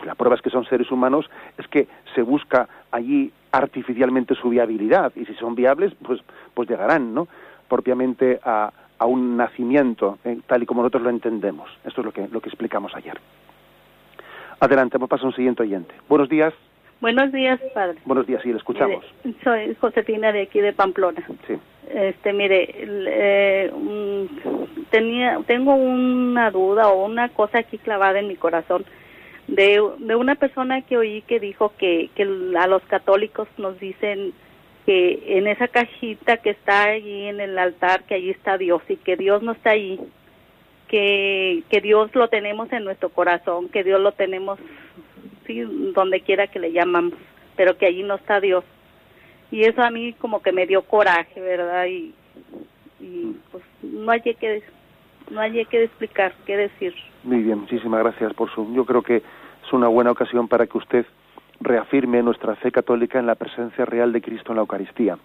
y 0.00 0.06
la 0.06 0.14
prueba 0.14 0.36
es 0.36 0.42
que 0.42 0.50
son 0.50 0.64
seres 0.64 0.90
humanos, 0.90 1.28
es 1.58 1.66
que 1.68 1.88
se 2.14 2.22
busca 2.22 2.68
allí 2.90 3.32
artificialmente 3.52 4.34
su 4.34 4.48
viabilidad 4.48 5.12
y 5.16 5.24
si 5.26 5.34
son 5.34 5.54
viables, 5.54 5.92
pues, 6.02 6.20
pues 6.54 6.68
llegarán, 6.68 7.14
¿no? 7.14 7.28
Propiamente 7.68 8.40
a, 8.44 8.72
a 9.00 9.06
un 9.06 9.38
nacimiento, 9.38 10.18
eh, 10.24 10.38
tal 10.46 10.62
y 10.62 10.66
como 10.66 10.82
nosotros 10.82 11.02
lo 11.02 11.10
entendemos. 11.10 11.70
Esto 11.84 12.02
es 12.02 12.04
lo 12.04 12.12
que, 12.12 12.28
lo 12.28 12.40
que 12.42 12.50
explicamos 12.50 12.94
ayer. 12.94 13.18
Adelante, 14.60 14.98
vamos 14.98 15.08
a 15.08 15.16
pasar 15.16 15.24
a 15.24 15.28
un 15.28 15.34
siguiente 15.34 15.62
oyente. 15.62 15.94
Buenos 16.06 16.28
días. 16.28 16.52
Buenos 17.00 17.32
días, 17.32 17.58
padre. 17.72 17.98
Buenos 18.04 18.26
días, 18.26 18.42
sí, 18.42 18.52
le 18.52 18.58
escuchamos. 18.58 19.02
soy 19.42 19.74
Josefina 19.80 20.32
de 20.32 20.42
aquí 20.42 20.60
de 20.60 20.74
Pamplona. 20.74 21.26
Sí. 21.46 21.54
Este, 21.88 22.34
mire, 22.34 22.68
eh, 22.76 23.72
tenía, 24.90 25.38
tengo 25.46 25.74
una 25.74 26.50
duda 26.50 26.88
o 26.88 27.06
una 27.06 27.30
cosa 27.30 27.60
aquí 27.60 27.78
clavada 27.78 28.20
en 28.20 28.28
mi 28.28 28.36
corazón 28.36 28.84
de, 29.48 29.82
de 29.98 30.14
una 30.14 30.34
persona 30.34 30.82
que 30.82 30.98
oí 30.98 31.22
que 31.22 31.40
dijo 31.40 31.72
que, 31.78 32.10
que 32.14 32.24
a 32.58 32.66
los 32.66 32.82
católicos 32.82 33.48
nos 33.56 33.80
dicen 33.80 34.34
que 34.90 35.38
en 35.38 35.46
esa 35.46 35.68
cajita 35.68 36.38
que 36.38 36.50
está 36.50 36.82
allí 36.82 37.26
en 37.26 37.38
el 37.40 37.56
altar, 37.56 38.02
que 38.02 38.16
allí 38.16 38.30
está 38.30 38.58
Dios 38.58 38.82
y 38.88 38.96
que 38.96 39.14
Dios 39.14 39.40
no 39.40 39.52
está 39.52 39.70
allí, 39.70 40.00
que, 40.88 41.62
que 41.70 41.80
Dios 41.80 42.12
lo 42.16 42.26
tenemos 42.26 42.72
en 42.72 42.82
nuestro 42.82 43.08
corazón, 43.10 43.68
que 43.68 43.84
Dios 43.84 44.00
lo 44.00 44.10
tenemos 44.10 44.58
sí, 45.46 45.60
donde 45.94 46.22
quiera 46.22 46.48
que 46.48 46.58
le 46.58 46.72
llamamos, 46.72 47.14
pero 47.54 47.78
que 47.78 47.86
allí 47.86 48.02
no 48.02 48.16
está 48.16 48.40
Dios. 48.40 48.64
Y 49.52 49.62
eso 49.62 49.80
a 49.80 49.92
mí 49.92 50.12
como 50.14 50.42
que 50.42 50.50
me 50.50 50.66
dio 50.66 50.82
coraje, 50.82 51.40
¿verdad? 51.40 51.86
Y, 51.86 52.12
y 52.98 53.36
pues 53.52 53.62
no 53.82 54.10
hay 54.10 54.22
que 54.22 54.64
no 55.30 55.40
hay 55.40 55.64
que 55.66 55.84
explicar, 55.84 56.34
qué 56.46 56.56
decir. 56.56 56.96
Muy 57.22 57.44
bien, 57.44 57.60
muchísimas 57.60 58.00
gracias 58.00 58.34
por 58.34 58.52
su. 58.52 58.74
Yo 58.74 58.84
creo 58.84 59.02
que 59.02 59.18
es 59.18 59.72
una 59.72 59.86
buena 59.86 60.10
ocasión 60.10 60.48
para 60.48 60.66
que 60.66 60.78
usted 60.78 61.06
reafirme 61.60 62.22
nuestra 62.22 62.56
fe 62.56 62.72
católica 62.72 63.18
en 63.18 63.26
la 63.26 63.34
presencia 63.34 63.84
real 63.84 64.12
de 64.12 64.22
Cristo 64.22 64.52
en 64.52 64.56
la 64.56 64.62
Eucaristía. 64.62 65.18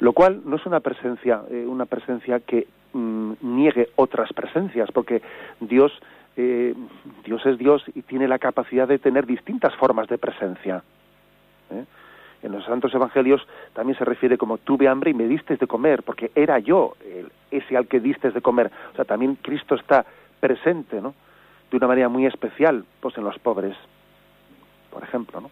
Lo 0.00 0.12
cual 0.12 0.42
no 0.44 0.56
es 0.56 0.66
una 0.66 0.80
presencia, 0.80 1.42
eh, 1.50 1.64
una 1.66 1.86
presencia 1.86 2.40
que 2.40 2.66
mm, 2.92 3.32
niegue 3.40 3.88
otras 3.96 4.32
presencias, 4.32 4.90
porque 4.92 5.22
Dios, 5.60 5.92
eh, 6.36 6.74
Dios 7.24 7.44
es 7.46 7.58
Dios 7.58 7.82
y 7.94 8.02
tiene 8.02 8.28
la 8.28 8.38
capacidad 8.38 8.86
de 8.86 8.98
tener 8.98 9.26
distintas 9.26 9.74
formas 9.76 10.06
de 10.08 10.18
presencia. 10.18 10.82
¿eh? 11.70 11.84
En 12.42 12.52
los 12.52 12.64
Santos 12.64 12.94
Evangelios 12.94 13.44
también 13.72 13.98
se 13.98 14.04
refiere 14.04 14.38
como 14.38 14.58
tuve 14.58 14.86
hambre 14.86 15.10
y 15.10 15.14
me 15.14 15.26
diste 15.26 15.56
de 15.56 15.66
comer, 15.66 16.04
porque 16.04 16.30
era 16.36 16.60
yo 16.60 16.94
ese 17.50 17.76
al 17.76 17.88
que 17.88 17.98
diste 17.98 18.30
de 18.30 18.40
comer. 18.40 18.70
O 18.92 18.94
sea, 18.96 19.04
también 19.04 19.36
Cristo 19.42 19.74
está 19.74 20.06
presente, 20.38 21.00
¿no? 21.00 21.14
De 21.68 21.76
una 21.76 21.88
manera 21.88 22.08
muy 22.08 22.26
especial, 22.26 22.84
pues 23.00 23.18
en 23.18 23.24
los 23.24 23.36
pobres, 23.40 23.76
por 24.90 25.02
ejemplo, 25.02 25.40
¿no? 25.40 25.50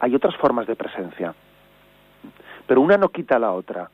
hay 0.00 0.14
otras 0.14 0.36
formas 0.36 0.66
de 0.66 0.76
presencia, 0.76 1.34
pero 2.66 2.80
una 2.80 2.96
no 2.96 3.08
quita 3.08 3.38
la 3.38 3.52
otra, 3.52 3.90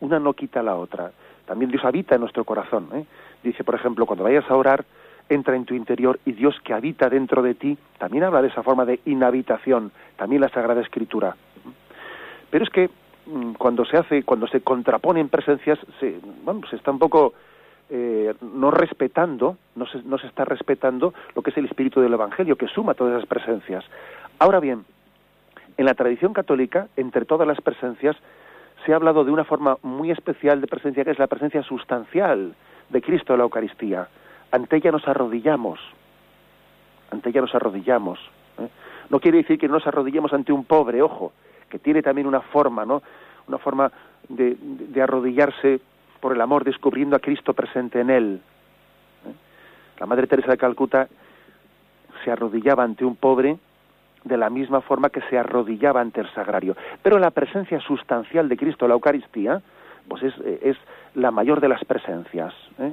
una 0.00 0.18
no 0.18 0.34
quita 0.34 0.62
la 0.62 0.76
otra. 0.76 1.12
También 1.46 1.70
Dios 1.70 1.84
habita 1.84 2.14
en 2.14 2.20
nuestro 2.20 2.44
corazón. 2.44 2.88
¿eh? 2.94 3.04
Dice, 3.42 3.64
por 3.64 3.74
ejemplo, 3.74 4.06
cuando 4.06 4.24
vayas 4.24 4.48
a 4.50 4.56
orar, 4.56 4.84
entra 5.28 5.56
en 5.56 5.64
tu 5.64 5.74
interior 5.74 6.18
y 6.24 6.32
Dios 6.32 6.58
que 6.64 6.74
habita 6.74 7.08
dentro 7.08 7.42
de 7.42 7.54
ti, 7.54 7.78
también 7.98 8.24
habla 8.24 8.42
de 8.42 8.48
esa 8.48 8.62
forma 8.62 8.84
de 8.84 9.00
inhabitación, 9.04 9.92
también 10.16 10.42
la 10.42 10.48
Sagrada 10.48 10.80
Escritura. 10.80 11.36
Pero 12.50 12.64
es 12.64 12.70
que 12.70 12.90
mm, 13.26 13.52
cuando 13.52 13.84
se 13.84 13.96
hace, 13.96 14.22
cuando 14.24 14.46
se 14.48 14.60
contraponen 14.60 15.28
presencias, 15.28 15.78
se, 15.98 16.20
bueno, 16.44 16.62
se 16.68 16.76
está 16.76 16.90
un 16.90 16.98
poco 16.98 17.34
eh, 17.90 18.34
no 18.40 18.70
respetando, 18.70 19.56
no 19.74 19.86
se, 19.86 20.02
no 20.02 20.18
se 20.18 20.26
está 20.26 20.44
respetando 20.44 21.12
lo 21.34 21.42
que 21.42 21.50
es 21.50 21.56
el 21.56 21.66
espíritu 21.66 22.00
del 22.00 22.12
Evangelio, 22.12 22.56
que 22.56 22.68
suma 22.68 22.94
todas 22.94 23.16
esas 23.16 23.28
presencias. 23.28 23.84
Ahora 24.38 24.60
bien, 24.60 24.84
En 25.76 25.86
la 25.86 25.94
tradición 25.94 26.34
católica, 26.34 26.88
entre 26.96 27.24
todas 27.24 27.48
las 27.48 27.60
presencias, 27.62 28.14
se 28.84 28.92
ha 28.92 28.96
hablado 28.96 29.24
de 29.24 29.30
una 29.30 29.44
forma 29.44 29.78
muy 29.82 30.10
especial 30.10 30.60
de 30.60 30.66
presencia, 30.66 31.04
que 31.04 31.12
es 31.12 31.18
la 31.18 31.26
presencia 31.26 31.62
sustancial 31.62 32.54
de 32.90 33.02
Cristo 33.02 33.32
en 33.32 33.38
la 33.38 33.44
Eucaristía. 33.44 34.08
Ante 34.50 34.76
ella 34.76 34.92
nos 34.92 35.06
arrodillamos, 35.08 35.80
ante 37.10 37.30
ella 37.30 37.40
nos 37.40 37.54
arrodillamos. 37.54 38.18
¿eh? 38.58 38.68
No 39.08 39.20
quiere 39.20 39.38
decir 39.38 39.58
que 39.58 39.68
nos 39.68 39.86
arrodillemos 39.86 40.32
ante 40.32 40.52
un 40.52 40.64
pobre, 40.64 41.02
ojo, 41.02 41.32
que 41.68 41.78
tiene 41.78 42.02
también 42.02 42.26
una 42.26 42.40
forma, 42.40 42.84
¿no? 42.84 43.02
Una 43.48 43.58
forma 43.58 43.90
de, 44.28 44.56
arrodillarse 45.02 45.80
por 46.20 46.32
el 46.32 46.40
amor, 46.40 46.64
descubriendo 46.64 47.16
a 47.16 47.20
Cristo 47.20 47.54
presente 47.54 48.00
en 48.00 48.10
él. 48.10 48.40
¿eh? 49.26 49.32
La 49.98 50.06
Madre 50.06 50.26
Teresa 50.26 50.52
de 50.52 50.58
Calcuta 50.58 51.08
se 52.24 52.30
arrodillaba 52.30 52.84
ante 52.84 53.04
un 53.04 53.16
pobre 53.16 53.58
de 54.24 54.36
la 54.36 54.50
misma 54.50 54.80
forma 54.82 55.10
que 55.10 55.22
se 55.22 55.38
arrodillaba 55.38 56.00
ante 56.00 56.20
el 56.20 56.30
sagrario. 56.32 56.76
Pero 57.02 57.18
la 57.18 57.30
presencia 57.30 57.80
sustancial 57.80 58.48
de 58.48 58.56
Cristo, 58.56 58.86
la 58.86 58.94
Eucaristía, 58.94 59.62
pues 60.08 60.22
es, 60.22 60.76
la 61.14 61.30
mayor 61.30 61.60
de 61.60 61.68
las 61.68 61.84
presencias. 61.84 62.52
¿eh? 62.78 62.92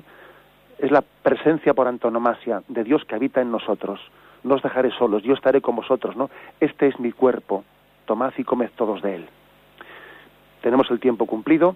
Es 0.80 0.92
la 0.92 1.02
presencia 1.02 1.74
por 1.74 1.88
antonomasia 1.88 2.64
de 2.68 2.84
Dios 2.84 3.04
que 3.06 3.16
habita 3.16 3.42
en 3.42 3.52
nosotros. 3.52 4.00
No 4.44 4.56
os 4.56 4.62
dejaré 4.62 4.92
solos, 4.92 5.24
yo 5.24 5.34
estaré 5.34 5.62
con 5.62 5.76
vosotros, 5.76 6.16
¿no? 6.16 6.30
Este 6.60 6.88
es 6.88 7.00
mi 7.00 7.12
cuerpo, 7.12 7.64
tomad 8.06 8.32
y 8.38 8.44
comed 8.44 8.70
todos 8.76 9.02
de 9.02 9.16
él. 9.16 9.30
Tenemos 10.62 10.90
el 10.92 11.00
tiempo 11.00 11.26
cumplido. 11.26 11.76